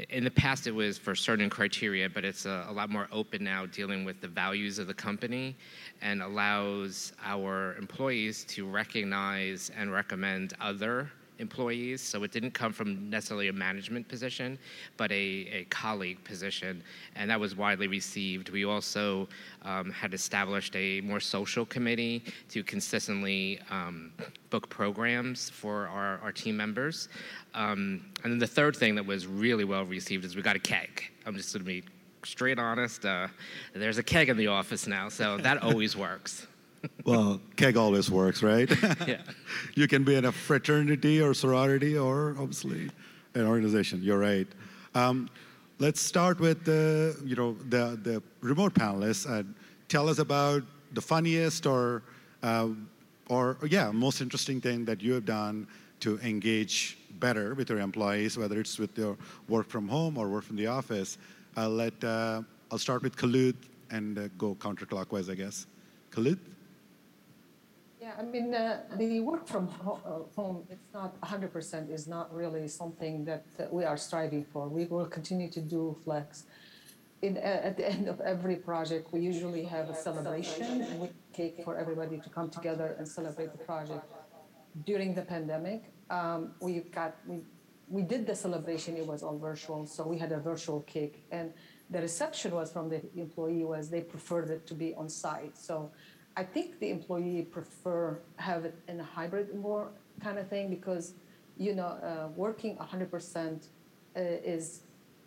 in 0.10 0.24
the 0.24 0.32
past 0.32 0.68
it 0.68 0.72
was 0.72 0.98
for 0.98 1.16
certain 1.16 1.50
criteria, 1.50 2.10
but 2.10 2.26
it's 2.26 2.46
a, 2.46 2.66
a, 2.70 2.74
lot 2.74 2.90
more 2.90 3.08
open 3.12 3.44
now, 3.44 3.66
dealing 3.66 4.04
with 4.06 4.20
the 4.22 4.28
values 4.28 4.80
of 4.80 4.88
the 4.88 4.94
company, 4.94 5.56
and 6.02 6.22
allows 6.22 7.14
our 7.24 7.76
employees 7.76 8.44
to 8.46 8.68
recognize 8.70 9.72
and 9.78 9.92
recommend 9.92 10.54
other 10.60 11.10
employees. 11.40 12.02
So 12.02 12.24
it 12.24 12.32
didn't 12.32 12.52
come 12.52 12.74
from 12.74 13.10
necessarily 13.10 13.48
a 13.48 13.54
management 13.54 14.08
position, 14.08 14.58
but 14.98 15.12
a, 15.12 15.16
a 15.16 15.68
colleague 15.70 16.24
position, 16.24 16.84
and 17.16 17.30
that 17.30 17.40
was 17.40 17.56
widely 17.56 17.88
received. 17.88 18.50
We 18.50 18.66
also 18.66 19.28
um, 19.64 19.92
had 19.92 20.14
established 20.14 20.76
a 20.76 21.02
more 21.02 21.20
social 21.20 21.66
committee 21.66 22.24
to 22.50 22.64
consistently 22.64 23.60
um, 23.70 24.12
book 24.50 24.70
programs 24.70 25.50
for 25.50 25.88
our, 25.88 26.20
our 26.20 26.32
team 26.32 26.58
members. 26.58 27.10
Um, 27.54 28.06
and 28.24 28.34
then 28.34 28.40
the 28.40 28.48
third 28.48 28.76
thing 28.76 28.96
that 28.96 29.06
was 29.06 29.28
really 29.28 29.64
well 29.64 29.86
received 29.86 30.26
is 30.26 30.36
we 30.36 30.42
got 30.42 30.56
a 30.56 30.60
keg. 30.60 31.04
I'm 31.26 31.36
just 31.36 31.54
going 31.54 31.64
to 31.64 31.68
be 31.68 31.84
straight 32.24 32.60
honest. 32.60 33.06
Uh, 33.06 33.28
there's 33.74 33.98
a 33.98 34.04
keg 34.04 34.30
in 34.30 34.38
the 34.38 34.48
office 34.48 34.88
now, 34.88 35.10
so 35.10 35.38
that 35.38 35.58
always 35.64 35.96
works 35.96 36.48
well, 37.06 37.40
keg 37.56 37.78
always 37.78 38.10
works, 38.10 38.44
right? 38.44 38.70
yeah. 39.08 39.22
you 39.76 39.88
can 39.88 40.04
be 40.04 40.16
in 40.16 40.26
a 40.26 40.32
fraternity 40.32 41.22
or 41.22 41.34
sorority 41.34 41.98
or 41.98 42.36
obviously 42.40 42.90
an 43.34 43.46
organization. 43.46 44.02
You're 44.02 44.20
right. 44.20 44.48
Um, 44.94 45.30
let's 45.80 46.02
start 46.02 46.40
with 46.40 46.64
the, 46.64 47.18
you 47.26 47.36
know, 47.36 47.58
the, 47.70 48.00
the 48.02 48.24
remote 48.42 48.74
panelists. 48.74 49.30
Uh, 49.30 49.44
tell 49.88 50.10
us 50.10 50.20
about 50.20 50.64
the 50.94 51.02
funniest 51.02 51.66
or, 51.66 52.04
uh, 52.44 52.70
or 53.30 53.58
yeah, 53.68 53.92
most 53.92 54.22
interesting 54.22 54.62
thing 54.62 54.86
that 54.86 55.02
you 55.02 55.14
have 55.14 55.26
done 55.26 55.68
to 56.00 56.20
engage 56.20 56.98
better 57.20 57.56
with 57.56 57.70
your 57.70 57.80
employees, 57.80 58.38
whether 58.38 58.60
it's 58.60 58.78
with 58.78 58.98
your 58.98 59.18
work 59.48 59.70
from 59.70 59.88
home 59.88 60.18
or 60.18 60.28
work 60.28 60.44
from 60.44 60.56
the 60.56 60.68
office. 60.68 61.18
I'll 61.56 61.70
let, 61.70 62.04
uh, 62.04 62.42
I'll 62.72 62.78
start 62.78 63.04
with 63.04 63.16
Khalid 63.16 63.56
and 63.92 64.18
uh, 64.18 64.28
go 64.38 64.56
counterclockwise, 64.56 65.30
I 65.30 65.36
guess. 65.36 65.68
Khalid? 66.12 66.40
Yeah, 68.06 68.12
I 68.20 68.22
mean, 68.22 68.54
uh, 68.54 68.84
the 68.98 69.20
work 69.22 69.48
from 69.48 69.68
uh, 69.68 70.20
home, 70.36 70.64
it's 70.70 70.94
not 70.94 71.20
100%, 71.22 71.92
is 71.92 72.08
not 72.08 72.32
really 72.32 72.68
something 72.68 73.26
that 73.26 73.46
uh, 73.60 73.64
we 73.72 73.84
are 73.84 73.98
striving 73.98 74.46
for. 74.54 74.68
We 74.68 74.86
will 74.86 75.08
continue 75.08 75.50
to 75.50 75.60
do 75.60 75.98
flex. 76.04 76.44
In, 77.24 77.38
at 77.38 77.78
the 77.78 77.90
end 77.90 78.08
of 78.08 78.22
every 78.22 78.58
project, 78.58 79.12
we 79.12 79.22
usually 79.22 79.64
have 79.64 79.90
a 79.90 79.96
celebration 79.96 80.84
and 80.84 81.00
we 81.00 81.10
cake 81.34 81.62
for 81.66 81.76
everybody 81.76 82.20
to 82.20 82.30
come 82.30 82.48
together 82.52 82.96
and 83.00 83.08
celebrate 83.08 83.52
the 83.54 83.64
project. 83.72 84.06
During 84.86 85.16
the 85.16 85.24
pandemic, 85.24 85.92
um, 86.12 86.52
we 86.60 86.82
got 87.00 87.16
we 87.26 87.40
we 87.88 88.02
did 88.02 88.28
the 88.28 88.36
celebration. 88.36 88.98
It 88.98 89.08
was 89.08 89.24
all 89.24 89.38
virtual, 89.38 89.88
so 89.88 90.06
we 90.06 90.18
had 90.18 90.32
a 90.32 90.40
virtual 90.40 90.82
cake, 90.82 91.26
and 91.32 91.54
the 91.90 92.02
reception 92.02 92.52
was 92.54 92.72
from 92.72 92.90
the 92.90 93.02
employee 93.16 93.64
was 93.64 93.90
they 93.90 94.02
preferred 94.02 94.50
it 94.50 94.68
to 94.68 94.74
be 94.74 94.94
on 94.96 95.08
site. 95.10 95.58
So 95.58 95.92
I 96.38 96.44
think 96.44 96.80
the 96.80 96.90
employee 96.90 97.44
prefer 97.44 98.20
have 98.38 98.66
it 98.66 98.76
in 98.88 99.00
a 99.00 99.04
hybrid 99.04 99.56
more 99.56 99.90
kind 100.22 100.38
of 100.38 100.48
thing 100.50 100.70
because 100.70 101.14
you 101.58 101.74
know 101.74 101.88
uh, 101.88 102.28
working 102.36 102.76
100% 102.78 103.68
uh, 104.18 104.20
is 104.20 104.82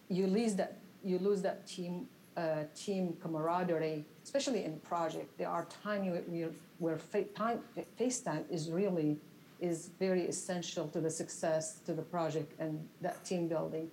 you 0.09 0.27
lose 0.27 0.55
that 0.55 0.79
you 1.03 1.19
lose 1.19 1.41
that 1.43 1.67
team 1.67 2.09
uh, 2.37 2.65
team 2.75 3.17
camaraderie, 3.21 4.05
especially 4.23 4.65
in 4.65 4.79
project. 4.81 5.37
There 5.39 5.49
are 5.49 5.67
times 5.83 6.21
where, 6.29 6.51
where 6.79 6.99
time, 7.35 7.61
FaceTime 7.99 8.45
is 8.49 8.71
really 8.71 9.19
is 9.61 9.91
very 9.99 10.25
essential 10.27 10.87
to 10.87 11.01
the 11.01 11.11
success 11.11 11.81
to 11.85 11.93
the 11.93 12.03
project 12.03 12.53
and 12.61 12.87
that 13.01 13.25
team 13.25 13.49
building. 13.49 13.91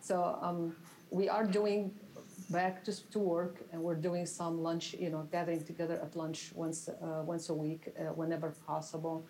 So 0.00 0.38
um, 0.40 0.76
we 1.10 1.28
are 1.28 1.44
doing 1.44 1.92
back 2.50 2.84
to, 2.84 3.10
to 3.10 3.18
work 3.18 3.62
and 3.72 3.80
we're 3.80 3.94
doing 3.94 4.26
some 4.26 4.62
lunch, 4.62 4.94
you 4.98 5.10
know, 5.10 5.26
gathering 5.30 5.64
together 5.64 6.00
at 6.02 6.16
lunch 6.16 6.50
once, 6.54 6.88
uh, 6.88 7.22
once 7.24 7.48
a 7.48 7.54
week, 7.54 7.88
uh, 7.98 8.12
whenever 8.12 8.50
possible. 8.66 9.24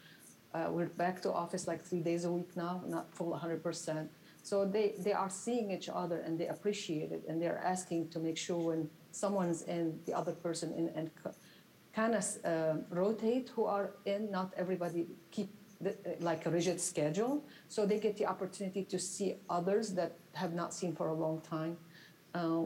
Uh, 0.55 0.69
we're 0.71 0.87
back 0.87 1.23
to 1.23 1.33
office 1.33 1.69
like 1.69 1.83
three 1.83 2.01
days 2.01 2.25
a 2.25 2.33
week 2.33 2.57
now, 2.57 2.83
not 2.87 3.13
full 3.15 3.39
100%. 3.39 4.09
So 4.43 4.65
they, 4.65 4.95
they 4.99 5.13
are 5.13 5.31
seeing 5.31 5.71
each 5.71 5.89
other 5.93 6.21
and 6.21 6.39
they 6.39 6.49
appreciate 6.49 7.13
it 7.13 7.25
and 7.29 7.41
they're 7.41 7.63
asking 7.65 8.09
to 8.11 8.19
make 8.19 8.37
sure 8.37 8.59
when 8.59 8.91
someone's 9.13 9.63
in, 9.63 10.01
the 10.07 10.15
other 10.15 10.33
person 10.33 10.73
in, 10.73 10.89
and 10.97 11.11
kind 11.93 12.15
of 12.15 12.25
uh, 12.45 12.75
rotate 12.91 13.51
who 13.55 13.65
are 13.65 13.93
in, 14.07 14.31
not 14.31 14.53
everybody 14.57 15.07
keep 15.31 15.51
the, 15.81 15.97
like 16.21 16.47
a 16.47 16.51
rigid 16.51 16.81
schedule. 16.81 17.45
So 17.69 17.87
they 17.87 17.99
get 17.99 18.17
the 18.17 18.27
opportunity 18.27 18.85
to 18.85 18.99
see 18.99 19.37
others 19.49 19.95
that 19.95 20.17
have 20.35 20.55
not 20.55 20.73
seen 20.73 20.95
for 20.95 21.09
a 21.09 21.15
long 21.15 21.41
time. 21.41 21.77
Uh, 22.35 22.65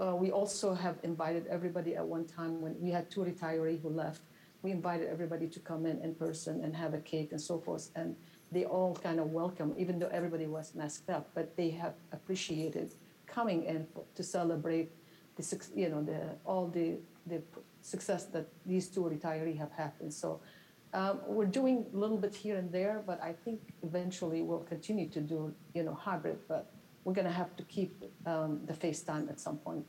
uh, 0.00 0.14
we 0.16 0.30
also 0.30 0.74
have 0.74 0.96
invited 1.02 1.46
everybody 1.46 1.94
at 1.94 2.04
one 2.04 2.24
time 2.24 2.60
when 2.60 2.74
we 2.80 2.90
had 2.90 3.10
two 3.10 3.20
retirees 3.20 3.80
who 3.82 3.88
left. 3.90 4.22
We 4.62 4.70
invited 4.70 5.08
everybody 5.08 5.46
to 5.48 5.60
come 5.60 5.86
in 5.86 6.00
in 6.00 6.14
person 6.14 6.64
and 6.64 6.74
have 6.74 6.94
a 6.94 6.98
cake 6.98 7.32
and 7.32 7.40
so 7.40 7.58
forth. 7.58 7.90
And 7.94 8.16
they 8.50 8.64
all 8.64 8.94
kind 8.96 9.20
of 9.20 9.30
welcome, 9.30 9.74
even 9.76 9.98
though 9.98 10.08
everybody 10.08 10.46
was 10.46 10.74
masked 10.74 11.10
up, 11.10 11.30
but 11.34 11.56
they 11.56 11.70
have 11.70 11.94
appreciated 12.12 12.94
coming 13.26 13.64
in 13.64 13.86
to 14.14 14.22
celebrate 14.22 14.92
the 15.36 15.44
you 15.74 15.88
know 15.88 16.02
the 16.02 16.20
all 16.44 16.68
the 16.68 16.96
the 17.26 17.42
success 17.80 18.26
that 18.26 18.46
these 18.64 18.88
two 18.88 19.00
retirees 19.02 19.58
have 19.58 19.72
happened. 19.72 20.12
So 20.12 20.40
um, 20.92 21.20
we're 21.26 21.46
doing 21.60 21.86
a 21.92 21.96
little 21.96 22.16
bit 22.16 22.34
here 22.34 22.56
and 22.56 22.70
there, 22.70 23.02
but 23.04 23.20
I 23.20 23.32
think 23.32 23.60
eventually 23.82 24.42
we'll 24.42 24.66
continue 24.74 25.08
to 25.10 25.20
do 25.20 25.54
you 25.74 25.82
know 25.82 25.94
hybrid. 25.94 26.38
But 26.48 26.70
we're 27.04 27.12
going 27.12 27.26
to 27.26 27.32
have 27.32 27.54
to 27.56 27.62
keep 27.64 28.02
um, 28.26 28.60
the 28.66 28.72
FaceTime 28.72 29.28
at 29.28 29.40
some 29.40 29.58
point. 29.58 29.86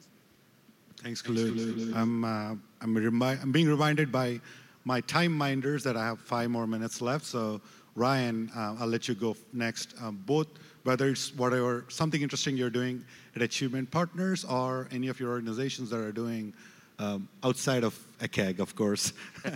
Thanks, 1.02 1.22
Khalid. 1.22 1.94
I'm, 1.96 2.24
uh, 2.24 2.56
I'm, 2.82 2.98
remi- 2.98 3.40
I'm 3.42 3.52
being 3.52 3.68
reminded 3.68 4.12
by 4.12 4.40
my 4.84 5.02
time 5.02 5.32
minders 5.32 5.84
that 5.84 5.98
I 5.98 6.06
have 6.06 6.20
five 6.20 6.50
more 6.50 6.68
minutes 6.68 7.02
left. 7.02 7.26
So, 7.26 7.62
Ryan, 7.96 8.52
uh, 8.56 8.76
I'll 8.80 8.88
let 8.88 9.08
you 9.08 9.16
go 9.16 9.36
next. 9.54 9.94
Um, 10.02 10.22
both, 10.26 10.48
whether 10.84 11.10
it's 11.10 11.34
whatever 11.36 11.86
something 11.90 12.22
interesting 12.22 12.56
you're 12.58 12.70
doing 12.70 13.04
at 13.36 13.42
Achieve 13.42 13.76
Partners 13.92 14.46
or 14.46 14.88
any 14.92 15.08
of 15.08 15.20
your 15.20 15.32
organizations 15.32 15.90
that 15.90 16.00
are 16.00 16.12
doing 16.12 16.54
um, 17.00 17.28
outside 17.44 17.84
of 17.84 17.98
ACAG, 18.20 18.60
of 18.60 18.76
course. 18.76 19.14
yeah, 19.46 19.56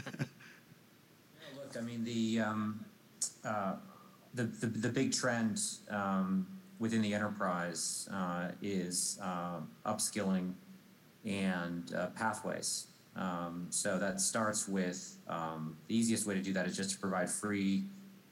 look, 1.55 1.77
I 1.77 1.81
mean 1.81 2.03
the, 2.03 2.41
um, 2.41 2.83
uh, 3.45 3.75
the, 4.33 4.43
the 4.43 4.67
the 4.67 4.89
big 4.89 5.13
trend 5.13 5.61
um, 5.89 6.47
within 6.79 7.01
the 7.01 7.13
enterprise 7.13 8.07
uh, 8.11 8.49
is 8.61 9.19
uh, 9.21 9.59
upskilling 9.85 10.53
and 11.25 11.93
uh, 11.93 12.07
pathways. 12.07 12.87
Um, 13.15 13.67
so 13.69 13.99
that 13.99 14.21
starts 14.21 14.67
with 14.67 15.17
um, 15.27 15.75
the 15.87 15.95
easiest 15.95 16.25
way 16.25 16.35
to 16.35 16.41
do 16.41 16.53
that 16.53 16.65
is 16.65 16.77
just 16.77 16.91
to 16.91 16.97
provide 16.97 17.29
free, 17.29 17.83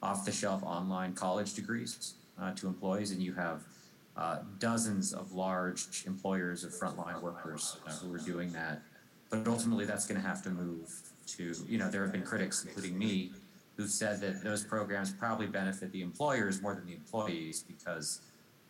off-the-shelf 0.01 0.63
online 0.63 1.13
college 1.13 1.53
degrees 1.53 2.13
uh, 2.39 2.53
to 2.53 2.67
employees, 2.67 3.11
and 3.11 3.21
you 3.21 3.33
have 3.33 3.63
uh, 4.15 4.37
dozens 4.59 5.13
of 5.13 5.33
large 5.33 6.03
employers 6.05 6.63
of 6.63 6.71
frontline 6.71 7.21
workers 7.21 7.77
uh, 7.85 7.91
who 7.91 8.13
are 8.13 8.19
doing 8.19 8.51
that. 8.53 8.81
But 9.29 9.45
ultimately, 9.47 9.85
that's 9.85 10.07
going 10.07 10.21
to 10.21 10.25
have 10.25 10.41
to 10.43 10.49
move 10.49 10.89
to, 11.35 11.53
you 11.67 11.77
know, 11.77 11.91
there 11.91 12.03
have 12.03 12.13
been 12.13 12.23
critics, 12.23 12.63
including 12.63 12.97
me, 12.97 13.31
who've 13.75 13.89
said 13.89 14.21
that 14.21 14.43
those 14.43 14.63
programs 14.63 15.11
probably 15.11 15.47
benefit 15.47 15.91
the 15.91 16.01
employers 16.01 16.61
more 16.61 16.73
than 16.73 16.85
the 16.85 16.93
employees 16.93 17.63
because 17.67 18.21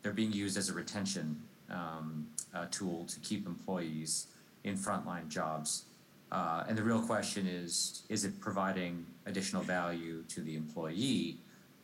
they're 0.07 0.13
being 0.13 0.31
used 0.31 0.57
as 0.57 0.69
a 0.69 0.73
retention 0.73 1.37
um, 1.69 2.25
uh, 2.55 2.65
tool 2.71 3.03
to 3.09 3.19
keep 3.19 3.45
employees 3.45 4.27
in 4.63 4.77
frontline 4.77 5.27
jobs. 5.27 5.83
Uh, 6.31 6.63
and 6.69 6.77
the 6.77 6.81
real 6.81 7.01
question 7.01 7.45
is, 7.45 8.03
is 8.07 8.23
it 8.23 8.39
providing 8.39 9.05
additional 9.25 9.61
value 9.61 10.23
to 10.29 10.39
the 10.39 10.55
employee 10.55 11.35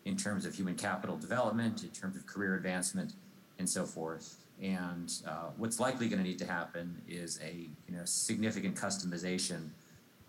in 0.06 0.16
terms 0.16 0.46
of 0.46 0.56
human 0.56 0.74
capital 0.74 1.18
development, 1.18 1.84
in 1.84 1.90
terms 1.90 2.16
of 2.16 2.26
career 2.26 2.56
advancement, 2.56 3.12
and 3.60 3.70
so 3.70 3.84
forth? 3.84 4.38
And 4.62 5.12
uh, 5.28 5.50
what's 5.58 5.82
likely 5.82 6.08
going 6.08 6.24
to 6.24 6.30
need 6.30 6.40
to 6.40 6.48
happen 6.48 7.02
is 7.10 7.42
a 7.44 7.68
you 7.90 7.98
know 7.98 8.06
significant 8.06 8.78
customization 8.78 9.68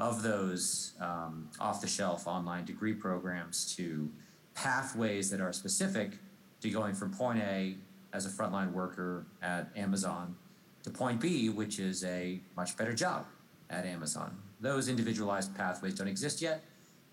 of 0.01 0.25
those 0.25 0.95
um, 1.01 1.49
off-the-shelf 1.61 2.27
online 2.27 2.65
degree 2.65 2.95
programs 2.95 3.73
to 3.77 4.11
pathways 4.57 5.31
that 5.31 5.41
are 5.41 5.53
specific 5.53 6.19
to 6.65 6.71
going 6.71 6.95
from 6.95 7.13
point 7.13 7.39
A 7.41 7.77
as 8.15 8.25
a 8.25 8.29
frontline 8.31 8.73
worker 8.73 9.27
at 9.43 9.69
Amazon 9.77 10.35
to 10.85 10.91
point 10.91 11.21
B, 11.21 11.49
which 11.49 11.79
is 11.79 12.05
a 12.05 12.41
much 12.57 12.77
better 12.77 12.95
job 12.95 13.27
at 13.69 13.85
Amazon. 13.85 14.39
Those 14.61 14.89
individualized 14.89 15.55
pathways 15.55 15.95
don't 15.95 16.09
exist 16.09 16.41
yet, 16.41 16.63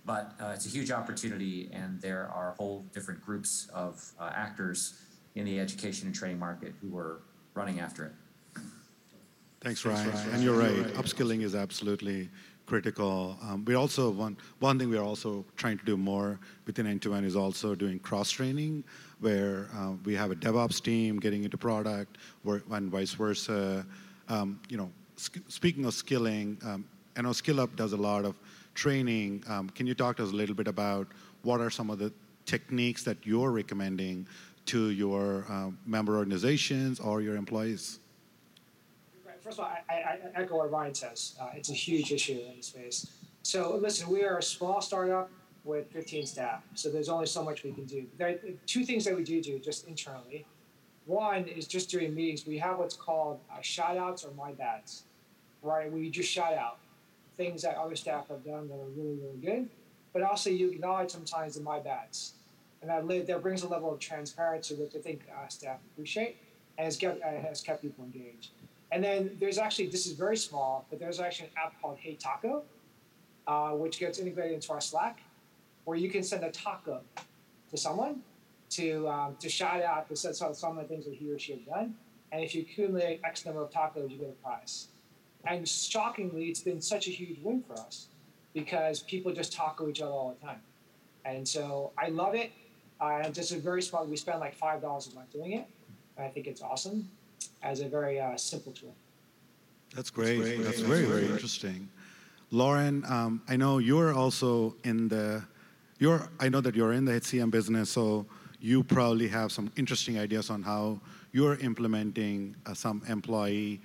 but 0.05 0.33
uh, 0.39 0.51
it's 0.53 0.67
a 0.67 0.69
huge 0.69 0.91
opportunity, 0.91 1.69
and 1.73 1.99
there 1.99 2.29
are 2.33 2.53
whole 2.57 2.85
different 2.93 3.21
groups 3.21 3.67
of 3.73 4.11
uh, 4.19 4.29
actors 4.33 5.01
in 5.35 5.45
the 5.45 5.59
education 5.59 6.07
and 6.07 6.15
training 6.15 6.39
market 6.39 6.73
who 6.81 6.95
are 6.97 7.21
running 7.55 7.79
after 7.79 8.05
it. 8.05 8.11
Thanks, 9.61 9.85
Ryan. 9.85 10.09
Thanks, 10.09 10.19
Ryan. 10.19 10.35
And 10.35 10.43
you're 10.43 10.57
right, 10.57 10.93
upskilling 10.95 11.41
is 11.41 11.55
absolutely 11.55 12.29
critical. 12.65 13.37
Um, 13.41 13.65
we 13.65 13.75
also 13.75 14.09
one 14.11 14.37
one 14.59 14.79
thing 14.79 14.89
we 14.89 14.97
are 14.97 15.03
also 15.03 15.45
trying 15.55 15.77
to 15.77 15.85
do 15.85 15.97
more 15.97 16.39
within 16.65 16.85
N2N 16.85 17.25
is 17.25 17.35
also 17.35 17.75
doing 17.75 17.99
cross 17.99 18.31
training, 18.31 18.83
where 19.21 19.69
uh, 19.75 19.93
we 20.03 20.15
have 20.15 20.31
a 20.31 20.35
DevOps 20.35 20.83
team 20.83 21.19
getting 21.19 21.43
into 21.43 21.57
product, 21.57 22.17
and 22.45 22.91
vice 22.91 23.13
versa. 23.13 23.85
Um, 24.27 24.59
you 24.67 24.77
know, 24.77 24.91
speaking 25.47 25.85
of 25.85 25.93
skilling, 25.93 26.57
um, 26.65 26.85
I 27.15 27.21
know 27.21 27.29
SkillUp 27.29 27.75
does 27.75 27.93
a 27.93 27.97
lot 27.97 28.25
of 28.25 28.35
training. 28.73 29.43
Um, 29.47 29.69
can 29.69 29.85
you 29.87 29.93
talk 29.93 30.17
to 30.17 30.23
us 30.23 30.31
a 30.31 30.35
little 30.35 30.55
bit 30.55 30.67
about 30.67 31.07
what 31.43 31.61
are 31.61 31.69
some 31.69 31.89
of 31.89 31.99
the 31.99 32.11
techniques 32.45 33.03
that 33.03 33.17
you're 33.23 33.51
recommending 33.51 34.27
to 34.65 34.89
your 34.89 35.45
uh, 35.49 35.69
member 35.85 36.17
organizations 36.17 36.99
or 36.99 37.21
your 37.21 37.35
employees? 37.35 37.99
first 39.41 39.57
of 39.57 39.65
all, 39.65 39.71
I 39.89 40.19
echo 40.35 40.57
what 40.57 40.71
Ryan 40.71 40.93
says. 40.93 41.35
Uh, 41.41 41.49
it's 41.55 41.69
a 41.69 41.73
huge 41.73 42.11
issue 42.11 42.39
in 42.49 42.57
the 42.57 42.63
space. 42.63 43.11
So 43.43 43.75
listen, 43.81 44.07
we 44.07 44.23
are 44.23 44.37
a 44.37 44.43
small 44.43 44.81
startup 44.81 45.31
with 45.63 45.91
15 45.91 46.25
staff, 46.25 46.63
so 46.73 46.89
there's 46.89 47.09
only 47.09 47.27
so 47.27 47.43
much 47.43 47.63
we 47.63 47.71
can 47.71 47.85
do. 47.85 48.05
There 48.17 48.29
are 48.29 48.35
two 48.65 48.83
things 48.83 49.05
that 49.05 49.15
we 49.15 49.23
do 49.23 49.41
do 49.41 49.59
just 49.59 49.87
internally. 49.87 50.45
One 51.05 51.45
is 51.45 51.67
just 51.67 51.89
during 51.89 52.15
meetings, 52.15 52.45
we 52.45 52.57
have 52.57 52.79
what's 52.79 52.95
called 52.95 53.39
uh, 53.51 53.61
shout 53.61 53.97
outs 53.97 54.23
or 54.23 54.31
my 54.31 54.51
bads, 54.53 55.03
right? 55.61 55.91
We 55.91 56.09
just 56.09 56.29
shout 56.29 56.53
out 56.53 56.77
things 57.37 57.61
that 57.61 57.75
other 57.77 57.95
staff 57.95 58.27
have 58.29 58.43
done 58.43 58.67
that 58.69 58.75
are 58.75 58.89
really, 58.95 59.17
really 59.21 59.37
good, 59.41 59.69
but 60.13 60.21
also 60.21 60.49
you 60.49 60.71
acknowledge 60.71 61.11
sometimes 61.11 61.55
the 61.55 61.61
my 61.61 61.79
bads. 61.79 62.33
And 62.81 62.89
that, 62.89 63.27
that 63.27 63.41
brings 63.41 63.61
a 63.61 63.67
level 63.67 63.93
of 63.93 63.99
transparency, 63.99 64.73
which 64.75 64.95
I 64.95 64.99
think 64.99 65.21
uh, 65.31 65.47
staff 65.47 65.77
appreciate 65.93 66.37
and 66.77 66.85
has 66.85 66.97
kept, 66.97 67.21
uh, 67.21 67.29
has 67.47 67.61
kept 67.61 67.81
people 67.83 68.03
engaged. 68.03 68.49
And 68.91 69.03
then 69.03 69.37
there's 69.39 69.57
actually, 69.57 69.87
this 69.87 70.05
is 70.05 70.13
very 70.13 70.35
small, 70.35 70.85
but 70.89 70.99
there's 70.99 71.19
actually 71.19 71.47
an 71.47 71.53
app 71.65 71.81
called 71.81 71.97
HeyTaco, 71.99 72.63
uh, 73.47 73.69
which 73.71 73.99
gets 73.99 74.19
integrated 74.19 74.53
into 74.53 74.73
our 74.73 74.81
Slack, 74.81 75.19
where 75.85 75.97
you 75.97 76.09
can 76.09 76.23
send 76.23 76.43
a 76.43 76.51
taco 76.51 77.01
to 77.69 77.77
someone 77.77 78.21
to 78.71 79.07
um, 79.07 79.35
to 79.39 79.49
shout 79.49 79.81
out 79.81 80.07
to 80.09 80.15
set 80.15 80.35
some 80.35 80.77
of 80.77 80.77
the 80.77 80.83
things 80.83 81.05
that 81.05 81.13
he 81.13 81.31
or 81.31 81.39
she 81.39 81.53
has 81.53 81.61
done. 81.61 81.95
And 82.31 82.43
if 82.43 82.55
you 82.55 82.61
accumulate 82.61 83.19
X 83.23 83.45
number 83.45 83.61
of 83.61 83.71
tacos, 83.71 84.09
you 84.09 84.17
get 84.17 84.29
a 84.29 84.43
prize. 84.43 84.87
And 85.45 85.67
shockingly, 85.67 86.45
it's 86.45 86.61
been 86.61 86.81
such 86.81 87.07
a 87.07 87.11
huge 87.11 87.39
win 87.41 87.63
for 87.63 87.73
us 87.73 88.07
because 88.53 89.01
people 89.01 89.33
just 89.33 89.51
taco 89.51 89.89
each 89.89 90.01
other 90.01 90.11
all 90.11 90.35
the 90.39 90.45
time. 90.45 90.61
And 91.25 91.47
so 91.47 91.91
I 91.97 92.09
love 92.09 92.35
it. 92.35 92.51
Uh, 92.99 93.21
and 93.23 93.33
just 93.33 93.51
a 93.51 93.57
very 93.57 93.81
small, 93.81 94.05
we 94.05 94.15
spend 94.15 94.39
like 94.39 94.57
$5 94.57 94.77
a 94.81 95.15
month 95.15 95.31
doing 95.33 95.53
it. 95.53 95.67
And 96.17 96.25
I 96.25 96.29
think 96.29 96.45
it's 96.47 96.61
awesome 96.61 97.09
as 97.63 97.81
a 97.81 97.87
very 97.87 98.19
uh, 98.19 98.37
simple 98.37 98.71
tool. 98.71 98.93
That's 99.95 100.09
great. 100.09 100.37
That's, 100.37 100.49
great. 100.49 100.63
That's 100.63 100.79
very, 100.79 101.05
very 101.05 101.25
interesting. 101.25 101.89
Lauren, 102.51 103.03
um, 103.07 103.41
I 103.47 103.55
know 103.55 103.79
you're 103.79 104.13
also 104.13 104.75
in 104.83 105.07
the, 105.07 105.43
you're, 106.01 106.27
I 106.39 106.49
know 106.49 106.61
that 106.61 106.75
you're 106.75 106.93
in 106.93 107.05
the 107.05 107.11
HCM 107.11 107.51
business, 107.51 107.91
so 107.91 108.25
you 108.59 108.83
probably 108.83 109.27
have 109.27 109.51
some 109.51 109.71
interesting 109.77 110.17
ideas 110.17 110.49
on 110.49 110.63
how 110.63 110.99
you're 111.31 111.57
implementing 111.59 112.55
uh, 112.65 112.73
some 112.73 113.03
employee 113.07 113.79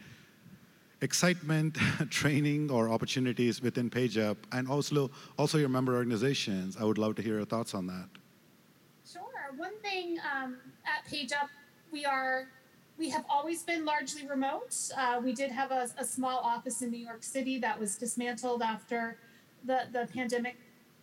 excitement 1.02 1.76
training 2.10 2.70
or 2.70 2.88
opportunities 2.88 3.60
within 3.60 3.90
PageUp 3.90 4.38
and 4.52 4.66
also, 4.66 5.10
also 5.36 5.58
your 5.58 5.68
member 5.68 5.94
organizations. 5.94 6.78
I 6.80 6.84
would 6.84 6.96
love 6.96 7.16
to 7.16 7.22
hear 7.22 7.34
your 7.34 7.44
thoughts 7.44 7.74
on 7.74 7.86
that. 7.88 8.08
Sure. 9.06 9.22
One 9.58 9.78
thing 9.82 10.16
um, 10.34 10.56
at 10.86 11.04
PageUp, 11.12 11.50
we 11.92 12.06
are 12.06 12.48
we 12.98 13.10
have 13.10 13.26
always 13.28 13.62
been 13.62 13.84
largely 13.84 14.26
remote. 14.26 14.74
Uh, 14.96 15.20
we 15.22 15.34
did 15.34 15.50
have 15.50 15.70
a, 15.70 15.90
a, 15.98 16.04
small 16.04 16.38
office 16.38 16.80
in 16.80 16.90
New 16.90 16.96
York 16.96 17.22
City 17.22 17.58
that 17.58 17.78
was 17.78 17.96
dismantled 17.96 18.62
after 18.62 19.18
the, 19.66 19.82
the 19.92 20.08
pandemic 20.14 20.56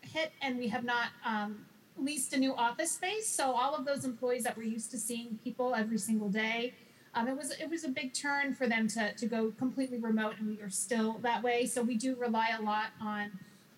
hit, 0.04 0.32
and 0.42 0.58
we 0.58 0.68
have 0.70 0.84
not 0.84 1.08
um, 1.26 1.66
leased 1.98 2.34
a 2.34 2.38
new 2.38 2.56
office 2.56 2.92
space. 2.92 3.28
So 3.28 3.52
all 3.52 3.76
of 3.76 3.86
those 3.86 4.06
employees 4.06 4.44
that 4.44 4.56
were 4.58 4.64
used 4.64 4.92
to 4.92 4.98
seeing 4.98 5.40
people 5.44 5.76
every 5.76 5.98
single 5.98 6.30
day, 6.30 6.74
um, 7.16 7.28
it 7.28 7.38
was 7.38 7.52
it 7.52 7.70
was 7.70 7.84
a 7.84 7.90
big 7.90 8.14
turn 8.14 8.54
for 8.54 8.68
them 8.68 8.88
to 8.90 9.14
to 9.14 9.26
go 9.26 9.52
completely 9.58 9.98
remote, 9.98 10.36
and 10.40 10.48
we 10.48 10.62
are 10.62 10.70
still 10.70 11.20
that 11.22 11.44
way. 11.44 11.66
So 11.66 11.82
we 11.82 11.96
do 11.96 12.16
rely 12.16 12.50
a 12.58 12.62
lot 12.62 12.88
on. 13.02 13.32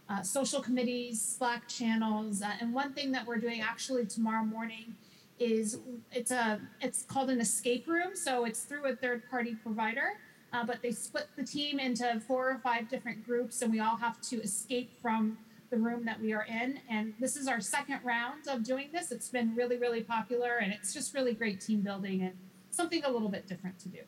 Uh, 0.08 0.22
social 0.22 0.62
committees, 0.62 1.20
Slack 1.20 1.68
channels, 1.68 2.44
uh, 2.44 2.52
and 2.62 2.76
one 2.76 2.94
thing 2.94 3.12
that 3.12 3.26
we're 3.26 3.40
doing 3.40 3.62
actually 3.62 4.06
tomorrow 4.06 4.44
morning 4.46 4.94
is 5.40 5.80
it's 6.12 6.32
a 6.32 6.60
it's 6.82 7.04
called 7.04 7.30
an 7.30 7.42
escape 7.42 7.88
room 7.88 8.16
so 8.16 8.46
it's 8.46 8.62
through 8.62 8.86
a 8.86 8.96
third 8.96 9.30
party 9.30 9.56
provider 9.56 10.20
uh, 10.54 10.64
but 10.64 10.82
they 10.82 10.92
split 10.92 11.28
the 11.36 11.44
team 11.44 11.80
into 11.80 12.20
four 12.22 12.50
or 12.50 12.58
five 12.60 12.88
different 12.88 13.26
groups 13.26 13.62
and 13.62 13.72
we 13.72 13.80
all 13.80 13.98
have 13.98 14.22
to 14.22 14.42
escape 14.42 14.92
from 15.02 15.38
the 15.70 15.78
room 15.78 16.06
that 16.06 16.22
we 16.22 16.34
are 16.34 16.46
in 16.46 16.80
and 16.90 17.14
this 17.20 17.36
is 17.36 17.48
our 17.48 17.60
second 17.60 18.00
round 18.04 18.48
of 18.48 18.64
doing 18.64 18.90
this 18.94 19.12
it's 19.12 19.30
been 19.30 19.56
really 19.56 19.78
really 19.78 20.02
popular 20.02 20.58
and 20.58 20.72
it's 20.72 20.94
just 20.94 21.14
really 21.14 21.34
great 21.34 21.60
team 21.60 21.82
building 21.82 22.22
and 22.22 22.34
something 22.72 23.04
a 23.04 23.10
little 23.10 23.30
bit 23.30 23.48
different 23.48 23.78
to 23.80 23.90
do 23.90 24.00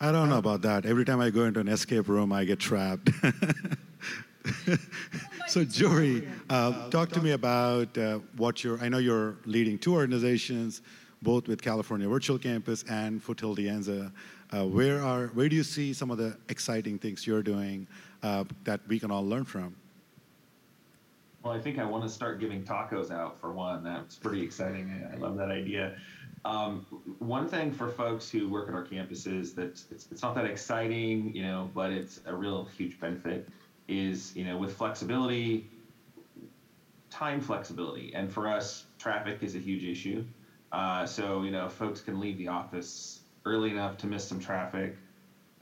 i 0.00 0.12
don't 0.12 0.28
know 0.28 0.38
about 0.38 0.62
that 0.62 0.86
every 0.86 1.04
time 1.04 1.20
i 1.20 1.30
go 1.30 1.44
into 1.44 1.60
an 1.60 1.68
escape 1.68 2.08
room 2.08 2.32
i 2.32 2.44
get 2.44 2.58
trapped 2.58 3.10
so, 5.48 5.64
Jory, 5.64 6.26
uh, 6.50 6.88
talk 6.90 7.10
to 7.10 7.20
me 7.20 7.32
about 7.32 7.96
uh, 7.98 8.20
what 8.36 8.62
you're. 8.64 8.78
I 8.80 8.88
know 8.88 8.98
you're 8.98 9.36
leading 9.44 9.78
two 9.78 9.94
organizations, 9.94 10.82
both 11.22 11.48
with 11.48 11.60
California 11.62 12.08
Virtual 12.08 12.38
Campus 12.38 12.84
and 12.88 13.22
Foothill 13.22 13.54
De 13.54 13.64
Anza. 13.64 14.12
uh, 14.50 14.66
where 14.66 15.02
are 15.02 15.26
where 15.28 15.48
do 15.48 15.56
you 15.56 15.62
see 15.62 15.92
some 15.92 16.10
of 16.10 16.18
the 16.18 16.36
exciting 16.48 16.98
things 16.98 17.26
you're 17.26 17.42
doing 17.42 17.86
uh, 18.22 18.44
that 18.64 18.80
we 18.88 18.98
can 18.98 19.10
all 19.10 19.26
learn 19.26 19.44
from? 19.44 19.74
Well, 21.42 21.52
I 21.52 21.60
think 21.60 21.78
I 21.78 21.84
want 21.84 22.02
to 22.02 22.08
start 22.08 22.40
giving 22.40 22.64
tacos 22.64 23.10
out 23.10 23.38
for 23.38 23.52
one. 23.52 23.84
That's 23.84 24.16
pretty 24.16 24.42
exciting. 24.42 25.08
I, 25.12 25.16
love 25.16 25.36
that 25.36 25.50
idea. 25.50 25.96
Um, 26.44 26.84
one 27.20 27.48
thing 27.48 27.72
for 27.72 27.88
folks 27.88 28.28
who 28.28 28.48
work 28.48 28.68
at 28.68 28.74
our 28.74 28.84
campuses 28.84 29.54
that 29.54 29.82
it's, 29.90 30.08
it's 30.10 30.22
not 30.22 30.34
that 30.34 30.46
exciting, 30.46 31.34
you 31.34 31.42
know, 31.42 31.70
but 31.74 31.92
it's 31.92 32.20
a 32.26 32.34
real 32.34 32.64
huge 32.64 32.98
benefit 32.98 33.48
is, 33.86 34.34
you 34.34 34.44
know, 34.44 34.56
with 34.56 34.76
flexibility, 34.76 35.70
time 37.08 37.40
flexibility. 37.40 38.12
And 38.14 38.32
for 38.32 38.48
us, 38.48 38.84
traffic 38.98 39.38
is 39.42 39.54
a 39.54 39.58
huge 39.58 39.84
issue. 39.84 40.24
Uh, 40.72 41.06
so, 41.06 41.42
you 41.42 41.50
know, 41.50 41.68
folks 41.68 42.00
can 42.00 42.18
leave 42.18 42.36
the 42.36 42.48
office 42.48 43.20
early 43.44 43.70
enough 43.70 43.96
to 43.98 44.06
miss 44.06 44.26
some 44.26 44.38
traffic, 44.40 44.96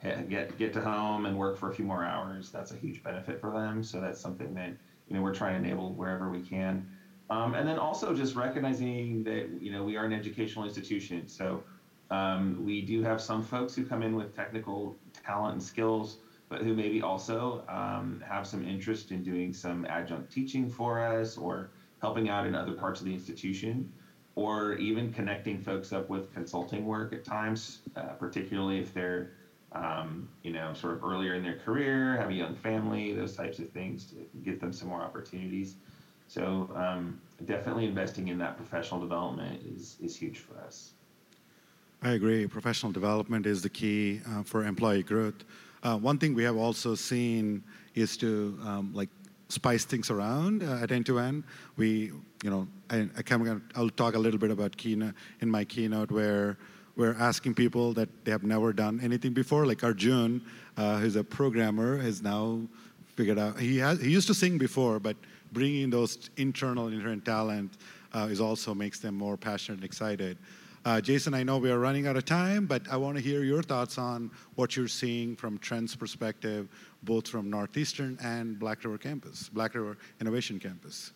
get 0.03 0.59
get 0.59 0.73
to 0.73 0.81
home 0.81 1.27
and 1.27 1.37
work 1.37 1.57
for 1.57 1.71
a 1.71 1.75
few 1.75 1.85
more 1.85 2.05
hours. 2.05 2.51
That's 2.51 2.73
a 2.73 2.77
huge 2.77 3.03
benefit 3.03 3.41
for 3.41 3.51
them. 3.51 3.83
So 3.83 4.01
that's 4.01 4.21
something 4.21 4.55
that 4.55 4.75
you 5.09 5.17
know 5.17 5.23
we're 5.23 5.35
trying 5.35 5.61
to 5.61 5.69
enable 5.69 5.93
wherever 5.95 6.31
we 6.31 6.41
can. 6.41 6.87
Um, 7.29 7.55
and 7.55 7.67
then 7.67 7.79
also 7.79 8.15
just 8.15 8.37
recognizing 8.37 9.25
that 9.25 9.49
you 9.61 9.73
know 9.73 9.83
we 9.83 9.97
are 9.97 10.05
an 10.05 10.13
educational 10.13 10.65
institution, 10.65 11.29
so 11.29 11.63
um, 12.11 12.65
we 12.65 12.83
do 12.83 13.03
have 13.03 13.21
some 13.21 13.43
folks 13.43 13.75
who 13.75 13.85
come 13.85 14.03
in 14.03 14.15
with 14.15 14.35
technical 14.35 14.97
talent 15.25 15.55
and 15.55 15.63
skills, 15.63 16.19
but 16.49 16.63
who 16.63 16.75
maybe 16.75 17.03
also 17.03 17.65
um, 17.69 18.23
have 18.27 18.47
some 18.47 18.65
interest 18.65 19.11
in 19.11 19.23
doing 19.23 19.53
some 19.53 19.85
adjunct 19.87 20.31
teaching 20.31 20.69
for 20.69 21.01
us 21.01 21.37
or 21.37 21.71
helping 22.01 22.29
out 22.29 22.47
in 22.47 22.55
other 22.55 22.73
parts 22.73 23.01
of 23.01 23.07
the 23.07 23.13
institution, 23.13 23.91
or 24.37 24.75
even 24.75 25.13
connecting 25.13 25.59
folks 25.59 25.93
up 25.93 26.09
with 26.09 26.33
consulting 26.33 26.85
work 26.85 27.13
at 27.13 27.25
times, 27.25 27.81
uh, 27.97 28.13
particularly 28.19 28.79
if 28.79 28.93
they're 28.93 29.33
um, 29.85 30.29
you 30.43 30.53
know, 30.53 30.73
sort 30.75 30.95
of 30.95 31.05
earlier 31.05 31.35
in 31.35 31.43
their 31.43 31.59
career, 31.59 32.17
have 32.17 32.31
a 32.31 32.35
young 32.35 32.55
family, 32.55 33.13
those 33.13 33.37
types 33.37 33.59
of 33.59 33.69
things 33.71 34.07
to 34.07 34.17
get 34.45 34.61
them 34.61 34.73
some 34.73 34.89
more 34.89 35.01
opportunities. 35.01 35.77
So 36.29 36.71
um, 36.75 37.21
definitely 37.45 37.87
investing 37.87 38.29
in 38.29 38.39
that 38.39 38.57
professional 38.57 39.01
development 39.01 39.63
is, 39.65 39.97
is 40.03 40.17
huge 40.17 40.39
for 40.39 40.59
us. 40.59 40.93
I 42.03 42.11
agree. 42.11 42.47
Professional 42.47 42.93
development 42.93 43.47
is 43.47 43.63
the 43.63 43.69
key 43.69 44.21
uh, 44.29 44.43
for 44.43 44.65
employee 44.65 45.03
growth. 45.03 45.45
Uh, 45.83 45.97
one 45.97 46.19
thing 46.19 46.35
we 46.35 46.43
have 46.43 46.57
also 46.57 46.95
seen 46.95 47.63
is 47.95 48.17
to 48.19 48.59
um, 48.65 48.93
like 48.93 49.09
spice 49.49 49.85
things 49.85 50.11
around 50.11 50.63
uh, 50.63 50.81
at 50.83 50.91
N2N. 50.91 51.45
We, 51.77 52.13
you 52.43 52.51
know, 52.51 52.67
I, 52.91 53.09
I 53.17 53.23
can, 53.23 53.63
I'll 53.75 53.91
talk 53.91 54.15
a 54.15 54.19
little 54.19 54.39
bit 54.39 54.51
about 54.51 54.77
keynote 54.77 55.15
in 55.41 55.51
my 55.51 55.65
keynote 55.65 56.11
where 56.11 56.59
we're 56.97 57.15
asking 57.19 57.55
people 57.55 57.93
that 57.93 58.09
they 58.25 58.31
have 58.31 58.43
never 58.43 58.73
done 58.73 59.01
anything 59.03 59.33
before. 59.33 59.67
Like 59.67 59.85
Arjun, 59.85 60.43
uh, 60.77 60.99
who's 60.99 61.17
a 61.17 61.25
programmer, 61.25 61.99
has 61.99 62.23
now 62.23 62.61
figured 63.15 63.39
out 63.39 63.59
he 63.59 63.79
has 63.79 64.01
he 64.01 64.11
used 64.11 64.27
to 64.29 64.35
sing 64.35 64.59
before, 64.59 64.99
but 64.99 65.17
bringing 65.53 65.91
those 65.91 66.31
internal 66.37 66.89
inherent 66.89 67.25
talent 67.25 67.73
uh, 68.13 68.29
is 68.31 68.41
also 68.41 68.75
makes 68.75 68.99
them 68.99 69.15
more 69.15 69.37
passionate 69.37 69.77
and 69.77 69.85
excited. 69.85 70.39
Uh, 70.85 71.01
Jason, 71.01 71.35
I 71.35 71.43
know 71.43 71.59
we 71.59 71.71
are 71.73 71.81
running 71.81 72.07
out 72.07 72.17
of 72.17 72.25
time, 72.25 72.65
but 72.65 72.83
I 72.89 72.97
want 72.97 73.17
to 73.17 73.23
hear 73.23 73.43
your 73.43 73.61
thoughts 73.61 73.99
on 73.99 74.31
what 74.55 74.77
you're 74.77 74.87
seeing 74.87 75.35
from 75.35 75.59
Trent's 75.59 75.97
perspective, 75.97 76.69
both 77.03 77.27
from 77.27 77.51
Northeastern 77.51 78.17
and 78.23 78.57
Black 78.57 78.85
River 78.85 78.97
campus, 78.97 79.49
Black 79.49 79.75
River 79.75 79.99
Innovation 80.21 80.61
Campus. 80.61 81.13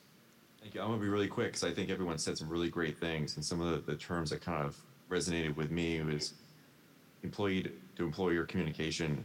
Thank 0.61 0.74
you. 0.74 0.81
I'm 0.81 0.89
going 0.89 0.99
to 0.99 1.05
be 1.05 1.09
really 1.09 1.28
quick 1.28 1.53
because 1.53 1.62
I 1.62 1.72
think 1.72 1.89
everyone 1.89 2.18
said 2.18 2.37
some 2.37 2.49
really 2.49 2.68
great 2.68 2.99
things, 2.99 3.37
and 3.37 3.45
some 3.45 3.61
of 3.61 3.87
the, 3.87 3.93
the 3.93 3.97
terms 3.97 4.31
that 4.31 4.41
kind 4.41 4.66
of 4.66 4.76
resonated 5.11 5.56
with 5.56 5.70
me 5.70 6.00
was 6.02 6.34
employee 7.22 7.70
to 7.96 8.04
employer 8.04 8.44
communication 8.44 9.24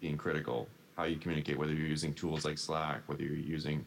being 0.00 0.16
critical. 0.16 0.68
How 0.96 1.04
you 1.04 1.16
communicate, 1.16 1.58
whether 1.58 1.74
you're 1.74 1.86
using 1.86 2.14
tools 2.14 2.44
like 2.44 2.56
Slack, 2.56 3.02
whether 3.06 3.22
you're 3.22 3.34
using 3.34 3.84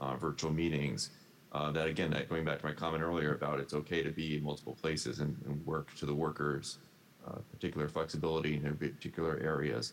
uh, 0.00 0.16
virtual 0.16 0.50
meetings. 0.50 1.10
Uh, 1.52 1.70
that 1.72 1.86
again, 1.86 2.10
that 2.10 2.28
going 2.28 2.44
back 2.44 2.58
to 2.58 2.66
my 2.66 2.72
comment 2.72 3.02
earlier 3.02 3.34
about 3.34 3.60
it's 3.60 3.72
okay 3.72 4.02
to 4.02 4.10
be 4.10 4.36
in 4.36 4.42
multiple 4.42 4.76
places 4.80 5.20
and, 5.20 5.36
and 5.46 5.64
work 5.64 5.94
to 5.96 6.04
the 6.04 6.14
workers' 6.14 6.78
uh, 7.26 7.36
particular 7.52 7.88
flexibility 7.88 8.56
in 8.56 8.62
their 8.62 8.74
particular 8.74 9.38
areas. 9.42 9.92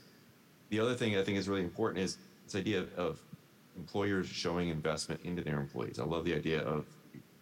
The 0.69 0.79
other 0.79 0.95
thing 0.95 1.17
I 1.17 1.23
think 1.23 1.37
is 1.37 1.47
really 1.47 1.61
important 1.61 2.03
is 2.03 2.17
this 2.45 2.55
idea 2.55 2.79
of, 2.79 2.93
of 2.95 3.21
employers 3.77 4.27
showing 4.27 4.69
investment 4.69 5.21
into 5.23 5.43
their 5.43 5.59
employees. 5.59 5.99
I 5.99 6.03
love 6.03 6.25
the 6.25 6.33
idea 6.35 6.61
of 6.61 6.85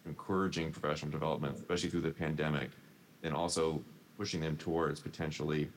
encouraging 0.06 0.70
professional 0.70 1.10
development, 1.10 1.56
especially 1.56 1.90
through 1.90 2.02
the 2.02 2.10
pandemic, 2.10 2.70
and 3.24 3.34
also 3.34 3.82
pushing 4.16 4.40
them 4.40 4.56
towards 4.56 5.00
potentially 5.00 5.68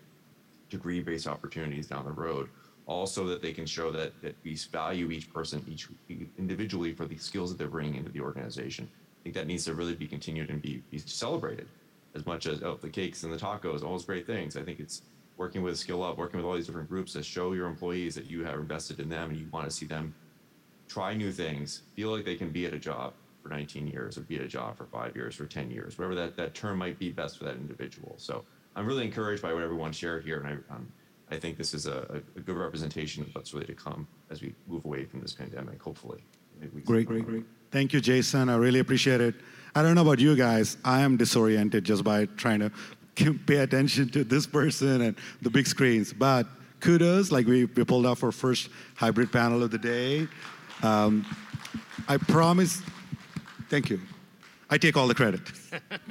degree-based 0.69 1.27
opportunities 1.27 1.87
down 1.87 2.05
the 2.05 2.11
road. 2.11 2.49
Also, 2.85 3.25
that 3.25 3.41
they 3.41 3.51
can 3.51 3.65
show 3.65 3.91
that 3.91 4.13
that 4.21 4.35
we 4.43 4.55
value 4.71 5.11
each 5.11 5.33
person, 5.33 5.63
each 5.67 5.87
individually 6.37 6.93
for 6.93 7.05
the 7.05 7.17
skills 7.17 7.49
that 7.49 7.57
they're 7.57 7.67
bringing 7.67 7.95
into 7.95 8.11
the 8.11 8.21
organization. 8.21 8.87
I 8.93 9.23
think 9.23 9.35
that 9.35 9.47
needs 9.47 9.65
to 9.65 9.73
really 9.73 9.95
be 9.95 10.07
continued 10.07 10.49
and 10.49 10.61
be, 10.61 10.81
be 10.89 10.99
celebrated 10.99 11.67
as 12.15 12.25
much 12.25 12.47
as 12.47 12.63
oh 12.63 12.77
the 12.81 12.89
cakes 12.89 13.23
and 13.23 13.33
the 13.33 13.37
tacos, 13.37 13.83
all 13.83 13.91
those 13.91 14.05
great 14.05 14.25
things. 14.25 14.55
I 14.55 14.63
think 14.63 14.79
it's 14.79 15.01
working 15.35 15.61
with 15.63 15.77
Skill 15.77 16.01
Up, 16.01 16.17
working 16.17 16.37
with 16.37 16.45
all 16.45 16.55
these 16.55 16.65
different 16.65 16.89
groups 16.89 17.13
to 17.13 17.23
show 17.23 17.53
your 17.53 17.67
employees 17.67 18.15
that 18.15 18.29
you 18.29 18.43
have 18.45 18.55
invested 18.55 18.99
in 18.99 19.09
them 19.09 19.29
and 19.31 19.39
you 19.39 19.47
want 19.51 19.65
to 19.65 19.71
see 19.71 19.85
them 19.85 20.13
try 20.87 21.13
new 21.13 21.31
things, 21.31 21.83
feel 21.95 22.09
like 22.09 22.25
they 22.25 22.35
can 22.35 22.49
be 22.49 22.65
at 22.65 22.73
a 22.73 22.79
job, 22.79 23.13
for 23.47 23.53
19 23.53 23.87
years 23.87 24.17
or 24.17 24.21
be 24.21 24.35
at 24.35 24.41
a 24.41 24.47
job 24.47 24.77
for 24.77 24.85
five 24.85 25.15
years 25.15 25.39
or 25.39 25.45
10 25.45 25.71
years, 25.71 25.97
whatever 25.97 26.15
that, 26.15 26.35
that 26.35 26.53
term 26.53 26.77
might 26.77 26.99
be 26.99 27.11
best 27.11 27.37
for 27.37 27.45
that 27.45 27.55
individual. 27.55 28.13
So 28.17 28.43
I'm 28.75 28.85
really 28.85 29.05
encouraged 29.05 29.41
by 29.41 29.53
what 29.53 29.63
everyone 29.63 29.91
shared 29.91 30.23
here. 30.23 30.39
And 30.39 30.47
I, 30.47 30.75
um, 30.75 30.87
I 31.31 31.37
think 31.37 31.57
this 31.57 31.73
is 31.73 31.87
a, 31.87 32.21
a, 32.35 32.39
good 32.39 32.55
representation 32.55 33.23
of 33.23 33.33
what's 33.33 33.53
really 33.53 33.65
to 33.67 33.73
come 33.73 34.07
as 34.29 34.41
we 34.41 34.53
move 34.67 34.85
away 34.85 35.05
from 35.05 35.21
this 35.21 35.33
pandemic, 35.33 35.81
hopefully. 35.81 36.23
Great, 36.85 37.05
great, 37.05 37.25
great. 37.25 37.43
Thank 37.71 37.93
you, 37.93 37.99
Jason. 37.99 38.49
I 38.49 38.55
really 38.55 38.79
appreciate 38.79 39.21
it. 39.21 39.35
I 39.75 39.81
don't 39.81 39.95
know 39.95 40.01
about 40.01 40.19
you 40.19 40.35
guys. 40.35 40.77
I 40.83 41.01
am 41.01 41.17
disoriented 41.17 41.83
just 41.83 42.03
by 42.03 42.25
trying 42.37 42.59
to 42.59 42.71
pay 43.45 43.57
attention 43.57 44.09
to 44.09 44.23
this 44.23 44.47
person 44.47 45.01
and 45.01 45.15
the 45.41 45.49
big 45.49 45.67
screens. 45.67 46.13
But 46.13 46.47
kudos, 46.79 47.31
like 47.31 47.45
we, 47.45 47.65
we 47.65 47.83
pulled 47.83 48.05
off 48.05 48.23
our 48.23 48.31
first 48.31 48.69
hybrid 48.95 49.31
panel 49.31 49.63
of 49.63 49.71
the 49.71 49.77
day. 49.77 50.27
Um, 50.81 51.25
I 52.07 52.17
promise 52.17 52.81
Thank 53.69 53.89
you. 53.89 53.99
I 54.69 54.77
take 54.77 54.97
all 54.97 55.07
the 55.07 55.15
credit. 55.15 55.41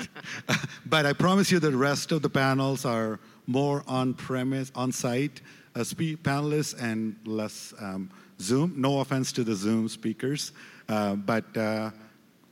but 0.87 1.07
I 1.07 1.13
promise 1.13 1.51
you 1.51 1.59
the 1.59 1.77
rest 1.77 2.13
of 2.13 2.23
the 2.23 2.31
panels 2.31 2.85
are 2.85 3.19
more 3.47 3.83
on 3.87 4.15
premise, 4.15 4.73
on 4.75 4.93
site 4.93 5.41
uh, 5.75 5.81
panelists 5.81 6.81
and 6.81 7.17
less 7.25 7.75
um, 7.81 8.11
Zoom. 8.41 8.75
No 8.77 9.01
offense 9.01 9.33
to 9.33 9.45
the 9.45 9.55
Zoom 9.55 9.89
speakers, 9.89 10.53
uh, 10.89 11.15
but 11.15 11.45
uh, 11.57 11.91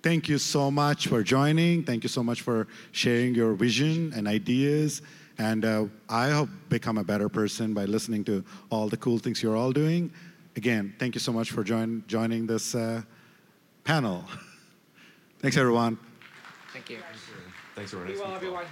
thank 0.03 0.29
you 0.29 0.39
so 0.39 0.71
much 0.71 1.09
for 1.09 1.23
joining. 1.23 1.85
Thank 1.85 2.03
you 2.03 2.09
so 2.09 2.23
much 2.23 2.43
for 2.43 2.67
sharing 2.93 3.35
your 3.35 3.55
vision 3.55 4.13
and 4.15 4.29
ideas. 4.29 5.03
And 5.39 5.65
uh, 5.65 5.87
I 6.09 6.31
hope 6.31 6.49
become 6.69 6.99
a 6.99 7.05
better 7.05 7.29
person 7.29 7.75
by 7.75 7.87
listening 7.87 8.25
to 8.25 8.45
all 8.71 8.89
the 8.89 8.97
cool 8.97 9.19
things 9.19 9.43
you're 9.43 9.57
all 9.57 9.73
doing. 9.73 10.13
Again, 10.57 10.95
thank 10.99 11.15
you 11.15 11.21
so 11.21 11.33
much 11.33 11.51
for 11.51 11.65
join, 11.65 12.05
joining 12.07 12.47
this 12.47 12.75
uh, 12.75 13.03
panel. 13.85 14.25
Thanks, 15.45 15.59
everyone. 15.59 15.99
Thank 16.73 16.89
you. 16.89 17.01
Thanks, 17.75 17.93
everyone. 17.93 18.15
Be 18.15 18.19
well, 18.19 18.35
everyone. 18.35 18.65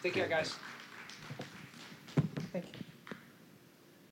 Take 0.00 0.14
care, 0.14 0.28
guys. 0.28 0.54